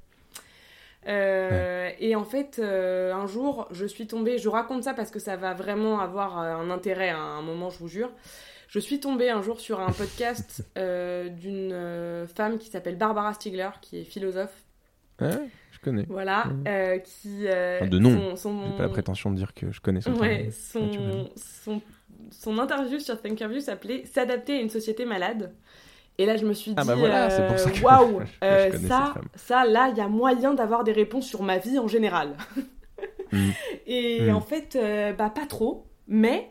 Et 1.06 2.16
en 2.16 2.24
fait, 2.26 2.60
un 2.60 3.26
jour, 3.28 3.68
je 3.72 3.86
suis 3.86 4.08
tombée, 4.08 4.38
je 4.38 4.50
raconte 4.50 4.84
ça 4.84 4.94
parce 4.94 5.12
que 5.12 5.20
ça 5.20 5.36
va 5.36 5.54
vraiment 5.54 6.00
avoir 6.00 6.38
un 6.38 6.70
intérêt 6.70 7.10
à 7.10 7.20
un 7.20 7.42
moment, 7.42 7.70
je 7.70 7.80
vous 7.80 7.88
jure. 7.88 8.12
Je 8.70 8.78
suis 8.78 9.00
tombée 9.00 9.32
un 9.32 9.42
jour 9.42 9.60
sur 9.60 9.80
un 9.80 9.92
podcast 9.92 10.64
euh, 10.78 11.28
d'une 11.28 11.72
euh, 11.74 12.28
femme 12.28 12.60
qui 12.60 12.70
s'appelle 12.70 12.98
Barbara 12.98 13.34
Stiegler, 13.34 13.70
qui 13.82 13.98
est 13.98 14.04
philosophe. 14.04 14.64
Ouais, 15.20 15.50
je 15.72 15.80
connais. 15.80 16.06
Voilà, 16.08 16.46
euh, 16.68 17.00
qui. 17.00 17.46
de 17.46 17.98
nom. 17.98 18.36
Son, 18.36 18.68
J'ai 18.68 18.78
pas 18.78 18.84
la 18.84 18.90
prétention 18.90 19.32
de 19.32 19.38
dire 19.38 19.56
que 19.56 19.72
je 19.72 19.82
connais 19.82 20.02
son 20.02 20.14
ouais, 20.14 20.50
son, 20.52 21.30
son, 21.36 21.82
son, 22.30 22.60
interview 22.60 23.00
sur 23.00 23.20
Thinkerview 23.20 23.60
s'appelait 23.60 24.06
S'adapter 24.06 24.58
à 24.58 24.62
une 24.62 24.70
société 24.70 25.04
malade. 25.04 25.52
Et 26.20 26.26
là, 26.26 26.38
je 26.38 26.46
me 26.46 26.54
suis 26.54 26.72
dit, 26.72 26.78
ah 26.78 26.84
bah 26.84 26.96
voilà, 26.96 27.30
c'est 27.30 27.48
pour 27.48 27.58
ça 27.58 27.72
waouh, 27.82 28.22
ça, 28.88 29.16
ça, 29.36 29.66
là, 29.66 29.90
il 29.90 29.98
y 29.98 30.02
a 30.02 30.08
moyen 30.08 30.54
d'avoir 30.54 30.84
des 30.84 30.92
réponses 30.92 31.26
sur 31.26 31.42
ma 31.42 31.58
vie 31.58 31.80
en 31.80 31.88
général. 31.88 32.36
Mm. 33.32 33.50
Et 33.86 34.22
mm. 34.22 34.36
en 34.36 34.42
fait, 34.42 34.76
bah 35.16 35.30
pas 35.30 35.46
trop, 35.46 35.86
mais 36.08 36.50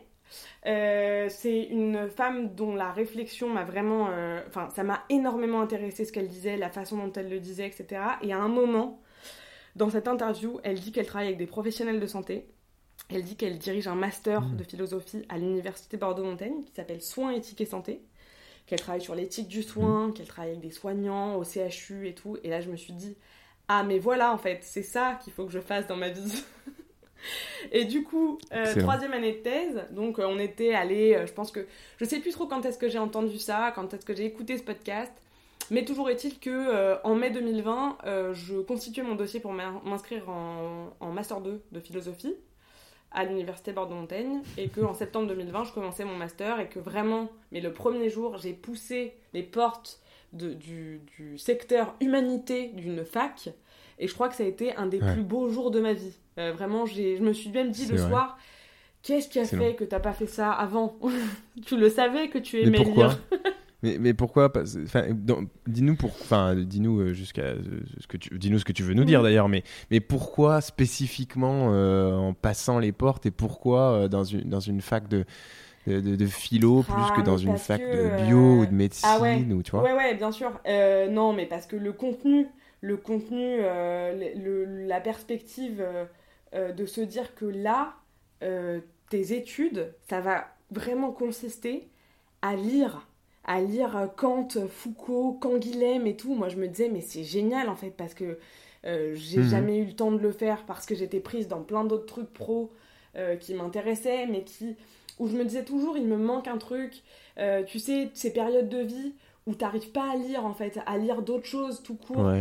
euh, 0.65 1.27
c'est 1.29 1.63
une 1.63 2.09
femme 2.09 2.53
dont 2.53 2.75
la 2.75 2.91
réflexion 2.91 3.49
m'a 3.49 3.63
vraiment. 3.63 4.09
Euh, 4.11 4.41
enfin, 4.47 4.69
ça 4.75 4.83
m'a 4.83 5.03
énormément 5.09 5.61
intéressé 5.61 6.05
ce 6.05 6.11
qu'elle 6.11 6.27
disait, 6.27 6.57
la 6.57 6.69
façon 6.69 6.97
dont 6.97 7.11
elle 7.13 7.29
le 7.29 7.39
disait, 7.39 7.67
etc. 7.67 8.01
Et 8.21 8.33
à 8.33 8.39
un 8.39 8.49
moment, 8.49 9.01
dans 9.75 9.89
cette 9.89 10.07
interview, 10.07 10.59
elle 10.63 10.79
dit 10.79 10.91
qu'elle 10.91 11.05
travaille 11.05 11.27
avec 11.27 11.39
des 11.39 11.47
professionnels 11.47 11.99
de 11.99 12.07
santé. 12.07 12.49
Elle 13.09 13.23
dit 13.23 13.35
qu'elle 13.35 13.57
dirige 13.57 13.87
un 13.87 13.95
master 13.95 14.41
mmh. 14.41 14.57
de 14.57 14.63
philosophie 14.63 15.25
à 15.29 15.37
l'université 15.37 15.97
Bordeaux-Montaigne 15.97 16.63
qui 16.63 16.73
s'appelle 16.73 17.01
Soins, 17.01 17.31
éthique 17.31 17.61
et 17.61 17.65
santé. 17.65 18.03
Qu'elle 18.69 18.79
travaille 18.79 19.01
sur 19.01 19.15
l'éthique 19.15 19.47
du 19.47 19.63
soin, 19.63 20.07
mmh. 20.07 20.13
qu'elle 20.13 20.27
travaille 20.27 20.51
avec 20.51 20.61
des 20.61 20.69
soignants 20.69 21.35
au 21.37 21.43
CHU 21.43 22.07
et 22.07 22.13
tout. 22.13 22.37
Et 22.43 22.49
là, 22.49 22.61
je 22.61 22.69
me 22.69 22.77
suis 22.77 22.93
dit, 22.93 23.17
ah, 23.67 23.81
mais 23.81 23.97
voilà, 23.97 24.31
en 24.31 24.37
fait, 24.37 24.59
c'est 24.61 24.83
ça 24.83 25.17
qu'il 25.23 25.33
faut 25.33 25.45
que 25.45 25.51
je 25.51 25.59
fasse 25.59 25.87
dans 25.87 25.95
ma 25.95 26.09
vie. 26.09 26.43
Et 27.71 27.85
du 27.85 28.03
coup, 28.03 28.37
euh, 28.53 28.75
troisième 28.79 29.13
année 29.13 29.33
de 29.33 29.37
thèse, 29.39 29.81
donc 29.91 30.19
euh, 30.19 30.25
on 30.27 30.39
était 30.39 30.73
allé, 30.73 31.15
euh, 31.15 31.25
je 31.25 31.33
pense 31.33 31.51
que, 31.51 31.65
je 31.97 32.05
sais 32.05 32.19
plus 32.19 32.31
trop 32.31 32.45
quand 32.45 32.63
est-ce 32.63 32.77
que 32.77 32.87
j'ai 32.87 32.99
entendu 32.99 33.39
ça, 33.39 33.73
quand 33.75 33.91
est-ce 33.93 34.05
que 34.05 34.15
j'ai 34.15 34.25
écouté 34.25 34.57
ce 34.57 34.63
podcast, 34.63 35.11
mais 35.71 35.83
toujours 35.83 36.09
est-il 36.09 36.39
que 36.39 36.97
en 37.03 37.15
mai 37.15 37.29
2020, 37.31 37.97
je 38.33 38.61
constituais 38.61 39.03
mon 39.03 39.15
dossier 39.15 39.39
pour 39.39 39.53
m'inscrire 39.53 40.29
en, 40.29 40.93
en, 40.99 41.11
master 41.11 41.41
2 41.41 41.61
de 41.71 41.79
philosophie 41.79 42.35
à 43.11 43.25
l'université 43.25 43.71
Bordeaux-Montaigne 43.71 44.41
et 44.57 44.67
que 44.69 44.81
en 44.81 44.93
septembre 44.93 45.27
2020, 45.27 45.65
je 45.65 45.73
commençais 45.73 46.05
mon 46.05 46.15
master 46.15 46.59
et 46.59 46.67
que 46.67 46.79
vraiment, 46.79 47.29
mais 47.51 47.61
le 47.61 47.73
premier 47.73 48.09
jour, 48.09 48.37
j'ai 48.37 48.53
poussé 48.53 49.13
les 49.33 49.43
portes 49.43 49.99
de, 50.33 50.53
du, 50.53 51.01
du 51.17 51.37
secteur 51.37 51.95
humanité 52.01 52.67
d'une 52.69 53.03
fac 53.03 53.49
et 53.97 54.07
je 54.07 54.13
crois 54.13 54.29
que 54.29 54.35
ça 54.35 54.43
a 54.43 54.47
été 54.47 54.75
un 54.75 54.85
des 54.85 54.99
plus 54.99 55.23
beaux 55.23 55.49
jours 55.49 55.71
de 55.71 55.79
ma 55.79 55.93
vie. 55.93 56.13
Euh, 56.37 56.53
vraiment, 56.53 56.85
je 56.85 57.19
me 57.21 57.33
suis 57.33 57.49
même 57.49 57.69
dit 57.71 57.85
le 57.87 57.97
soir, 58.09 58.37
qu'est-ce 59.03 59.27
qui 59.27 59.39
a 59.39 59.45
fait 59.45 59.75
que 59.75 59.83
t'as 59.83 59.99
pas 59.99 60.13
fait 60.13 60.27
ça 60.27 60.51
avant? 60.51 60.97
Tu 61.65 61.77
le 61.77 61.89
savais 61.89 62.29
que 62.29 62.37
tu 62.37 62.61
aimais 62.61 62.77
lire. 62.83 63.19
mais, 63.83 63.97
mais 63.99 64.13
pourquoi 64.13 64.51
Dis-nous 65.67 65.95
pour, 65.95 66.11
enfin, 66.11 66.55
dis-nous 66.55 66.99
euh, 66.99 67.13
jusqu'à 67.13 67.41
euh, 67.43 67.61
ce 67.99 68.07
que 68.07 68.17
tu, 68.17 68.37
dis-nous 68.37 68.59
ce 68.59 68.65
que 68.65 68.73
tu 68.73 68.83
veux 68.83 68.93
nous 68.93 69.05
dire 69.05 69.23
d'ailleurs. 69.23 69.49
Mais, 69.49 69.63
mais 69.91 69.99
pourquoi 69.99 70.61
spécifiquement 70.61 71.67
en 71.67 72.33
passant 72.33 72.79
les 72.79 72.91
portes 72.91 73.25
et 73.25 73.31
pourquoi 73.31 74.07
dans 74.07 74.23
une 74.23 74.49
dans 74.49 74.59
une 74.59 74.81
fac 74.81 75.07
de 75.07 75.25
de, 75.87 76.25
philo 76.25 76.83
plus 76.83 77.11
que 77.15 77.21
ah, 77.21 77.23
dans 77.23 77.37
une 77.37 77.57
fac 77.57 77.81
de 77.81 78.25
bio 78.25 78.59
ou 78.59 78.65
de 78.65 78.73
médecine 78.73 79.09
ah 79.11 79.19
ouais. 79.19 79.43
ou 79.51 79.63
tu 79.63 79.71
vois? 79.71 79.81
Ouais 79.81 79.93
ouais 79.93 80.13
bien 80.15 80.31
sûr 80.31 80.51
non 81.09 81.33
mais 81.33 81.45
parce 81.45 81.65
que 81.65 81.75
le 81.75 81.93
contenu 81.93 82.47
le 82.81 82.97
contenu, 82.97 83.57
euh, 83.61 84.85
la 84.87 85.01
perspective 85.01 85.81
euh, 85.81 86.05
euh, 86.53 86.71
de 86.71 86.85
se 86.85 87.01
dire 87.01 87.35
que 87.35 87.45
là, 87.45 87.95
tes 89.09 89.33
études, 89.33 89.93
ça 90.07 90.21
va 90.21 90.47
vraiment 90.71 91.11
consister 91.11 91.89
à 92.41 92.55
lire 92.55 93.05
à 93.45 93.61
lire 93.61 94.09
Kant, 94.15 94.47
Foucault, 94.69 95.37
Canguilhem 95.39 96.05
et 96.07 96.15
tout. 96.15 96.35
Moi, 96.35 96.49
je 96.49 96.57
me 96.57 96.67
disais, 96.67 96.89
mais 96.89 97.01
c'est 97.01 97.23
génial 97.23 97.69
en 97.69 97.75
fait, 97.75 97.91
parce 97.91 98.13
que 98.13 98.37
j'ai 98.83 99.39
mhm. 99.39 99.49
jamais 99.49 99.77
eu 99.77 99.85
le 99.85 99.93
temps 99.93 100.11
de 100.11 100.19
le 100.19 100.31
faire, 100.31 100.65
parce 100.65 100.85
que 100.85 100.95
j'étais 100.95 101.19
prise 101.19 101.47
dans 101.47 101.61
plein 101.61 101.83
d'autres 101.83 102.05
trucs 102.05 102.31
pro 102.31 102.71
qui 103.39 103.53
m'intéressaient, 103.53 104.27
mais 104.27 104.43
qui 104.43 104.75
où 105.17 105.27
je 105.27 105.35
me 105.35 105.43
disais 105.43 105.65
toujours, 105.65 105.97
il 105.97 106.05
me 106.05 106.17
manque 106.17 106.47
un 106.47 106.57
truc. 106.57 107.03
tu 107.67 107.79
sais, 107.79 108.09
ces 108.13 108.31
périodes 108.31 108.69
de 108.69 108.79
vie 108.79 109.13
où 109.49 109.55
t'arrives 109.55 109.91
pas 109.91 110.11
à 110.11 110.15
lire 110.15 110.45
en 110.45 110.53
fait, 110.53 110.79
à 110.85 110.97
lire 110.97 111.21
d'autres 111.21 111.47
choses 111.47 111.81
tout 111.83 111.95
court. 111.95 112.31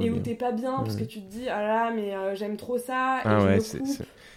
et 0.00 0.10
où 0.10 0.18
t'es 0.18 0.34
pas 0.34 0.52
bien 0.52 0.78
parce 0.78 0.96
que 0.96 1.04
tu 1.04 1.20
te 1.20 1.30
dis 1.30 1.48
ah 1.48 1.62
là 1.62 1.92
mais 1.94 2.14
euh, 2.14 2.34
j'aime 2.34 2.56
trop 2.56 2.78
ça 2.78 3.20
ah 3.24 3.44
ouais, 3.44 3.60
c'est, 3.60 3.80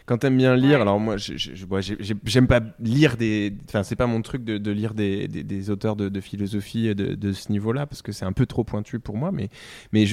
quand 0.10 0.18
t'aimes 0.18 0.38
bien 0.38 0.56
lire 0.56 0.82
alors 0.82 1.00
moi 1.00 1.18
j'aime 1.18 2.48
pas 2.48 2.62
lire 2.80 3.16
des 3.16 3.54
enfin 3.68 3.84
c'est 3.84 3.96
pas 3.96 4.08
mon 4.08 4.24
truc 4.24 4.44
de, 4.44 4.58
de 4.58 4.72
lire 4.72 4.96
des, 4.96 5.28
des, 5.28 5.70
auteurs 5.70 5.96
de, 5.96 6.10
de 6.10 6.20
philosophie 6.20 6.96
de, 6.96 7.14
de, 7.14 7.32
ce 7.32 7.52
niveau 7.52 7.72
là 7.74 7.86
parce 7.86 8.02
que 8.02 8.12
c'est 8.12 8.26
un 8.26 8.32
peu 8.32 8.48
trop 8.48 8.64
pointu 8.64 9.00
pour 9.00 9.16
moi 9.16 9.32
mais 9.32 9.50
mais 9.92 10.06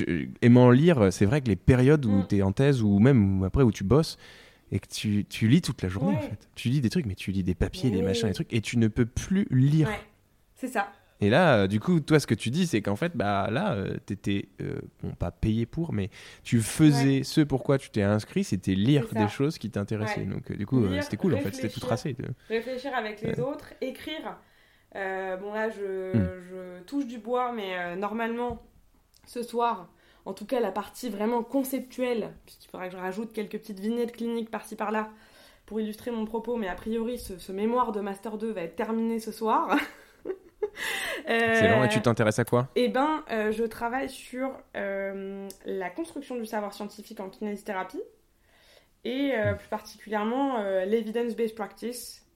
aimant 0.42 0.70
lire 0.70 1.10
c'est 1.12 1.24
vrai 1.24 1.40
que 1.40 1.48
les 1.48 1.56
périodes 1.56 2.04
où 2.04 2.10
tu 2.10 2.24
mm. 2.24 2.26
t'es 2.26 2.42
en 2.42 2.52
thèse 2.52 2.82
ou 2.82 2.98
même 2.98 3.42
après 3.42 3.62
où 3.62 3.72
tu 3.72 3.84
bosses 3.84 4.18
et 4.70 4.80
que 4.80 4.86
tu, 4.86 5.24
tu 5.30 5.48
lis 5.48 5.62
toute 5.62 5.80
la 5.80 5.88
journée 5.88 6.14
en 6.14 6.20
fait. 6.20 6.46
Tu 6.56 6.68
lis 6.68 6.82
des 6.82 6.90
trucs 6.90 7.06
mais 7.06 7.14
tu 7.14 7.32
lis 7.32 7.42
des 7.42 7.54
papiers 7.54 7.88
des 7.88 8.02
machins 8.02 8.28
des 8.28 8.34
trucs 8.34 8.52
et 8.52 8.60
tu 8.60 8.76
ne 8.76 8.88
peux 8.88 9.06
plus 9.06 9.46
lire. 9.50 9.88
C'est 10.56 10.68
ça 10.68 10.92
et 11.20 11.30
là, 11.30 11.62
euh, 11.62 11.66
du 11.66 11.80
coup, 11.80 12.00
toi, 12.00 12.20
ce 12.20 12.26
que 12.26 12.34
tu 12.34 12.50
dis, 12.50 12.66
c'est 12.66 12.82
qu'en 12.82 12.96
fait, 12.96 13.16
bah 13.16 13.48
là, 13.50 13.72
euh, 13.72 13.96
t'étais, 14.04 14.48
euh, 14.60 14.80
bon, 15.02 15.12
pas 15.12 15.30
payé 15.30 15.64
pour, 15.64 15.92
mais 15.92 16.10
tu 16.42 16.60
faisais 16.60 17.22
ce 17.22 17.40
pourquoi 17.40 17.78
tu 17.78 17.90
t'es 17.90 18.02
inscrit, 18.02 18.44
c'était 18.44 18.74
lire 18.74 19.06
des 19.12 19.28
choses 19.28 19.56
qui 19.58 19.70
t'intéressaient. 19.70 20.24
Donc, 20.24 20.52
du 20.52 20.66
coup, 20.66 20.84
c'était 21.00 21.16
cool, 21.16 21.34
en 21.34 21.38
fait, 21.38 21.54
c'était 21.54 21.70
tout 21.70 21.80
tracé. 21.80 22.16
Réfléchir 22.48 22.94
avec 22.94 23.22
les 23.22 23.40
autres, 23.40 23.72
écrire. 23.80 24.36
bon, 24.94 25.52
là, 25.52 25.70
je, 25.70 26.16
hmm. 26.16 26.40
je, 26.50 26.82
touche 26.84 27.06
du 27.06 27.18
bois, 27.18 27.52
mais 27.52 27.96
normalement, 27.96 28.62
ce 29.26 29.42
soir, 29.42 29.88
en 30.26 30.34
tout 30.34 30.44
cas, 30.44 30.60
la 30.60 30.72
partie 30.72 31.08
vraiment 31.08 31.42
conceptuelle, 31.42 32.34
puisqu'il 32.44 32.68
faudra 32.68 32.88
que 32.88 32.92
je 32.92 32.98
rajoute 33.00 33.32
quelques 33.32 33.58
petites 33.58 33.80
vignettes 33.80 34.12
cliniques 34.12 34.50
par-ci 34.50 34.76
par-là 34.76 35.10
pour 35.64 35.80
illustrer 35.80 36.10
mon 36.10 36.26
propos, 36.26 36.56
mais 36.56 36.68
a 36.68 36.74
priori, 36.74 37.18
ce, 37.18 37.38
ce 37.38 37.52
mémoire 37.52 37.92
de 37.92 38.00
Master 38.00 38.36
2 38.36 38.52
va 38.52 38.62
être 38.62 38.76
terminé 38.76 39.18
ce 39.18 39.32
soir. 39.32 39.76
C'est 41.26 41.68
long, 41.68 41.84
et 41.84 41.88
tu 41.88 42.00
t'intéresses 42.00 42.38
à 42.38 42.44
quoi? 42.44 42.68
Eh 42.76 42.88
ben, 42.88 43.24
euh, 43.30 43.52
je 43.52 43.64
travaille 43.64 44.08
sur 44.08 44.50
euh, 44.76 45.48
la 45.64 45.90
construction 45.90 46.36
du 46.36 46.46
savoir 46.46 46.72
scientifique 46.72 47.20
en 47.20 47.28
kinésithérapie 47.28 48.02
et 49.04 49.34
plus 49.56 49.68
particulièrement 49.68 50.58
l'evidence-based 50.84 51.54
practice. 51.54 52.26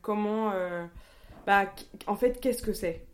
comment, 0.00 0.52
bah, 1.44 1.72
en 2.06 2.14
fait, 2.14 2.40
qu'est-ce 2.40 2.62
que 2.62 2.72
c'est? 2.72 3.04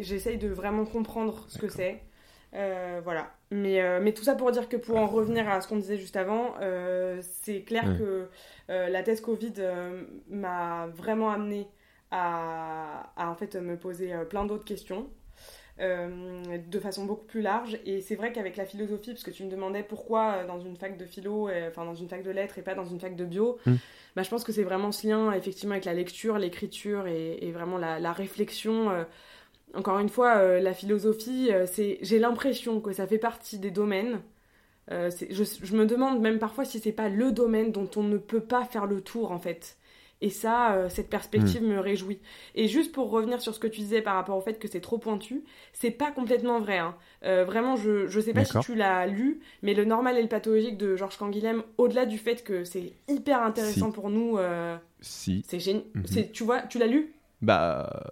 J'essaye 0.00 0.38
de 0.38 0.46
vraiment 0.46 0.84
comprendre 0.84 1.44
ce 1.48 1.58
que 1.58 1.68
c'est. 1.68 2.02
voilà. 2.52 3.32
Mais, 3.50 3.98
mais 3.98 4.12
tout 4.12 4.22
ça 4.22 4.36
pour 4.36 4.52
dire 4.52 4.68
que 4.68 4.76
pour 4.76 4.96
en 4.96 5.06
revenir 5.06 5.48
à 5.48 5.60
ce 5.60 5.66
qu'on 5.66 5.78
disait 5.78 5.98
juste 5.98 6.14
avant, 6.14 6.54
c'est 7.20 7.62
clair 7.62 7.98
que 7.98 8.28
la 8.68 9.02
thèse 9.02 9.20
Covid 9.20 9.54
m'a 10.28 10.86
vraiment 10.94 11.30
amené 11.30 11.66
à, 12.16 13.12
à, 13.16 13.30
en 13.30 13.34
fait 13.34 13.54
me 13.56 13.76
poser 13.76 14.12
plein 14.28 14.44
d'autres 14.44 14.64
questions. 14.64 15.08
Euh, 15.78 16.56
de 16.70 16.80
façon 16.80 17.04
beaucoup 17.04 17.26
plus 17.26 17.42
large. 17.42 17.78
Et 17.84 18.00
c'est 18.00 18.14
vrai 18.14 18.32
qu'avec 18.32 18.56
la 18.56 18.64
philosophie, 18.64 19.10
parce 19.10 19.22
que 19.22 19.30
tu 19.30 19.44
me 19.44 19.50
demandais 19.50 19.82
pourquoi 19.82 20.36
euh, 20.36 20.46
dans 20.46 20.58
une 20.58 20.74
fac 20.74 20.96
de 20.96 21.04
philo, 21.04 21.50
enfin 21.68 21.84
dans 21.84 21.94
une 21.94 22.08
fac 22.08 22.22
de 22.22 22.30
lettres 22.30 22.58
et 22.58 22.62
pas 22.62 22.74
dans 22.74 22.86
une 22.86 22.98
fac 22.98 23.14
de 23.14 23.26
bio, 23.26 23.58
hmm. 23.66 23.74
bah, 24.14 24.22
je 24.22 24.30
pense 24.30 24.42
que 24.42 24.52
c'est 24.52 24.62
vraiment 24.62 24.90
ce 24.90 25.06
lien 25.06 25.32
effectivement 25.32 25.72
avec 25.72 25.84
la 25.84 25.92
lecture, 25.92 26.38
l'écriture 26.38 27.06
et, 27.06 27.52
vraiment 27.52 27.76
la, 27.76 28.12
réflexion. 28.14 28.90
Euh. 28.90 29.04
encore 29.74 29.98
une 29.98 30.08
fois, 30.08 30.58
la 30.60 30.72
philosophie, 30.72 31.50
c'est, 31.66 31.98
j'ai 32.00 32.18
l'impression 32.18 32.80
que 32.80 32.92
ça 32.92 33.06
fait 33.06 33.18
partie 33.18 33.58
des 33.58 33.70
domaines. 33.70 34.22
Je, 34.90 35.44
je, 35.62 35.76
me 35.76 35.84
demande 35.84 36.22
même 36.22 36.38
parfois 36.38 36.64
si 36.64 36.80
c'est 36.80 36.92
pas 36.92 37.10
le 37.10 37.32
domaine 37.32 37.70
dont 37.70 37.90
on 37.96 38.02
ne 38.02 38.16
peut 38.16 38.40
pas 38.40 38.64
faire 38.64 38.86
le 38.86 39.02
tour 39.02 39.30
en 39.30 39.38
fait. 39.38 39.76
Et 40.22 40.30
ça, 40.30 40.72
euh, 40.72 40.88
cette 40.88 41.10
perspective 41.10 41.62
hmm. 41.62 41.74
me 41.74 41.78
réjouit. 41.78 42.18
Et 42.54 42.68
juste 42.68 42.92
pour 42.92 43.10
revenir 43.10 43.40
sur 43.40 43.54
ce 43.54 43.60
que 43.60 43.66
tu 43.66 43.80
disais 43.80 44.00
par 44.00 44.14
rapport 44.14 44.36
au 44.36 44.40
fait 44.40 44.58
que 44.58 44.66
c'est 44.66 44.80
trop 44.80 44.98
pointu, 44.98 45.44
c'est 45.72 45.90
pas 45.90 46.10
complètement 46.10 46.60
vrai. 46.60 46.78
Hein. 46.78 46.94
Euh, 47.24 47.44
vraiment, 47.44 47.76
je, 47.76 48.06
je 48.06 48.20
sais 48.20 48.32
pas 48.32 48.44
si 48.44 48.58
tu 48.60 48.74
l'as 48.74 49.06
lu, 49.06 49.40
mais 49.62 49.74
Le 49.74 49.84
normal 49.84 50.16
et 50.16 50.22
le 50.22 50.28
pathologique 50.28 50.78
de 50.78 50.96
Georges 50.96 51.18
Canguilhem, 51.18 51.62
au-delà 51.76 52.06
du 52.06 52.16
fait 52.16 52.42
que 52.42 52.64
c'est 52.64 52.92
hyper 53.08 53.42
intéressant 53.42 53.90
pour 53.90 54.08
nous. 54.08 54.38
Euh, 54.38 54.76
si. 55.00 55.44
C'est 55.46 55.60
génial. 55.60 55.84
Mhm. 55.94 56.30
Tu 56.32 56.44
vois, 56.44 56.62
tu 56.62 56.78
l'as 56.78 56.86
lu? 56.86 57.12
Bah. 57.42 58.02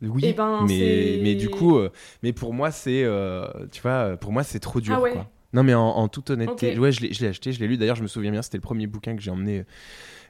Oui, 0.00 0.22
eh 0.24 0.32
ben, 0.32 0.64
mais, 0.68 1.18
mais 1.24 1.34
du 1.34 1.50
coup, 1.50 1.76
mais 2.22 2.32
pour 2.32 2.54
moi, 2.54 2.70
c'est, 2.70 3.04
tu 3.72 3.82
vois, 3.82 4.16
pour 4.16 4.30
moi, 4.30 4.44
c'est 4.44 4.60
trop 4.60 4.80
dur. 4.80 4.94
Ah 5.04 5.10
quoi. 5.10 5.28
Non, 5.58 5.64
mais 5.64 5.74
en, 5.74 6.06
toute 6.06 6.30
honnêteté, 6.30 6.78
ouais, 6.78 6.92
je 6.92 7.00
l'ai 7.00 7.26
acheté, 7.26 7.50
je 7.50 7.58
l'ai 7.58 7.66
lu. 7.66 7.76
D'ailleurs, 7.76 7.96
je 7.96 8.02
me 8.02 8.06
souviens 8.06 8.30
bien, 8.30 8.42
c'était 8.42 8.58
le 8.58 8.62
premier 8.62 8.86
bouquin 8.86 9.16
que 9.16 9.20
j'ai 9.20 9.32
emmené 9.32 9.64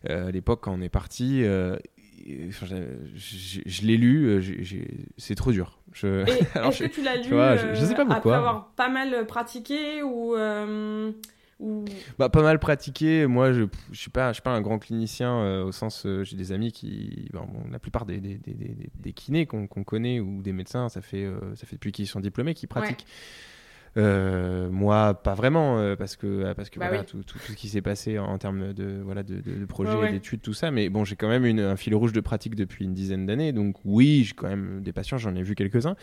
euh, 0.09 0.29
à 0.29 0.31
l'époque 0.31 0.63
quand 0.63 0.73
on 0.73 0.81
est 0.81 0.89
parti. 0.89 1.45
Euh, 1.45 1.77
je, 2.27 3.83
l'ai 3.87 3.99
lu, 3.99 4.27
euh, 4.27 4.41
c'est 5.19 5.35
trop 5.35 5.53
dur. 5.53 5.81
Je... 5.93 6.23
Est-ce 6.27 6.85
que 6.85 6.89
tu 6.89 7.03
l'as 7.03 7.17
lu 7.17 7.25
je, 7.25 7.85
sais 7.85 7.95
pas 7.95 8.07
après 8.09 8.33
avoir 8.33 8.71
pas 8.71 8.89
mal 8.89 9.27
pratiqué 9.27 10.03
ou, 10.03 10.35
ou... 11.61 11.85
Bah, 12.19 12.31
pas 12.31 12.43
mal 12.43 12.59
pratiqué. 12.59 13.27
Moi, 13.27 13.53
je, 13.53 13.65
je 13.93 14.01
suis 14.01 14.11
pas, 14.11 14.29
je 14.29 14.37
suis 14.37 14.43
pas 14.43 14.53
un 14.53 14.63
grand 14.63 14.79
clinicien 14.79 15.61
au 15.61 15.73
sens, 15.73 16.07
j'ai 16.23 16.37
des 16.39 16.53
amis 16.53 16.73
qui, 16.73 17.29
bon, 17.35 17.47
la 17.71 17.79
plupart 17.79 18.07
des, 18.07 18.17
des, 18.19 18.37
des, 18.39 18.77
des 18.95 19.13
kinés 19.13 19.45
qu'on 19.45 19.67
connaît 19.67 20.21
ou 20.21 20.41
des 20.41 20.55
médecins, 20.55 20.89
ça 20.89 21.03
fait, 21.03 21.31
ça 21.55 21.67
fait 21.67 21.77
depuis 21.77 21.93
qu'ils 21.93 22.07
sont 22.07 22.21
diplômés, 22.21 22.55
qui 22.55 22.67
pratiquent. 22.67 23.05
Euh, 23.99 24.69
moi, 24.71 25.15
pas 25.15 25.35
vraiment, 25.35 25.79
euh, 25.79 25.97
parce 25.97 26.17
que, 26.17 26.27
euh, 26.27 26.55
parce 26.55 26.71
que 26.71 26.79
bah 26.79 26.89
voilà, 26.89 27.05
tout, 27.05 27.23
tout, 27.25 27.39
ce 27.39 27.53
qui 27.53 27.69
s'est 27.69 27.83
passé 27.83 28.19
en, 28.19 28.39
termes 28.39 28.73
de, 28.73 29.01
voilà, 29.05 29.25
de, 29.25 29.41
de, 29.41 29.65
projets, 29.65 30.13
d'études, 30.13 30.41
tout 30.41 30.55
ça. 30.55 30.71
Mais 30.71 30.89
bon, 30.89 31.05
j'ai 31.05 31.17
quand 31.17 31.29
même 31.29 31.45
une, 31.45 31.61
un 31.61 31.77
fil 31.77 31.95
rouge 31.95 32.13
de 32.13 32.21
pratique 32.21 32.55
depuis 32.55 32.85
une 32.85 32.95
dizaine 32.95 33.27
d'années. 33.27 33.53
Donc 33.53 33.77
oui, 33.85 34.25
j'ai 34.25 34.35
quand 34.35 34.49
même 34.49 34.83
des 34.83 34.93
patients, 34.93 35.19
j'en 35.19 35.35
ai 35.35 35.43
vu 35.43 35.55
quelques-uns. 35.55 35.97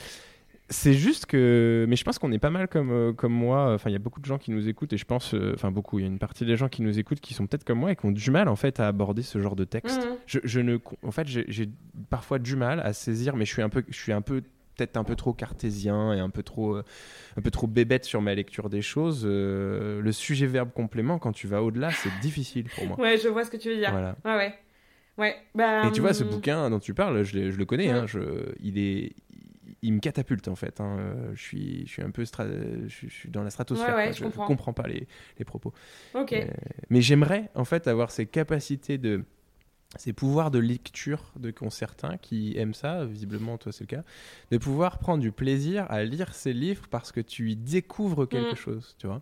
C'est 0.67 0.93
juste 0.93 1.27
que, 1.27 1.85
mais 1.87 1.95
je 1.95 2.03
pense 2.03 2.17
qu'on 2.17 2.31
est 2.31 2.39
pas 2.39 2.49
mal 2.49 2.67
comme, 2.67 3.13
comme 3.15 3.33
moi. 3.33 3.75
Enfin, 3.75 3.91
il 3.91 3.93
y 3.93 3.95
a 3.95 3.99
beaucoup 3.99 4.19
de 4.19 4.25
gens 4.25 4.39
qui 4.39 4.49
nous 4.49 4.67
écoutent 4.67 4.93
et 4.93 4.97
je 4.97 5.05
pense, 5.05 5.35
enfin 5.53 5.69
beaucoup, 5.69 5.99
il 5.99 6.01
y 6.01 6.05
a 6.05 6.07
une 6.07 6.17
partie 6.17 6.43
des 6.43 6.57
gens 6.57 6.69
qui 6.69 6.81
nous 6.81 6.97
écoutent 6.97 7.21
qui 7.21 7.35
sont 7.35 7.45
peut-être 7.45 7.63
comme 7.63 7.77
moi 7.77 7.91
et 7.91 7.95
qui 7.95 8.05
ont 8.07 8.11
du 8.11 8.31
mal 8.31 8.47
en 8.49 8.55
fait 8.55 8.79
à 8.79 8.87
aborder 8.87 9.21
ce 9.21 9.39
genre 9.39 9.55
de 9.55 9.63
texte. 9.63 9.99
Mmh. 9.99 10.17
Je, 10.25 10.39
je, 10.43 10.59
ne, 10.59 10.79
en 11.03 11.11
fait, 11.11 11.27
j'ai 11.27 11.69
parfois 12.09 12.39
du 12.39 12.55
mal 12.55 12.79
à 12.79 12.93
saisir, 12.93 13.35
mais 13.35 13.45
je 13.45 13.53
suis 13.53 13.61
un 13.61 13.69
peu, 13.69 13.83
je 13.87 13.97
suis 13.97 14.11
un 14.11 14.21
peu 14.21 14.41
peut-être 14.75 14.97
un 14.97 15.03
peu 15.03 15.15
trop 15.15 15.33
cartésien 15.33 16.13
et 16.13 16.19
un 16.19 16.29
peu 16.29 16.43
trop, 16.43 16.75
euh, 16.75 16.83
un 17.37 17.41
peu 17.41 17.51
trop 17.51 17.67
bébête 17.67 18.05
sur 18.05 18.21
ma 18.21 18.33
lecture 18.33 18.69
des 18.69 18.81
choses. 18.81 19.23
Euh, 19.25 20.01
le 20.01 20.11
sujet 20.11 20.47
verbe 20.47 20.71
complément, 20.71 21.19
quand 21.19 21.31
tu 21.31 21.47
vas 21.47 21.63
au-delà, 21.63 21.91
c'est 21.91 22.11
difficile 22.21 22.65
pour 22.75 22.85
moi. 22.85 22.99
Ouais, 22.99 23.17
je 23.17 23.27
vois 23.27 23.45
ce 23.45 23.51
que 23.51 23.57
tu 23.57 23.69
veux 23.69 23.77
dire. 23.77 23.91
Voilà. 23.91 24.15
Ouais, 24.25 24.35
ouais. 24.35 24.53
ouais 25.17 25.35
bah, 25.53 25.87
et 25.87 25.91
tu 25.91 26.01
vois, 26.01 26.13
ce 26.13 26.23
hum. 26.23 26.29
bouquin 26.29 26.69
dont 26.69 26.79
tu 26.79 26.93
parles, 26.93 27.23
je, 27.23 27.51
je 27.51 27.57
le 27.57 27.65
connais. 27.65 27.89
Hein, 27.89 28.05
je, 28.07 28.19
il 28.59 28.77
est, 28.77 29.13
il 29.81 29.93
me 29.93 29.99
catapulte 29.99 30.47
en 30.47 30.55
fait. 30.55 30.81
Hein. 30.81 30.97
Je 31.33 31.41
suis, 31.41 31.83
je 31.85 31.91
suis 31.91 32.01
un 32.01 32.11
peu, 32.11 32.25
je, 32.25 33.07
suis 33.07 33.29
dans 33.29 33.43
la 33.43 33.49
stratosphère. 33.49 33.95
Ouais, 33.95 34.13
je, 34.13 34.19
je, 34.19 34.23
comprends. 34.23 34.47
comprends 34.47 34.73
pas 34.73 34.87
les, 34.87 35.07
les 35.37 35.45
propos. 35.45 35.73
Ok. 36.13 36.33
Euh, 36.33 36.45
mais 36.89 37.01
j'aimerais 37.01 37.49
en 37.55 37.65
fait 37.65 37.87
avoir 37.87 38.11
ces 38.11 38.25
capacités 38.25 38.97
de 38.97 39.23
ces 39.97 40.13
pouvoirs 40.13 40.51
de 40.51 40.59
lecture 40.59 41.31
de 41.37 41.53
certains 41.69 42.17
qui 42.17 42.57
aiment 42.57 42.73
ça, 42.73 43.05
visiblement 43.05 43.57
toi 43.57 43.71
c'est 43.71 43.89
le 43.89 43.97
cas, 43.97 44.03
de 44.51 44.57
pouvoir 44.57 44.99
prendre 44.99 45.21
du 45.21 45.31
plaisir 45.31 45.85
à 45.89 46.03
lire 46.03 46.33
ces 46.33 46.53
livres 46.53 46.87
parce 46.89 47.11
que 47.11 47.21
tu 47.21 47.51
y 47.51 47.55
découvres 47.55 48.27
quelque 48.27 48.53
mm. 48.53 48.57
chose, 48.57 48.95
tu 48.99 49.07
vois. 49.07 49.21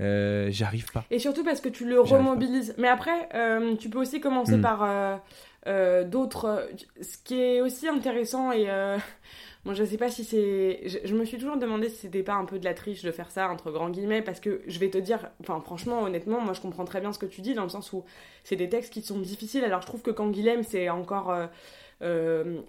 Euh, 0.00 0.48
j'arrive 0.50 0.90
pas. 0.90 1.04
Et 1.10 1.18
surtout 1.18 1.44
parce 1.44 1.60
que 1.60 1.68
tu 1.68 1.86
le 1.86 2.00
remobilises. 2.00 2.74
Mais 2.78 2.88
après, 2.88 3.28
euh, 3.34 3.76
tu 3.76 3.90
peux 3.90 3.98
aussi 3.98 4.20
commencer 4.20 4.56
mm. 4.56 4.62
par 4.62 5.20
euh, 5.66 6.04
d'autres. 6.04 6.68
Ce 7.00 7.18
qui 7.18 7.40
est 7.40 7.60
aussi 7.60 7.88
intéressant 7.88 8.52
et 8.52 8.66
moi, 9.64 9.74
je 9.74 9.84
sais 9.84 9.96
pas 9.96 10.10
si 10.10 10.24
c'est. 10.24 10.80
Je, 11.04 11.14
me 11.14 11.24
suis 11.24 11.38
toujours 11.38 11.56
demandé 11.56 11.88
si 11.88 11.96
c'était 11.96 12.24
pas 12.24 12.34
un 12.34 12.44
peu 12.44 12.58
de 12.58 12.64
la 12.64 12.74
triche 12.74 13.02
de 13.02 13.12
faire 13.12 13.30
ça, 13.30 13.48
entre 13.48 13.70
grands 13.70 13.90
guillemets, 13.90 14.22
parce 14.22 14.40
que 14.40 14.60
je 14.66 14.78
vais 14.80 14.90
te 14.90 14.98
dire, 14.98 15.30
enfin, 15.40 15.60
franchement, 15.60 16.02
honnêtement, 16.02 16.40
moi, 16.40 16.52
je 16.52 16.60
comprends 16.60 16.84
très 16.84 17.00
bien 17.00 17.12
ce 17.12 17.18
que 17.20 17.26
tu 17.26 17.42
dis, 17.42 17.54
dans 17.54 17.62
le 17.62 17.68
sens 17.68 17.92
où 17.92 18.04
c'est 18.42 18.56
des 18.56 18.68
textes 18.68 18.92
qui 18.92 19.02
sont 19.02 19.20
difficiles. 19.20 19.64
Alors, 19.64 19.80
je 19.80 19.86
trouve 19.86 20.02
que 20.02 20.10
quand 20.10 20.28
Guilhem, 20.28 20.64
c'est 20.64 20.88
encore. 20.88 21.30
Euh, 21.30 21.46
euh, 21.46 21.46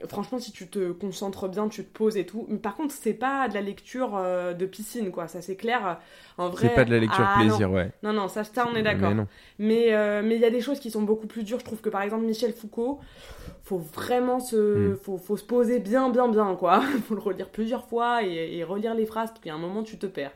franchement, 0.07 0.39
si 0.39 0.51
tu 0.51 0.67
te 0.67 0.91
concentres 0.91 1.47
bien, 1.47 1.67
tu 1.67 1.83
te 1.83 1.97
poses 1.97 2.17
et 2.17 2.25
tout. 2.25 2.45
Mais 2.49 2.57
par 2.57 2.75
contre, 2.75 2.93
c'est 2.93 3.13
pas 3.13 3.47
de 3.47 3.53
la 3.53 3.61
lecture 3.61 4.15
euh, 4.15 4.53
de 4.53 4.65
piscine, 4.65 5.11
quoi. 5.11 5.27
Ça, 5.27 5.41
c'est 5.41 5.55
clair. 5.55 5.99
En 6.37 6.49
vrai. 6.49 6.67
C'est 6.67 6.75
pas 6.75 6.85
de 6.85 6.91
la 6.91 6.99
lecture 6.99 7.25
ah, 7.27 7.39
plaisir, 7.39 7.71
ouais. 7.71 7.91
Non, 8.03 8.13
non, 8.13 8.27
ça, 8.27 8.43
ça 8.43 8.67
on 8.71 8.75
est 8.75 8.83
d'accord. 8.83 9.13
Mais 9.59 9.91
mais 10.23 10.35
il 10.35 10.41
y 10.41 10.45
a 10.45 10.51
des 10.51 10.61
choses 10.61 10.79
qui 10.79 10.91
sont 10.91 11.01
beaucoup 11.01 11.27
plus 11.27 11.43
dures. 11.43 11.59
Je 11.59 11.65
trouve 11.65 11.81
que 11.81 11.89
par 11.89 12.01
exemple, 12.01 12.25
Michel 12.25 12.53
Foucault, 12.53 12.99
faut 13.63 13.77
vraiment 13.77 14.39
se, 14.39 14.91
hmm. 14.91 14.97
faut, 14.97 15.17
faut, 15.17 15.37
se 15.37 15.43
poser 15.43 15.79
bien, 15.79 16.09
bien, 16.09 16.27
bien, 16.27 16.55
quoi. 16.55 16.81
faut 17.07 17.15
le 17.15 17.21
relire 17.21 17.49
plusieurs 17.49 17.85
fois 17.85 18.23
et, 18.23 18.63
relire 18.63 18.93
les 18.93 19.05
phrases, 19.05 19.33
puis 19.39 19.49
à 19.49 19.55
un 19.55 19.57
moment, 19.57 19.83
tu 19.83 19.97
te 19.97 20.05
perds. 20.05 20.33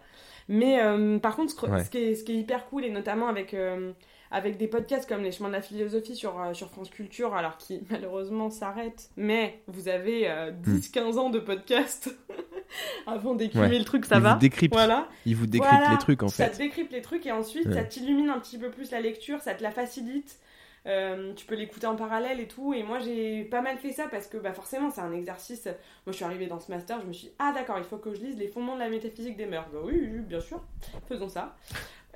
Mais 0.48 0.82
euh, 0.82 1.20
par 1.20 1.36
contre, 1.36 1.52
ce, 1.52 1.56
qui 1.90 1.98
est, 1.98 2.16
ce, 2.16 2.24
qui 2.24 2.32
est, 2.34 2.36
hyper 2.38 2.66
cool, 2.68 2.86
et 2.86 2.90
notamment 2.90 3.28
avec, 3.28 3.54
euh, 3.54 3.92
avec 4.32 4.58
des 4.58 4.68
podcasts 4.68 5.08
comme 5.08 5.24
Les 5.24 5.32
Chemins 5.32 5.50
de 5.50 5.54
la 5.54 5.62
Philosophie 5.62 6.16
sur, 6.16 6.40
euh, 6.40 6.54
sur 6.54 6.70
France 6.70 6.90
Culture, 6.90 7.34
alors 7.36 7.58
qui 7.58 7.82
malheureusement 7.90 8.50
s'arrêtent, 8.50 9.10
mais 9.18 9.62
vous 9.68 9.88
avez 9.88 10.28
10-15 10.66 11.14
hmm. 11.14 11.18
ans 11.20 11.30
de 11.30 11.40
podcast 11.40 12.16
avant 13.08 13.36
d'écumer 13.36 13.80
le 13.80 13.86
truc, 13.86 14.06
ça 14.06 14.20
va. 14.20 14.40
Vous 14.42 14.68
voilà. 14.72 15.08
Il 15.26 15.36
vous 15.36 15.48
décrypte 15.48 15.90
les 15.92 15.98
trucs 15.98 16.24
en 16.24 16.30
fait. 16.30 16.44
Ça 16.44 16.50
te 16.50 16.58
décrypte 16.58 16.92
les 16.92 17.02
trucs 17.02 17.26
et 17.26 17.32
ensuite 17.32 17.72
ça 17.74 17.84
t'illumine 17.84 18.30
un 18.30 18.40
petit 18.40 18.58
peu 18.58 18.70
plus 18.70 18.92
la 18.92 19.02
lecture, 19.02 19.42
ça 19.42 19.54
te 19.54 19.64
la 19.64 19.72
facilite. 19.72 20.40
Euh, 20.88 21.34
tu 21.34 21.46
peux 21.46 21.56
l'écouter 21.56 21.86
en 21.86 21.96
parallèle 21.96 22.40
et 22.40 22.48
tout. 22.48 22.74
Et 22.74 22.84
moi, 22.84 23.00
j'ai 23.00 23.44
pas 23.44 23.62
mal 23.62 23.78
fait 23.78 23.92
ça 23.92 24.08
parce 24.08 24.28
que 24.28 24.38
bah, 24.38 24.54
forcément, 24.54 24.90
c'est 24.90 25.02
un 25.02 25.12
exercice. 25.12 25.66
Moi, 25.66 25.74
je 26.08 26.14
suis 26.14 26.26
arrivée 26.26 26.48
dans 26.48 26.60
ce 26.60 26.72
master, 26.72 27.02
je 27.02 27.08
me 27.08 27.14
suis 27.14 27.28
dit, 27.28 27.34
ah 27.40 27.52
d'accord, 27.54 27.78
il 27.78 27.84
faut 27.84 27.98
que 27.98 28.14
je 28.14 28.22
lise 28.22 28.38
les 28.38 28.48
fondements 28.48 28.76
de 28.76 28.80
la 28.80 28.90
métaphysique 28.90 29.36
des 29.36 29.46
mœurs. 29.46 29.68
Bah, 29.74 29.80
oui, 29.84 30.00
bien 30.22 30.40
sûr, 30.40 30.64
faisons 31.08 31.30
ça. 31.30 31.58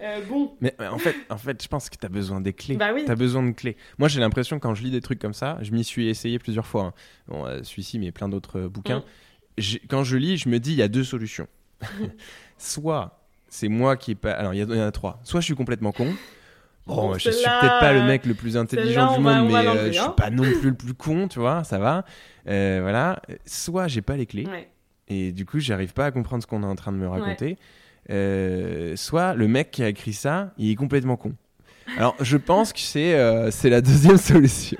Euh, 0.02 0.22
bon. 0.28 0.56
Mais 0.62 0.76
en 0.80 0.98
fait, 0.98 1.16
en 1.30 1.38
fait, 1.38 1.62
je 1.62 1.68
pense 1.68 1.90
que 1.90 1.96
tu 1.96 2.06
as 2.06 2.10
besoin 2.10 2.42
des 2.42 2.54
clés. 2.54 2.76
Bah 2.76 2.92
oui. 2.94 3.04
Tu 3.06 3.12
as 3.12 3.16
besoin 3.16 3.44
de 3.44 3.52
clés. 3.52 3.78
Moi, 4.00 4.08
j'ai 4.08 4.20
l'impression 4.20 4.60
quand 4.60 4.74
je 4.74 4.84
lis 4.84 4.92
des 4.92 5.02
trucs 5.02 5.20
comme 5.20 5.34
ça, 5.34 5.58
je 5.62 5.72
m'y 5.72 5.84
suis 5.84 6.10
essayé 6.10 6.40
plusieurs 6.40 6.66
fois. 6.66 6.84
Hein. 6.84 6.94
Bon, 7.28 7.46
euh, 7.46 7.60
celui-ci, 7.64 8.00
mais 8.00 8.12
plein 8.12 8.30
d'autres 8.30 8.62
bouquins. 8.62 9.04
Mm. 9.58 9.78
Quand 9.90 10.04
je 10.04 10.18
lis, 10.18 10.38
je 10.38 10.50
me 10.50 10.60
dis, 10.60 10.72
il 10.72 10.78
y 10.78 10.82
a 10.82 10.88
deux 10.88 11.04
solutions. 11.04 11.48
Soit 12.58 13.22
c'est 13.52 13.68
moi 13.68 13.98
qui 13.98 14.12
est 14.12 14.16
pas. 14.16 14.32
Alors, 14.32 14.54
il 14.54 14.60
y, 14.60 14.64
en 14.64 14.88
a 14.88 14.92
trois. 14.92 15.20
Soit 15.24 15.42
je 15.42 15.46
suis 15.46 15.56
complètement 15.56 15.92
con. 15.92 16.08
Bon, 16.88 17.14
je 17.14 17.30
suis 17.30 17.44
peut-être 17.44 17.80
pas 17.80 17.94
le 17.94 18.04
mec 18.04 18.26
le 18.26 18.34
plus 18.34 18.58
intelligent 18.58 19.16
du 19.16 19.22
monde, 19.22 19.52
mais 19.52 19.68
euh, 19.68 19.92
je 19.92 20.00
suis 20.00 20.10
pas 20.18 20.30
non 20.30 20.44
plus 20.44 20.70
le 20.70 20.74
plus 20.76 20.94
con, 20.94 21.28
tu 21.28 21.40
vois, 21.40 21.64
ça 21.64 21.78
va. 21.78 22.06
Euh, 22.48 22.80
voilà. 22.82 23.22
Soit 23.46 23.88
j'ai 23.88 24.02
pas 24.02 24.18
les 24.18 24.26
clés, 24.26 24.48
et 25.08 25.32
du 25.32 25.46
coup, 25.46 25.60
j'arrive 25.60 25.94
pas 25.94 26.06
à 26.06 26.12
comprendre 26.12 26.42
ce 26.42 26.48
qu'on 26.48 26.64
est 26.64 26.68
en 26.68 26.76
train 26.76 26.92
de 26.92 26.98
me 26.98 27.08
raconter. 27.08 27.58
Euh, 28.10 28.96
soit 28.96 29.34
le 29.36 29.48
mec 29.48 29.72
qui 29.72 29.84
a 29.84 29.90
écrit 29.90 30.14
ça, 30.14 30.54
il 30.58 30.72
est 30.72 30.76
complètement 30.76 31.18
con. 31.18 31.36
Alors, 31.98 32.16
je 32.20 32.38
pense 32.38 32.74
que 32.74 32.80
c'est 32.80 33.16
euh, 33.16 33.52
c'est 33.52 33.70
la 33.70 33.82
deuxième 33.82 34.18
solution. 34.18 34.78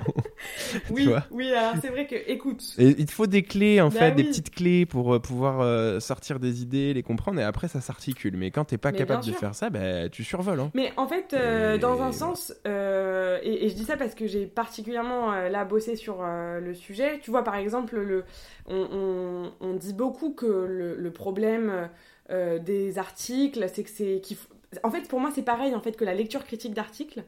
oui, 0.90 1.08
oui, 1.30 1.52
alors 1.52 1.74
c'est 1.80 1.88
vrai 1.88 2.06
que, 2.06 2.14
écoute. 2.30 2.62
il 2.78 3.04
te 3.06 3.12
faut 3.12 3.26
des 3.26 3.42
clés, 3.42 3.80
en 3.80 3.88
bah 3.88 3.98
fait, 3.98 4.12
des 4.12 4.24
petites 4.24 4.50
clés 4.50 4.86
pour 4.86 5.14
euh, 5.14 5.18
pouvoir 5.18 5.60
euh, 5.60 6.00
sortir 6.00 6.38
des 6.38 6.62
idées, 6.62 6.94
les 6.94 7.02
comprendre, 7.02 7.40
et 7.40 7.44
après 7.44 7.68
ça 7.68 7.80
s'articule. 7.80 8.36
Mais 8.36 8.50
quand 8.50 8.64
t'es 8.64 8.78
pas 8.78 8.92
capable 8.92 9.24
de 9.24 9.32
faire 9.32 9.54
ça, 9.54 9.70
bah, 9.70 10.08
tu 10.08 10.24
survoles. 10.24 10.60
Hein. 10.60 10.70
Mais 10.74 10.92
en 10.96 11.06
fait, 11.06 11.34
dans 11.80 12.02
un 12.02 12.12
sens, 12.12 12.52
et, 12.64 13.68
je 13.68 13.74
dis 13.74 13.84
ça 13.84 13.96
parce 13.96 14.14
que 14.14 14.26
j'ai 14.26 14.46
particulièrement 14.46 15.32
là 15.32 15.64
bossé 15.64 15.96
sur 15.96 16.22
le 16.22 16.74
sujet, 16.74 17.18
tu 17.20 17.30
vois, 17.30 17.44
par 17.44 17.56
exemple, 17.56 17.98
le, 17.98 18.24
on, 18.66 19.52
on, 19.60 19.74
dit 19.74 19.94
beaucoup 19.94 20.32
que 20.32 20.46
le, 20.46 20.96
le 20.96 21.10
problème 21.10 21.88
des 22.32 22.98
articles, 22.98 23.68
c'est 23.72 23.84
que 23.84 23.90
c'est 23.90 24.20
qu'il 24.22 24.36
En 24.82 24.90
fait, 24.90 25.08
pour 25.08 25.20
moi, 25.20 25.30
c'est 25.34 25.42
pareil 25.42 25.74
en 25.74 25.80
fait 25.80 25.92
que 25.92 26.04
la 26.04 26.14
lecture 26.14 26.44
critique 26.44 26.74
d'articles. 26.74 27.24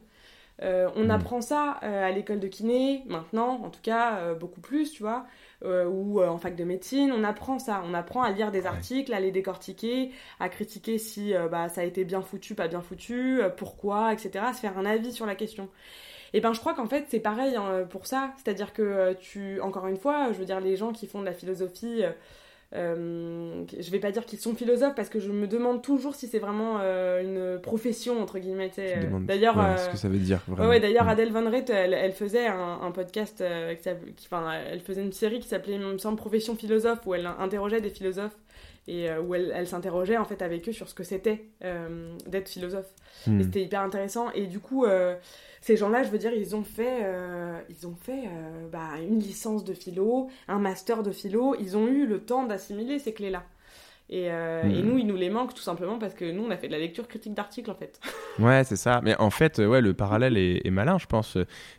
Euh, 0.61 0.89
on 0.95 1.05
mm. 1.05 1.11
apprend 1.11 1.41
ça 1.41 1.79
euh, 1.83 2.07
à 2.07 2.11
l'école 2.11 2.39
de 2.39 2.47
kiné, 2.47 3.03
maintenant, 3.07 3.61
en 3.63 3.69
tout 3.69 3.81
cas, 3.81 4.19
euh, 4.19 4.35
beaucoup 4.35 4.61
plus, 4.61 4.91
tu 4.91 5.03
vois, 5.03 5.25
ou 5.63 6.21
en 6.21 6.37
fac 6.37 6.55
de 6.55 6.63
médecine, 6.63 7.11
on 7.11 7.23
apprend 7.23 7.57
ça. 7.57 7.81
On 7.89 7.95
apprend 7.95 8.21
à 8.21 8.29
lire 8.29 8.51
des 8.51 8.67
articles, 8.67 9.11
à 9.13 9.19
les 9.19 9.31
décortiquer, 9.31 10.11
à 10.39 10.47
critiquer 10.47 10.99
si 10.99 11.33
bah, 11.49 11.69
ça 11.69 11.81
a 11.81 11.83
été 11.85 12.05
bien 12.05 12.21
foutu, 12.21 12.53
pas 12.53 12.67
bien 12.67 12.81
foutu, 12.81 13.39
pourquoi, 13.57 14.13
etc., 14.13 14.45
à 14.49 14.53
se 14.53 14.59
faire 14.59 14.77
un 14.77 14.85
avis 14.85 15.11
sur 15.11 15.25
la 15.25 15.33
question. 15.33 15.69
Et 16.33 16.41
ben 16.41 16.53
je 16.53 16.59
crois 16.59 16.75
qu'en 16.75 16.85
fait 16.85 17.05
c'est 17.09 17.19
pareil 17.19 17.55
hein, 17.55 17.87
pour 17.89 18.05
ça, 18.05 18.33
c'est-à-dire 18.35 18.73
que 18.73 19.13
tu, 19.13 19.59
encore 19.61 19.87
une 19.87 19.97
fois, 19.97 20.31
je 20.33 20.37
veux 20.37 20.45
dire 20.45 20.59
les 20.59 20.75
gens 20.75 20.91
qui 20.91 21.07
font 21.07 21.19
de 21.19 21.25
la 21.25 21.33
philosophie, 21.33 22.03
euh, 22.73 23.63
je 23.79 23.91
vais 23.91 23.99
pas 23.99 24.11
dire 24.11 24.25
qu'ils 24.25 24.39
sont 24.39 24.55
philosophes 24.55 24.95
parce 24.95 25.09
que 25.09 25.19
je 25.19 25.31
me 25.31 25.47
demande 25.47 25.81
toujours 25.81 26.15
si 26.15 26.27
c'est 26.27 26.39
vraiment 26.39 26.79
euh, 26.81 27.21
une 27.21 27.61
profession 27.61 28.21
entre 28.21 28.39
guillemets. 28.39 28.71
Euh, 28.79 29.19
d'ailleurs, 29.21 29.55
ce 29.77 29.89
que 29.89 29.97
ça 29.97 30.09
veut 30.09 30.17
dire. 30.17 30.41
Ouais, 30.57 30.79
d'ailleurs, 30.79 31.05
mm. 31.05 31.09
Adèle 31.09 31.31
Van 31.31 31.49
Rett, 31.49 31.69
elle, 31.69 32.13
faisait 32.13 32.47
un, 32.47 32.91
podcast, 32.91 33.43
enfin, 34.25 34.51
elle 34.71 34.81
faisait 34.81 35.03
une 35.03 35.13
série 35.13 35.39
qui 35.39 35.47
s'appelait, 35.47 35.75
il 35.75 35.79
me 35.79 35.97
semble, 35.97 36.17
Profession 36.17 36.55
philosophe 36.55 37.05
où 37.05 37.13
elle 37.13 37.27
interrogeait 37.39 37.81
des 37.81 37.89
philosophes 37.89 38.37
et 38.87 39.11
où 39.17 39.33
elle, 39.33 39.67
s'interrogeait 39.67 40.17
en 40.17 40.25
fait 40.25 40.41
avec 40.41 40.69
eux 40.69 40.71
sur 40.71 40.87
ce 40.89 40.93
que 40.93 41.03
c'était 41.03 41.45
d'être 42.27 42.49
philosophe. 42.49 42.93
Et 43.27 43.43
c'était 43.43 43.63
hyper 43.63 43.81
intéressant. 43.81 44.31
Et 44.31 44.45
du 44.45 44.59
coup 44.59 44.85
ces 45.65 45.77
gens-là, 45.77 46.03
je 46.03 46.09
veux 46.09 46.19
dire, 46.19 46.31
ils 46.31 46.55
ont 46.55 46.63
fait, 46.63 46.99
euh, 47.01 47.59
ils 47.71 47.87
ont 47.87 47.95
fait 47.95 48.25
euh, 48.27 48.67
bah, 48.71 48.99
une 49.01 49.19
licence 49.19 49.63
de 49.63 49.73
philo, 49.73 50.29
un 50.47 50.59
master 50.59 51.01
de 51.01 51.11
philo, 51.11 51.55
ils 51.59 51.75
ont 51.75 51.87
eu 51.87 52.05
le 52.05 52.19
temps 52.19 52.43
d'assimiler 52.43 52.99
ces 52.99 53.13
clés-là. 53.13 53.41
Et, 54.07 54.29
euh, 54.29 54.61
et, 54.63 54.83
hmm. 54.83 54.85
nous, 54.85 54.97
il 54.99 55.07
nous 55.07 55.15
les 55.15 55.31
manque 55.31 55.55
tout 55.55 55.63
simplement 55.63 55.97
parce 55.97 56.13
que 56.13 56.29
nous, 56.31 56.43
on 56.43 56.51
a 56.51 56.57
fait 56.57 56.67
de 56.67 56.73
la 56.73 56.77
lecture 56.77 57.07
critique 57.07 57.33
d'articles 57.33 57.71
en 57.71 57.75
fait. 57.75 57.99
Ouais, 58.37 58.65
c'est 58.65 58.75
ça. 58.75 58.99
Mais 59.01 59.15
en 59.17 59.29
fait, 59.29 59.59
ouais, 59.59 59.79
le 59.79 59.93
parallèle 59.93 60.35
est, 60.37 60.69
malin, 60.69 60.97
je 60.97 61.05
pense. 61.05 61.37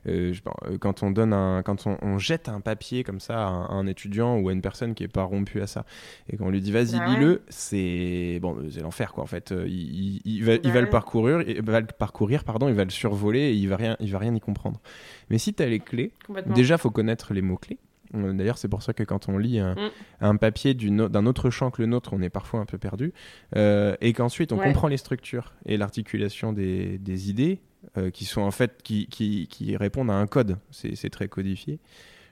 Euh, 0.08 0.32
quand 0.80 1.02
on 1.02 1.10
donne 1.10 1.34
un, 1.34 1.62
quand 1.62 1.86
on, 1.86 2.16
jette 2.16 2.48
un 2.48 2.62
papier 2.62 3.04
comme 3.04 3.20
ça 3.20 3.46
à 3.46 3.50
un, 3.50 3.86
étudiant 3.86 4.38
ou 4.38 4.48
à 4.48 4.52
une 4.54 4.62
personne 4.62 4.94
qui 4.94 5.04
est 5.04 5.08
pas 5.08 5.24
rompue 5.24 5.60
à 5.60 5.66
ça, 5.66 5.84
et 6.30 6.38
qu'on 6.38 6.48
lui 6.48 6.62
dit 6.62 6.72
vas-y 6.72 6.98
bah 6.98 7.08
lis-le, 7.08 7.42
c'est 7.50 8.38
bon, 8.40 8.56
c'est 8.70 8.80
l'enfer 8.80 9.12
quoi. 9.12 9.22
En 9.22 9.26
fait, 9.26 9.52
il, 9.66 10.22
il, 10.24 10.44
va, 10.44 10.54
il 10.54 10.72
va 10.72 10.80
le 10.80 10.88
parcourir, 10.88 11.42
il 11.42 11.60
va 11.62 11.80
le 11.80 11.86
parcourir, 11.86 12.42
pardon, 12.42 12.68
il 12.68 12.74
va 12.74 12.84
le 12.84 12.90
survoler 12.90 13.40
et 13.40 13.52
il 13.52 13.68
va 13.68 13.76
rien, 13.76 13.98
il 14.00 14.10
va 14.10 14.18
rien 14.18 14.34
y 14.34 14.40
comprendre. 14.40 14.80
Mais 15.28 15.36
si 15.36 15.52
tu 15.52 15.62
as 15.62 15.66
les 15.66 15.80
clés, 15.80 16.12
déjà 16.46 16.78
faut 16.78 16.90
connaître 16.90 17.34
les 17.34 17.42
mots 17.42 17.58
clés. 17.58 17.78
Euh, 18.16 18.32
d'ailleurs, 18.32 18.58
c'est 18.58 18.68
pour 18.68 18.82
ça 18.82 18.92
que 18.92 19.02
quand 19.02 19.28
on 19.28 19.38
lit 19.38 19.58
un, 19.58 19.74
mm. 20.20 20.38
papier 20.38 20.74
d'un 20.74 21.26
autre 21.26 21.50
champ 21.50 21.70
que 21.70 21.82
le 21.82 21.86
nôtre, 21.86 22.12
on 22.12 22.22
est 22.22 22.30
parfois 22.30 22.60
un 22.60 22.66
peu 22.66 22.78
perdu. 22.78 23.12
Euh, 23.56 23.96
et 24.00 24.12
qu'ensuite, 24.12 24.52
on 24.52 24.58
comprend 24.58 24.88
les 24.88 24.96
structures 24.96 25.54
et 25.64 25.76
l'articulation 25.76 26.52
des, 26.52 27.30
idées 27.30 27.60
euh, 27.96 28.10
qui 28.10 28.24
sont 28.24 28.42
en 28.42 28.50
fait 28.50 28.82
qui, 28.82 29.06
qui, 29.08 29.76
répondent 29.76 30.10
à 30.10 30.14
un 30.14 30.26
code. 30.26 30.58
C'est 30.70 31.10
très 31.10 31.28
codifié. 31.28 31.78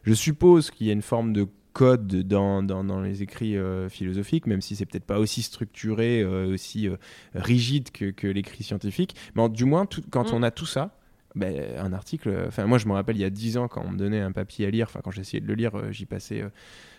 Je 0.03 0.13
suppose 0.13 0.71
qu'il 0.71 0.87
y 0.87 0.91
a 0.91 0.93
une 0.93 1.03
forme 1.03 1.33
de 1.33 1.47
code 1.73 2.07
dans, 2.07 2.63
dans, 2.63 3.01
les 3.01 3.23
écrits 3.23 3.57
philosophiques, 3.89 4.47
même 4.47 4.61
si 4.61 4.77
c'est 4.77 4.87
peut-être 4.87 5.07
pas 5.07 5.19
aussi 5.19 5.43
structuré, 5.43 6.25
aussi 6.25 6.89
rigide 7.35 7.91
que, 7.91 8.11
que 8.11 8.29
l'écrit 8.29 8.63
scientifique. 8.63 9.17
Mais 9.35 9.49
du 9.49 9.65
moins, 9.65 9.87
quand 10.11 10.31
mm. 10.31 10.35
on 10.35 10.43
a 10.43 10.51
tout 10.51 10.67
ça, 10.67 10.97
ben, 11.35 11.77
un 11.79 11.93
article. 11.93 12.45
Enfin, 12.47 12.67
moi, 12.67 12.79
je 12.79 12.87
me 12.87 12.93
rappelle 12.93 13.17
il 13.17 13.21
y 13.21 13.25
a 13.25 13.31
dix 13.31 13.57
ans 13.57 13.69
quand 13.69 13.83
on 13.85 13.91
me 13.91 13.99
donnait 13.99 14.21
un 14.21 14.33
papier 14.33 14.67
à 14.67 14.71
lire. 14.71 14.87
Enfin, 14.89 15.01
quand 15.03 15.11
j'essayais 15.11 15.41
de 15.41 15.47
le 15.47 15.55
lire, 15.55 15.75
euh, 15.77 15.91
j'y 15.91 16.07
passais. 16.07 16.43
Euh, 16.43 16.49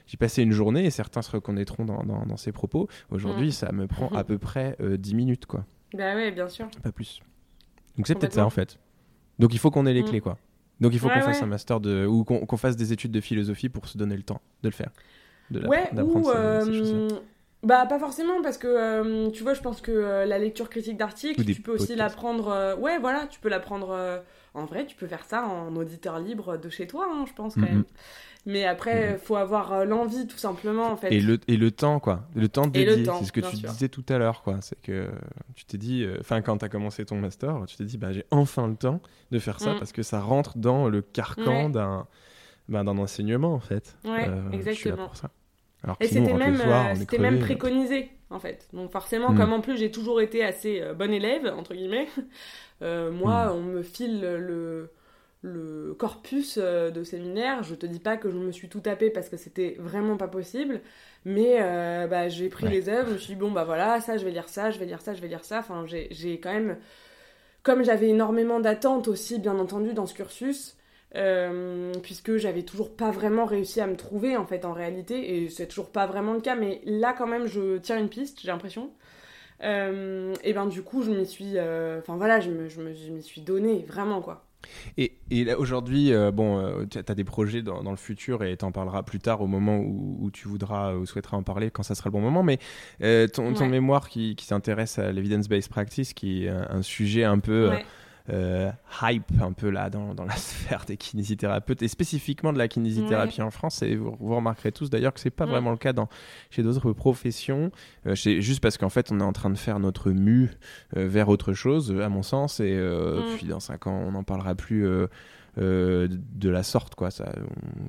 j'y 0.07 0.17
passais 0.17 0.43
une 0.43 0.51
journée 0.51 0.86
et 0.86 0.91
certains 0.91 1.21
se 1.21 1.31
reconnaîtront 1.31 1.86
dans, 1.86 2.03
dans, 2.03 2.38
ces 2.38 2.51
propos. 2.51 2.88
Aujourd'hui, 3.09 3.47
mm. 3.47 3.51
ça 3.51 3.71
me 3.71 3.88
prend 3.88 4.09
à 4.15 4.23
peu 4.23 4.38
près 4.38 4.75
euh, 4.81 4.97
dix 4.97 5.15
minutes, 5.15 5.45
quoi. 5.45 5.65
Bah 5.93 6.15
ouais, 6.15 6.31
bien 6.31 6.49
sûr. 6.49 6.69
Pas 6.83 6.91
plus. 6.91 7.21
Donc 7.97 8.07
c'est 8.07 8.15
peut-être 8.15 8.33
ça, 8.33 8.45
en 8.45 8.49
fait. 8.49 8.77
Donc 9.39 9.53
il 9.53 9.59
faut 9.59 9.71
qu'on 9.71 9.86
ait 9.86 9.93
les 9.93 10.03
mm. 10.03 10.09
clés, 10.09 10.21
quoi. 10.21 10.38
Donc 10.81 10.93
il 10.93 10.99
faut 10.99 11.07
qu'on 11.07 11.21
fasse 11.21 11.41
un 11.41 11.47
master 11.47 11.79
de... 11.79 12.05
ou 12.05 12.25
qu'on 12.25 12.57
fasse 12.57 12.75
des 12.75 12.91
études 12.91 13.11
de 13.11 13.21
philosophie 13.21 13.69
pour 13.69 13.88
se 13.88 13.97
donner 13.97 14.17
le 14.17 14.23
temps 14.23 14.41
de 14.61 14.67
le 14.67 14.73
faire. 14.73 14.91
De 15.49 15.65
ouais, 15.65 15.89
ou... 16.01 16.29
Bah 17.66 17.88
pas 17.88 17.97
forcément 17.97 18.43
parce 18.43 18.59
que 18.59 18.68
euh, 18.68 19.32
tu 19.32 19.41
vois 19.41 19.55
je 19.55 19.61
pense 19.61 19.82
que 19.82 19.91
euh, 19.91 20.26
la 20.26 20.38
lecture 20.38 20.70
critique 20.70 20.97
d'articles 20.97 21.43
tu 21.43 21.61
peux 21.63 21.74
aussi 21.74 21.95
l'apprendre 21.95 22.49
euh, 22.49 22.76
ouais 22.76 22.99
voilà 22.99 23.26
tu 23.26 23.39
peux 23.39 23.49
l'apprendre 23.49 24.24
en 24.53 24.66
vrai 24.66 24.86
tu 24.86 24.95
peux 24.95 25.07
faire 25.07 25.26
ça 25.26 25.47
en 25.47 25.76
auditeur 25.76 26.20
libre 26.20 26.57
de 26.57 26.70
chez 26.70 26.86
toi 26.86 27.07
hein, 27.11 27.26
je 27.28 27.34
pense 27.34 27.55
quand 27.55 27.61
même. 27.61 27.84
Mais 28.45 28.66
après 28.66 29.13
il 29.13 29.18
faut 29.18 29.36
avoir 29.36 29.84
l'envie 29.84 30.28
tout 30.28 30.38
simplement 30.38 30.91
en 30.91 30.95
fait. 30.95 31.11
Et 31.11 31.20
le, 31.20 31.39
et 31.47 31.57
le 31.57 31.72
temps 31.72 31.99
quoi. 31.99 32.28
Le 32.36 32.47
temps 32.47 32.68
dédié 32.68 33.03
c'est 33.03 33.26
ce 33.26 33.32
que 33.32 33.41
tu 33.41 33.55
disais 33.55 33.89
tout 33.89 34.05
à 34.09 34.20
l'heure 34.20 34.43
quoi. 34.43 34.59
C'est 34.61 34.80
que 34.80 35.09
tu 35.55 35.66
t'es 35.66 35.80
dit 35.80 36.05
enfin 36.20 36.43
quand 36.43 36.59
tu 36.59 36.66
as 36.66 36.70
commencé 36.70 37.03
ton 37.03 37.16
master 37.16 37.63
tu 37.66 37.78
t'es 37.78 37.86
dit 37.86 37.97
bah 37.97 38.11
j'ai 38.11 38.26
enfin 38.30 38.68
le 38.68 38.76
temps 38.76 39.01
de 39.32 39.39
faire 39.39 39.59
ça 39.59 39.74
mm. 39.74 39.80
parce 39.80 39.91
que 39.91 40.03
ça 40.03 40.20
rentre 40.20 40.59
dans 40.59 40.88
le 40.88 41.01
carcan 41.01 41.72
d'un 41.72 42.05
bah, 42.70 42.84
d'un 42.84 42.99
enseignement 42.99 43.55
en 43.55 43.59
fait. 43.59 43.97
Ouais 44.05 44.30
exactement. 44.53 45.07
pour 45.07 45.18
ça 45.18 45.32
et 45.99 46.07
c'était 46.07 46.33
même, 46.33 46.61
euh, 46.61 47.17
même 47.19 47.39
préconisé, 47.39 48.09
en 48.29 48.39
fait. 48.39 48.67
Donc 48.73 48.91
forcément, 48.91 49.31
hmm. 49.31 49.38
comme 49.38 49.53
en 49.53 49.61
plus 49.61 49.77
j'ai 49.77 49.91
toujours 49.91 50.21
été 50.21 50.43
assez 50.43 50.81
euh, 50.81 50.93
bon 50.93 51.11
élève, 51.13 51.53
entre 51.57 51.73
guillemets, 51.73 52.07
euh, 52.81 53.11
moi, 53.11 53.47
hmm. 53.47 53.55
on 53.55 53.61
me 53.61 53.83
file 53.83 54.21
le, 54.21 54.89
le 55.41 55.93
corpus 55.97 56.57
de 56.57 57.03
séminaire. 57.03 57.63
Je 57.63 57.75
te 57.75 57.86
dis 57.86 57.99
pas 57.99 58.17
que 58.17 58.29
je 58.29 58.38
me 58.38 58.51
suis 58.51 58.69
tout 58.69 58.79
tapé 58.79 59.09
parce 59.09 59.29
que 59.29 59.38
c'était 59.38 59.75
vraiment 59.79 60.17
pas 60.17 60.27
possible, 60.27 60.81
mais 61.23 61.59
bah, 62.07 62.29
j'ai 62.29 62.49
pris 62.49 62.67
les 62.67 62.89
œuvres, 62.89 63.09
je 63.09 63.13
me 63.13 63.17
suis 63.17 63.33
dit, 63.33 63.39
bon, 63.39 63.51
bah 63.51 63.63
voilà, 63.63 64.01
ça, 64.01 64.17
je 64.17 64.25
vais 64.25 64.31
lire 64.31 64.49
ça, 64.49 64.71
je 64.71 64.79
vais 64.79 64.86
lire 64.86 65.01
ça, 65.01 65.13
je 65.13 65.21
vais 65.21 65.27
lire 65.27 65.43
ça. 65.43 65.59
Enfin, 65.59 65.86
j'ai 65.88 66.39
quand 66.39 66.53
même... 66.53 66.77
Comme 67.63 67.83
j'avais 67.83 68.09
énormément 68.09 68.59
d'attentes 68.59 69.07
aussi, 69.07 69.39
bien 69.39 69.57
entendu, 69.57 69.93
dans 69.93 70.05
ce 70.05 70.13
cursus, 70.13 70.77
euh, 71.16 71.93
puisque 72.03 72.36
j'avais 72.36 72.63
toujours 72.63 72.93
pas 72.93 73.09
vraiment 73.09 73.45
réussi 73.45 73.80
à 73.80 73.88
me 73.88 73.95
trouver 73.95 74.36
en 74.36 74.45
fait 74.45 74.66
en 74.66 74.74
réalité 74.74 75.38
et 75.38 75.49
c'est 75.49 75.68
toujours 75.68 75.89
pas 75.89 76.07
vraiment 76.07 76.34
le 76.34 76.41
cas 76.41 76.55
mais 76.55 76.82
là 76.86 77.13
quand 77.18 77.28
même 77.28 77.47
je 77.47 77.78
tiens 77.78 77.97
une 77.97 78.09
piste 78.09 78.41
j'ai 78.41 78.49
l'impression 78.49 78.89
euh, 79.63 80.34
et 80.43 80.51
ben 80.51 80.66
du 80.66 80.82
coup 80.82 81.03
je 81.03 81.11
m'y 81.11 81.26
suis 81.26 81.53
euh, 81.55 81.99
enfin 81.99 82.18
voilà 82.18 82.41
je 82.41 82.51
me, 82.51 82.68
je 82.68 82.82
m'y 82.82 83.24
suis 83.24 83.39
donné 83.39 83.86
vraiment 83.88 84.22
quoi 84.22 84.43
et, 84.97 85.13
et 85.30 85.53
aujourd'hui, 85.53 86.11
bon, 86.34 86.88
tu 86.89 86.97
as 86.97 87.13
des 87.13 87.24
projets 87.24 87.61
dans, 87.61 87.84
dans 87.84 87.91
le 87.91 87.97
futur 87.97 88.43
et 88.43 88.57
tu 88.57 88.66
en 88.66 88.72
parleras 88.72 89.03
plus 89.03 89.20
tard 89.20 89.41
au 89.41 89.45
moment 89.45 89.78
où, 89.78 90.18
où, 90.20 90.32
tu 90.32 90.47
voudras 90.47 90.95
ou 90.95 91.05
souhaiteras 91.05 91.38
en 91.38 91.43
parler 91.43 91.70
quand 91.70 91.84
ça 91.84 91.93
sera 91.93 92.09
le 92.09 92.13
bon 92.13 92.22
moment. 92.22 92.41
Mais 92.41 92.57
ton, 93.28 93.53
ton 93.53 93.68
mémoire 93.68 94.09
qui, 94.09 94.36
qui 94.36 94.45
s'intéresse 94.45 94.97
à 94.97 95.11
l'evidence-based 95.11 95.70
practice, 95.70 96.16
qui 96.16 96.45
est 96.45 96.49
un, 96.49 96.82
sujet 96.82 97.26
un 97.26 97.38
peu. 97.38 97.74
Euh, 98.32 98.71
hype 99.03 99.39
un 99.39 99.51
peu 99.51 99.69
là 99.69 99.91
dans, 99.91 100.15
dans, 100.15 100.26
la 100.26 100.36
sphère 100.36 100.86
des 100.86 100.97
kinésithérapeutes 100.97 101.84
et 101.84 101.88
spécifiquement 101.88 102.53
de 102.53 102.57
la 102.57 102.67
kinésithérapie 102.67 103.41
en 103.41 103.51
France. 103.51 103.82
Et 103.84 103.95
vous, 103.95 104.15
remarquerez 104.19 104.71
tous 104.71 104.89
d'ailleurs 104.89 105.13
que 105.13 105.19
c'est 105.19 105.30
pas 105.30 105.45
vraiment 105.45 105.71
le 105.71 105.78
cas 105.78 105.93
dans, 105.93 106.09
chez 106.49 106.63
d'autres 106.63 106.91
professions. 106.91 107.71
Euh, 108.07 108.15
juste 108.15 108.61
parce 108.61 108.78
qu'en 108.78 108.89
fait, 108.89 109.11
on 109.11 109.19
est 109.19 109.23
en 109.23 109.34
train 109.34 109.49
de 109.49 109.57
faire 109.57 109.80
notre 109.80 110.11
mue 110.11 110.51
euh, 110.97 111.07
vers 111.07 111.30
autre 111.30 111.53
chose, 111.53 111.95
à 112.01 112.09
mon 112.09 112.23
sens. 112.23 112.59
Et 112.59 112.80
puis 113.38 113.47
dans 113.47 113.59
5 113.59 113.88
ans, 113.88 114.03
on 114.07 114.11
n'en 114.11 114.23
parlera 114.23 114.55
plus. 114.55 114.88
de 115.57 116.09
la 116.49 116.63
sorte 116.63 116.95
quoi 116.95 117.11
ça 117.11 117.32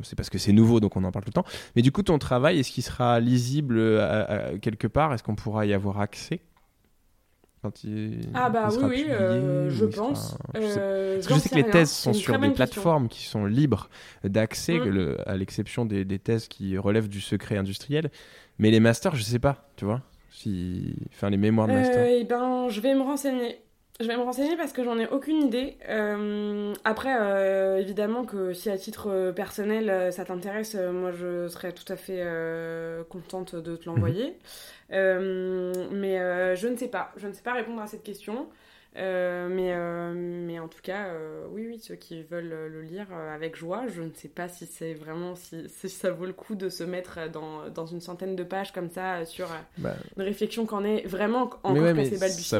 c'est 0.03 0.14
parce 0.14 0.30
que 0.30 0.39
c'est 0.39 0.53
nouveau 0.53 0.78
donc 0.78 0.97
on 0.97 1.03
en 1.03 1.11
parle 1.11 1.24
tout 1.24 1.30
le 1.30 1.43
temps 1.43 1.49
mais 1.74 1.82
du 1.82 1.91
coup 1.91 2.05
ton 2.05 2.16
travail 2.16 2.61
est-ce 2.61 2.70
qu'il 2.70 2.84
sera 2.84 3.18
lisible 3.18 3.76
quelque 4.62 4.87
part? 4.87 5.12
Est-ce 5.12 5.24
qu'on 5.24 5.34
pourra 5.34 5.66
y 5.66 5.74
avoir 5.74 6.01
accès? 6.01 6.41
Ah 8.35 8.51
bah 8.51 8.69
oui, 8.73 8.85
oui 8.89 9.07
euh, 9.09 9.71
je 9.71 9.85
pense. 9.85 10.37
Je 10.55 10.61
sais, 10.61 10.79
euh, 10.79 11.23
je 11.23 11.35
sais 11.35 11.49
que 11.49 11.55
les 11.55 11.71
thèses 11.71 11.91
sont 11.91 12.12
sur 12.12 12.39
des 12.39 12.51
plateformes 12.51 13.09
qui 13.09 13.25
sont 13.25 13.47
libres 13.47 13.89
d'accès, 14.25 14.79
mm. 14.79 15.17
à 15.27 15.37
l'exception 15.37 15.85
des, 15.85 16.05
des, 16.05 16.19
thèses 16.19 16.49
qui 16.49 16.79
relèvent 16.79 17.09
du 17.09 17.21
secret 17.21 17.57
industriel. 17.57 18.11
Mais 18.59 18.71
les 18.71 18.81
masters, 18.81 19.14
je 19.14 19.23
sais 19.23 19.39
pas, 19.39 19.69
tu 19.77 19.85
vois. 19.85 20.03
Si... 20.31 20.95
Enfin, 21.14 21.31
les 21.31 21.37
mémoires 21.37 21.69
de 21.69 21.73
master. 21.73 22.07
Eh 22.07 22.25
ben, 22.25 22.69
je 22.69 22.81
vais 22.81 22.95
me 22.95 23.03
renseigner. 23.03 23.59
Je 23.99 24.07
vais 24.07 24.16
me 24.16 24.22
renseigner 24.22 24.57
parce 24.57 24.72
que 24.72 24.84
j'en 24.84 24.99
ai 24.99 25.07
aucune 25.09 25.42
idée. 25.42 25.78
Euh, 25.88 26.74
après, 26.84 27.80
évidemment 27.80 28.24
que 28.24 28.53
si 28.53 28.68
à 28.68 28.76
titre 28.76 29.32
personnel 29.34 30.12
ça 30.12 30.24
t'intéresse, 30.26 30.74
moi 30.74 31.12
je 31.12 31.49
serais 31.49 31.72
tout 31.72 31.90
à 31.90 31.97
fait 31.97 32.22
contente 33.09 33.55
de 33.55 33.76
te 33.76 33.86
l'envoyer. 33.86 34.26
Mhm. 34.26 34.34
Euh, 34.92 35.72
mais 35.90 36.18
euh, 36.20 36.57
je 36.57 36.68
ne 36.68 36.76
sais 36.76 36.88
pas. 36.88 37.12
Je 37.16 37.26
ne 37.26 37.32
sais 37.32 37.42
pas 37.42 37.53
répondre 37.53 37.80
à 37.80 37.86
cette 37.86 38.03
question. 38.03 38.49
Euh, 38.97 39.49
mais, 39.49 39.74
mais 40.47 40.59
en 40.59 40.68
tout 40.68 40.80
cas, 40.82 41.09
oui, 41.51 41.66
oui, 41.68 41.78
ceux 41.80 41.97
qui 41.97 42.22
veulent 42.22 42.49
le 42.49 42.82
lire 42.82 43.07
avec 43.12 43.57
joie, 43.57 43.84
je 43.88 44.03
ne 44.03 44.11
sais 44.14 44.28
pas 44.28 44.49
si 44.49 44.66
c'est 44.66 44.94
vraiment, 44.94 45.34
si, 45.34 45.88
ça 45.88 46.11
vaut 46.11 46.26
le 46.26 46.32
coup 46.32 46.55
de 46.55 46.68
se 46.68 46.84
mettre 46.84 47.30
dans, 47.30 47.68
dans 47.68 47.86
une 47.86 48.01
centaine 48.01 48.36
de 48.36 48.44
pages 48.44 48.72
comme 48.72 48.90
ça 48.90 49.24
sur 49.24 49.49
bah. 49.78 49.94
une 50.16 50.22
réflexion 50.22 50.66
qu'on 50.66 50.84
est 50.84 51.07
vraiment 51.07 51.51
mais 51.64 51.80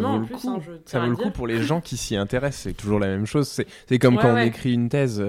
en 0.05 0.25
plus. 0.25 0.45
Hein, 0.47 0.61
ça 0.85 1.01
vaut 1.01 1.11
le 1.11 1.17
coup 1.17 1.31
pour 1.31 1.47
les 1.47 1.63
gens 1.63 1.81
qui 1.81 1.97
s'y 1.97 2.17
intéressent, 2.17 2.65
c'est 2.65 2.75
toujours 2.75 2.99
la 2.99 3.09
même 3.09 3.27
chose. 3.27 3.49
C'est 3.87 3.99
comme 3.99 4.19
quand 4.19 4.35
on 4.35 4.39
écrit 4.39 4.73
une 4.73 4.89
thèse 4.89 5.23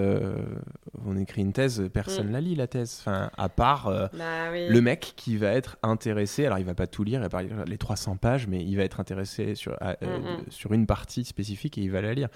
on 1.06 1.18
écrit 1.18 1.41
une 1.41 1.54
thèse, 1.54 1.89
personne 1.93 2.30
mm. 2.30 2.32
la 2.32 2.41
lit 2.41 2.56
la 2.56 2.68
thèse. 2.68 2.98
Enfin, 3.02 3.30
à 3.38 3.50
part 3.50 3.88
euh, 3.88 4.08
bah 4.14 4.52
le 4.52 4.82
mec 4.82 5.14
qui 5.16 5.38
va 5.38 5.52
être 5.52 5.78
intéressé. 5.84 6.45
Alors, 6.45 6.60
il 6.60 6.66
va 6.66 6.74
pas 6.74 6.88
tout 6.88 7.04
lire, 7.04 7.22
il 7.24 7.30
va 7.30 7.43
lire 7.43 7.66
les 7.66 7.78
300 7.78 8.18
pages, 8.18 8.48
mais 8.48 8.64
il 8.64 8.76
va 8.76 8.84
être 8.84 9.00
intéressé 9.00 9.56
sur, 9.56 9.74
mm, 9.74 10.06
mm. 10.06 10.43
sur 10.50 10.74
une 10.74 10.86
partie 10.86 11.26
spécifique 11.26 11.78
et 11.78 11.82
il 11.82 11.91
va 11.91 12.02
la 12.02 12.14
lire. 12.14 12.30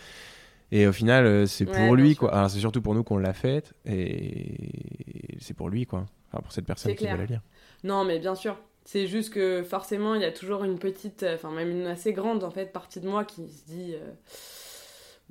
Et 0.72 0.88
au 0.88 0.94
final, 0.94 1.48
c'est 1.48 1.66
pour 1.66 1.96
lui, 1.96 2.16
quoi. 2.16 2.34
Alors, 2.34 2.50
c'est 2.50 2.60
surtout 2.60 2.82
pour 2.82 2.96
nous 2.96 3.04
qu'on 3.04 3.18
l'a 3.18 3.34
faite, 3.34 3.74
et 3.86 4.72
c'est 5.40 5.54
pour 5.54 5.70
lui, 5.70 5.86
quoi. 5.86 6.06
Enfin, 6.32 6.42
pour 6.42 6.54
cette 6.54 6.66
personne 6.66 6.96
qui 6.96 7.06
va 7.06 7.18
la 7.18 7.26
lire. 7.26 7.42
Non, 7.84 8.06
mais 8.06 8.20
bien 8.20 8.36
sûr. 8.36 8.58
C'est 8.84 9.06
juste 9.06 9.34
que 9.34 9.62
forcément, 9.64 10.16
il 10.16 10.22
y 10.22 10.26
a 10.26 10.32
toujours 10.32 10.64
une 10.64 10.80
petite, 10.80 11.24
enfin 11.36 11.52
même 11.52 11.70
une 11.70 11.86
assez 11.86 12.14
grande 12.14 12.44
en 12.44 12.50
fait 12.50 12.74
partie 12.74 13.00
de 13.00 13.08
moi 13.08 13.26
qui 13.26 13.48
se 13.48 13.66
dit 13.66 13.94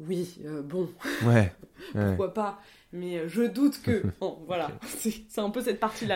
oui, 0.01 0.41
euh, 0.45 0.62
bon, 0.62 0.89
ouais, 1.26 1.53
pourquoi 1.93 2.33
pas? 2.33 2.61
Mais 2.93 3.18
euh, 3.18 3.28
je 3.28 3.43
doute 3.43 3.80
que. 3.82 4.03
Bon, 4.20 4.38
voilà, 4.47 4.70
c'est 4.86 5.38
un 5.38 5.51
peu 5.51 5.61
cette 5.61 5.80
partie-là. 5.80 6.14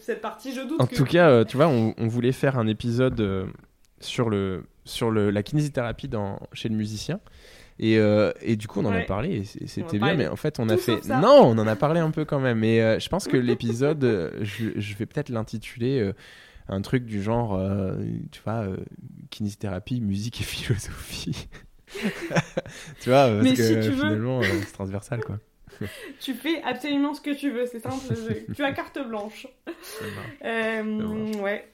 Cette 0.00 0.20
partie, 0.20 0.54
je 0.54 0.60
doute. 0.60 0.80
En 0.80 0.86
tout 0.86 1.04
cas, 1.04 1.28
euh, 1.28 1.44
tu 1.44 1.56
vois, 1.56 1.68
on, 1.68 2.08
voulait 2.08 2.32
faire 2.32 2.58
un 2.58 2.66
épisode 2.66 3.52
sur, 4.00 4.30
le, 4.30 4.64
sur 4.84 5.10
le, 5.10 5.30
la 5.30 5.42
kinésithérapie 5.42 6.08
dans, 6.08 6.38
chez 6.52 6.68
le 6.68 6.76
musicien. 6.76 7.20
Et, 7.80 7.94
et, 8.40 8.56
du 8.56 8.68
coup, 8.68 8.80
on 8.80 8.84
en 8.84 8.92
a 8.92 9.00
parlé 9.00 9.38
et 9.38 9.66
c'était 9.66 9.98
bien, 9.98 10.14
mais 10.14 10.28
en 10.28 10.36
fait, 10.36 10.60
on 10.60 10.68
a 10.68 10.76
fait. 10.76 11.04
Non, 11.06 11.40
on 11.42 11.58
en 11.58 11.66
a 11.66 11.76
parlé 11.76 12.00
un 12.00 12.10
peu 12.10 12.24
quand 12.24 12.40
même. 12.40 12.60
Mais 12.60 13.00
je 13.00 13.08
pense 13.08 13.26
que 13.26 13.36
l'épisode, 13.36 14.32
je, 14.42 14.70
je, 14.76 14.94
vais 14.94 15.06
peut-être 15.06 15.28
l'intituler 15.28 16.12
un 16.68 16.80
truc 16.82 17.04
du 17.04 17.22
genre, 17.22 17.60
tu 18.30 18.40
vois, 18.44 18.68
kinésithérapie, 19.30 20.00
musique 20.00 20.40
et 20.40 20.44
philosophie. 20.44 21.48
tu 23.00 23.08
vois, 23.08 23.28
parce 23.28 23.52
que 23.52 23.86
tu 23.86 23.92
finalement, 23.92 24.40
euh, 24.40 24.44
c'est 24.60 24.72
transversal, 24.72 25.22
quoi. 25.24 25.38
tu 26.20 26.34
fais 26.34 26.62
absolument 26.62 27.14
ce 27.14 27.20
que 27.20 27.30
tu 27.30 27.50
veux, 27.50 27.66
c'est 27.66 27.80
simple. 27.80 28.14
tu 28.54 28.64
as 28.64 28.72
carte 28.72 28.98
blanche. 28.98 29.46
Euh, 30.44 31.32
ouais. 31.40 31.68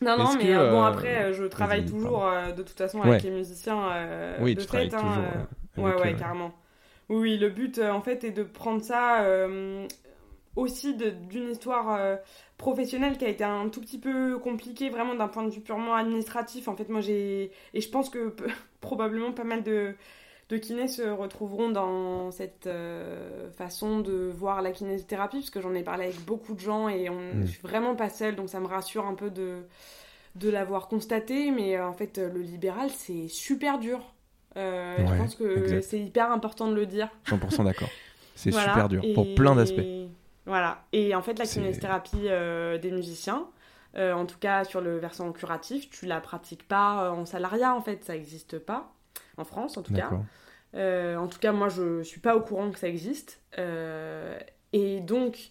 Non, 0.00 0.16
non, 0.16 0.34
mais 0.36 0.54
euh, 0.54 0.70
bon, 0.70 0.82
après, 0.82 1.32
je 1.32 1.44
travaille 1.44 1.84
toujours 1.84 2.24
de 2.56 2.62
toute 2.62 2.76
façon 2.76 3.02
avec 3.02 3.22
les 3.22 3.30
musiciens 3.30 4.36
oui, 4.40 4.54
de 4.54 4.62
tu 4.62 4.68
fête. 4.68 4.94
Hein, 4.94 5.46
ouais, 5.76 5.94
ouais, 5.94 6.14
carrément. 6.14 6.52
Oui, 7.08 7.38
le 7.38 7.50
but, 7.50 7.78
en 7.78 8.00
fait, 8.00 8.24
est 8.24 8.30
de 8.30 8.42
prendre 8.42 8.82
ça 8.82 9.24
aussi 10.56 10.94
d'une 10.94 11.50
histoire 11.50 12.18
professionnelle 12.56 13.18
qui 13.18 13.24
a 13.24 13.28
été 13.28 13.44
un 13.44 13.68
tout 13.68 13.80
petit 13.80 13.98
peu 13.98 14.38
compliquée, 14.38 14.90
vraiment 14.90 15.14
d'un 15.14 15.28
point 15.28 15.44
de 15.44 15.50
vue 15.50 15.60
purement 15.60 15.94
administratif. 15.94 16.68
En 16.68 16.76
fait, 16.76 16.88
moi, 16.88 17.00
j'ai. 17.00 17.52
Et 17.74 17.80
je 17.80 17.88
pense 17.90 18.10
que 18.10 18.34
probablement 18.80 19.32
pas 19.32 19.44
mal 19.44 19.62
de, 19.62 19.94
de 20.50 20.56
kinés 20.56 20.88
se 20.88 21.02
retrouveront 21.02 21.70
dans 21.70 22.30
cette 22.30 22.66
euh, 22.66 23.50
façon 23.52 24.00
de 24.00 24.30
voir 24.36 24.60
la 24.60 24.72
kinésithérapie, 24.72 25.38
parce 25.38 25.50
que 25.50 25.60
j'en 25.60 25.74
ai 25.74 25.82
parlé 25.82 26.04
avec 26.04 26.20
beaucoup 26.24 26.54
de 26.54 26.60
gens 26.60 26.88
et 26.88 27.08
on, 27.08 27.20
mm. 27.20 27.42
je 27.46 27.52
suis 27.52 27.62
vraiment 27.62 27.94
pas 27.94 28.10
seule, 28.10 28.36
donc 28.36 28.48
ça 28.48 28.60
me 28.60 28.66
rassure 28.66 29.06
un 29.06 29.14
peu 29.14 29.30
de, 29.30 29.62
de 30.34 30.50
l'avoir 30.50 30.88
constaté. 30.88 31.50
Mais 31.50 31.76
euh, 31.76 31.86
en 31.86 31.94
fait, 31.94 32.18
le 32.18 32.40
libéral, 32.40 32.90
c'est 32.90 33.28
super 33.28 33.78
dur. 33.78 34.00
Euh, 34.56 34.96
je 34.98 35.14
pense 35.16 35.36
que 35.36 35.80
c'est 35.80 36.00
hyper 36.00 36.30
important 36.32 36.68
de 36.68 36.74
le 36.74 36.86
dire. 36.86 37.08
100% 37.26 37.64
d'accord. 37.64 37.88
C'est 38.36 38.52
super 38.52 38.88
dur 38.88 39.02
pour 39.14 39.34
plein 39.34 39.54
d'aspects. 39.54 39.84
Voilà. 40.46 40.82
Et 40.94 41.14
en 41.14 41.20
fait, 41.20 41.38
la 41.38 41.44
kinésithérapie 41.44 42.22
des 42.80 42.90
musiciens, 42.90 43.46
euh, 43.96 44.12
en 44.12 44.24
tout 44.24 44.38
cas 44.38 44.64
sur 44.64 44.80
le 44.80 44.98
versant 44.98 45.32
curatif, 45.32 45.90
tu 45.90 46.06
la 46.06 46.20
pratiques 46.20 46.66
pas 46.68 47.06
euh, 47.06 47.10
en 47.10 47.26
salariat 47.26 47.74
en 47.74 47.80
fait, 47.80 48.04
ça 48.04 48.12
n'existe 48.12 48.58
pas 48.58 48.92
en 49.36 49.44
France 49.44 49.76
en 49.76 49.82
tout 49.82 49.92
cas. 49.92 50.10
Euh, 50.74 51.16
en 51.16 51.26
tout 51.26 51.38
cas, 51.38 51.52
moi 51.52 51.68
je 51.68 52.02
suis 52.02 52.20
pas 52.20 52.36
au 52.36 52.40
courant 52.40 52.70
que 52.70 52.78
ça 52.78 52.88
existe. 52.88 53.40
et 54.72 55.00
donc, 55.00 55.50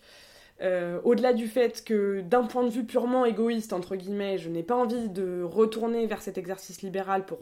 au-delà 0.62 1.34
du 1.34 1.48
fait 1.48 1.84
que 1.84 2.22
d'un 2.22 2.44
point 2.46 2.64
de 2.64 2.70
vue 2.70 2.86
purement 2.86 3.26
égoïste 3.26 3.74
entre 3.74 3.96
guillemets, 3.96 4.38
je 4.38 4.50
n'ai 4.50 4.64
pas 4.64 4.76
envie 4.76 5.10
de 5.10 5.42
retourner 5.44 6.06
vers 6.08 6.22
cet 6.22 6.38
exercice 6.38 6.82
libéral 6.82 7.26
pour 7.26 7.40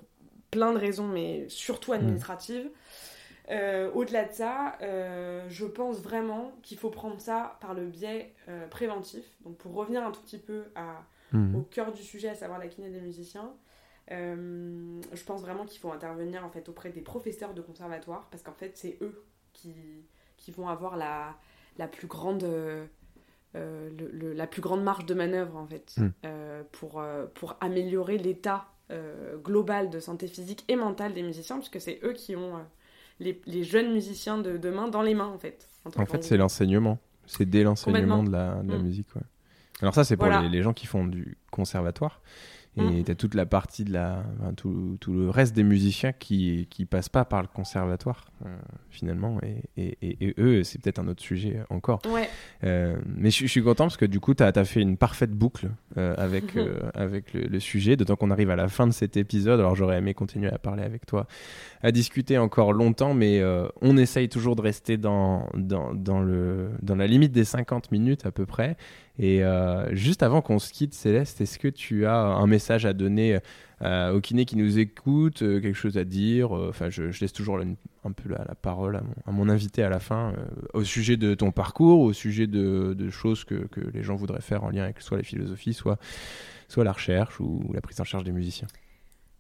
plein 0.52 0.72
de 0.72 0.78
raisons, 0.78 1.08
mais 1.08 1.46
surtout 1.50 1.94
administratives. 1.94 2.70
Euh, 3.50 3.90
au-delà 3.94 4.26
de 4.26 4.34
ça, 4.34 4.78
euh, 4.82 5.46
je 5.50 5.66
pense 5.66 6.02
vraiment 6.02 6.52
qu'il 6.64 6.78
faut 6.78 6.90
prendre 6.90 7.20
ça 7.20 7.58
par 7.62 7.74
le 7.74 7.86
biais 7.86 8.34
euh, 8.50 8.68
préventif. 8.68 9.24
Donc 9.46 9.58
pour 9.58 9.74
revenir 9.74 10.06
un 10.06 10.12
tout 10.12 10.22
petit 10.22 10.38
peu 10.38 10.66
à, 10.76 11.06
mhm. 11.32 11.56
au 11.56 11.62
cœur 11.62 11.94
du 11.94 12.04
sujet, 12.04 12.30
à 12.30 12.36
savoir 12.36 12.60
la 12.60 12.68
kiné 12.68 12.90
des 12.90 13.00
musiciens, 13.00 13.54
je 14.10 15.24
pense 15.26 15.42
vraiment 15.42 15.66
qu'il 15.66 15.80
faut 15.80 15.92
intervenir 15.92 16.46
en 16.46 16.50
fait 16.50 16.70
auprès 16.70 16.90
des 16.90 17.02
professeurs 17.02 17.54
de 17.54 17.62
conservatoire 17.62 18.28
parce 18.32 18.44
qu'en 18.44 18.54
fait 18.54 18.72
c'est 18.76 18.98
eux 19.02 19.24
qui, 19.54 19.76
qui 20.38 20.52
vont 20.52 20.70
avoir 20.70 20.96
la, 20.98 21.36
la 21.78 21.88
plus 21.88 22.08
grande 22.08 22.46
la 23.54 24.48
plus 24.48 24.62
grande 24.62 24.84
marge 24.84 25.06
de 25.06 25.14
manœuvre 25.14 25.58
en 25.58 25.66
fait 25.66 25.96
mhm. 25.98 26.12
pour, 26.72 27.04
pour 27.34 27.58
améliorer 27.60 28.18
l'état 28.18 28.68
global 29.44 29.90
de 29.90 30.00
santé 30.00 30.28
physique 30.28 30.64
et 30.68 30.76
mentale 30.76 31.14
des 31.14 31.24
musiciens 31.24 31.58
puisque 31.58 31.82
c'est 31.82 32.00
eux 32.04 32.14
qui 32.14 32.36
ont 32.36 32.66
les, 33.20 33.64
jeunes 33.64 33.94
musiciens 33.94 34.38
de 34.38 34.58
demain 34.58 34.88
dans 34.88 35.02
les 35.02 35.14
mains, 35.14 35.28
en 35.28 35.38
fait. 35.38 35.68
En, 35.86 36.06
fait, 36.06 36.24
c'est 36.24 36.38
l'enseignement. 36.38 37.00
C'est 37.26 37.50
dès 37.50 37.64
l'enseignement 37.64 38.24
de 38.24 38.32
la, 38.32 38.56
mm. 38.56 38.82
musique, 38.82 39.08
Alors 39.82 39.94
ça, 39.94 40.04
c'est 40.04 40.18
pour 40.18 40.28
les, 40.28 40.62
gens 40.62 40.74
qui 40.74 40.86
font 40.88 41.06
du 41.06 41.38
conservatoire. 41.52 42.22
Et 42.78 42.82
mm. 42.82 43.04
tu 43.06 43.12
as 43.12 43.16
toute 43.16 43.34
la 43.34 43.46
partie 43.46 43.84
de 43.84 43.94
la. 43.94 44.24
tout, 44.56 44.98
tout, 45.00 45.14
le 45.14 45.30
reste 45.30 45.56
des 45.56 45.64
musiciens 45.64 46.12
qui, 46.12 46.68
qui 46.70 46.86
passent 46.86 47.10
pas 47.10 47.26
par 47.26 47.42
le 47.42 47.48
conservatoire, 47.48 48.26
euh, 48.46 48.50
finalement. 48.92 49.40
Et, 49.78 49.98
et, 50.02 50.36
eux, 50.38 50.64
c'est 50.64 50.80
peut-être 50.80 51.00
un 51.00 51.08
autre 51.08 51.24
sujet 51.24 51.62
encore. 51.70 52.02
Ouais. 52.08 52.30
Euh, 52.64 52.98
mais 53.06 53.32
je, 53.32 53.48
suis 53.48 53.64
content 53.64 53.86
parce 53.86 53.98
que 53.98 54.06
du 54.06 54.20
coup, 54.20 54.36
tu 54.36 54.44
as, 54.44 54.52
as, 54.56 54.66
fait 54.66 54.82
une 54.82 54.98
parfaite 54.98 55.32
boucle 55.32 55.70
euh, 55.98 56.14
avec, 56.18 56.56
avec 56.94 57.34
le, 57.34 57.60
sujet. 57.60 57.96
D'autant 57.96 58.16
qu'on 58.16 58.30
arrive 58.30 58.52
à 58.52 58.56
la 58.56 58.68
fin 58.68 58.86
de 58.86 58.94
cet 58.94 59.18
épisode. 59.18 59.60
Alors 59.60 59.76
j'aurais 59.76 59.98
aimé 59.98 60.14
continuer 60.14 60.50
à 60.50 60.60
parler 60.60 60.84
avec 60.84 61.08
toi, 61.08 61.26
à 61.82 61.92
discuter 61.92 62.38
encore 62.38 62.74
longtemps. 62.74 63.16
Mais 63.16 63.42
on 63.82 63.98
essaye 63.98 64.30
toujours 64.30 64.56
de 64.56 64.62
rester 64.62 64.98
dans, 64.98 65.50
dans, 65.56 65.96
dans, 65.96 66.22
le, 66.22 66.70
dans 66.84 66.96
la 66.96 67.08
limite 67.08 67.32
des 67.32 67.46
50 67.46 67.92
minutes 67.92 68.26
à 68.28 68.32
peu 68.32 68.46
près. 68.46 68.78
Et 69.20 69.44
euh, 69.44 69.94
juste 69.96 70.22
avant 70.22 70.42
qu'on 70.42 70.60
se 70.60 70.72
quitte, 70.72 70.94
Céleste, 70.94 71.42
est-ce 71.42 71.58
que 71.58 71.68
tu 71.68 72.06
as 72.06 72.18
un 72.18 72.46
message 72.46 72.86
à 72.86 72.94
donner 72.94 73.40
euh, 73.82 74.14
aux 74.14 74.22
kinés 74.22 74.46
qui 74.46 74.58
nous 74.58 74.78
écoutent, 74.78 75.42
euh, 75.42 75.60
quelque 75.60 75.76
chose 75.76 75.98
à 75.98 76.04
dire 76.04 76.52
Enfin, 76.52 76.90
je, 76.90 77.04
laisse 77.20 77.34
toujours 77.34 77.60
un 77.60 78.12
peu 78.12 78.30
la, 78.30 78.56
parole 78.56 79.02
à 79.26 79.32
mon, 79.32 79.50
invité 79.50 79.82
à 79.82 79.90
la 79.90 80.00
fin, 80.00 80.34
au 80.74 80.84
sujet 80.84 81.18
de 81.18 81.34
ton 81.34 81.52
parcours, 81.52 82.02
au 82.02 82.14
sujet 82.14 82.46
de, 82.46 83.10
choses 83.10 83.44
que, 83.44 83.68
les 83.94 84.04
gens 84.04 84.16
voudraient 84.16 84.42
faire 84.42 84.64
en 84.64 84.70
lien 84.70 84.84
avec 84.84 85.02
soit 85.02 85.18
la 85.18 85.24
philosophie, 85.24 85.74
soit, 85.74 85.98
soit 86.68 86.84
la 86.84 86.92
recherche 86.92 87.40
ou, 87.40 87.72
la 87.74 87.82
prise 87.82 88.00
en 88.00 88.04
charge 88.04 88.24
des 88.24 88.32
musiciens? 88.32 88.68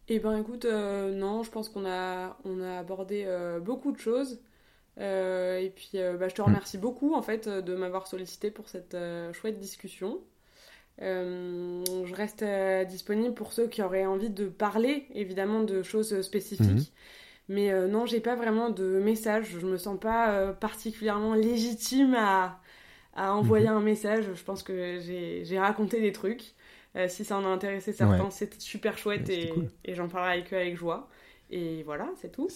Eh 0.09 0.19
ben 0.19 0.37
écoute, 0.37 0.65
non, 0.65 1.43
je 1.43 1.51
pense 1.51 1.69
qu'on 1.69 1.85
a, 1.85 2.37
on 2.45 2.61
a 2.63 2.79
abordé 2.79 3.27
beaucoup 3.63 3.91
de 3.91 3.99
choses. 3.99 4.39
Euh, 4.99 5.59
et 5.59 5.69
puis, 5.69 5.91
euh, 5.95 6.17
bah, 6.17 6.27
je 6.27 6.35
te 6.35 6.41
remercie 6.41 6.77
beaucoup 6.77 7.13
en 7.13 7.21
fait 7.21 7.47
de 7.47 7.75
m'avoir 7.75 8.07
sollicité 8.07 8.49
pour 8.49 8.67
cette 8.69 8.95
euh, 8.95 9.31
chouette 9.33 9.59
discussion. 9.59 10.19
je 10.99 12.13
reste 12.15 12.43
disponible 12.89 13.33
pour 13.33 13.53
ceux 13.53 13.67
qui 13.67 13.81
auraient 13.81 14.05
envie 14.05 14.29
de 14.29 14.47
parler, 14.47 15.05
évidemment, 15.13 15.61
de 15.61 15.83
choses 15.83 16.21
spécifiques. 16.21 16.69
Mhm. 16.69 16.85
Mais 17.49 17.87
non, 17.87 18.05
j'ai 18.05 18.19
pas 18.19 18.35
vraiment 18.35 18.69
de 18.69 18.99
message. 18.99 19.55
Je 19.61 19.65
me 19.65 19.77
sens 19.77 19.97
pas 19.99 20.51
particulièrement 20.53 21.33
légitime 21.33 22.13
à, 22.15 22.59
à 23.15 23.33
envoyer 23.33 23.69
mhm. 23.69 23.77
un 23.77 23.81
message. 23.81 24.25
Je 24.33 24.43
pense 24.43 24.63
que 24.63 24.99
j'ai 24.99 25.59
raconté 25.59 26.01
des 26.01 26.11
trucs. 26.11 26.55
si 27.07 27.23
ça 27.23 27.37
en 27.37 27.45
a 27.45 27.47
intéressé 27.47 27.93
certains, 27.93 28.31
c'était 28.31 28.59
super 28.59 28.97
chouette 28.97 29.29
et, 29.29 29.53
et 29.85 29.93
j'en 29.93 30.07
parlerai 30.09 30.33
avec 30.33 30.51
eux 30.51 30.57
avec 30.57 30.75
joie. 30.75 31.07
Et 31.51 31.83
voilà, 31.83 32.09
c'est 32.19 32.31
tout. 32.31 32.49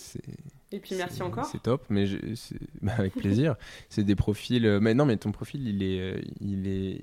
Et 0.72 0.80
puis 0.80 0.96
merci 0.96 1.22
encore. 1.22 1.46
C'est 1.46 1.62
top, 1.62 1.84
mais 1.90 2.06
bah, 2.82 2.94
avec 2.98 3.14
plaisir. 3.14 3.56
c'est 3.90 4.04
des 4.04 4.16
profils. 4.16 4.66
Euh, 4.66 4.80
mais 4.80 4.94
non, 4.94 5.06
mais 5.06 5.18
ton 5.18 5.32
profil, 5.32 5.68
il 5.68 5.84
est, 5.84 6.00
euh, 6.00 6.22
il 6.40 6.68
est, 6.68 7.02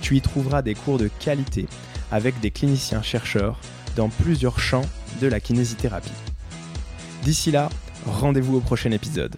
Tu 0.00 0.16
y 0.16 0.20
trouveras 0.20 0.62
des 0.62 0.74
cours 0.74 0.98
de 0.98 1.08
qualité 1.20 1.68
avec 2.10 2.40
des 2.40 2.50
cliniciens 2.50 3.02
chercheurs 3.02 3.60
dans 3.94 4.08
plusieurs 4.08 4.58
champs 4.58 4.86
de 5.20 5.28
la 5.28 5.38
kinésithérapie. 5.38 6.10
D'ici 7.22 7.52
là, 7.52 7.68
rendez-vous 8.04 8.56
au 8.56 8.60
prochain 8.60 8.90
épisode. 8.90 9.36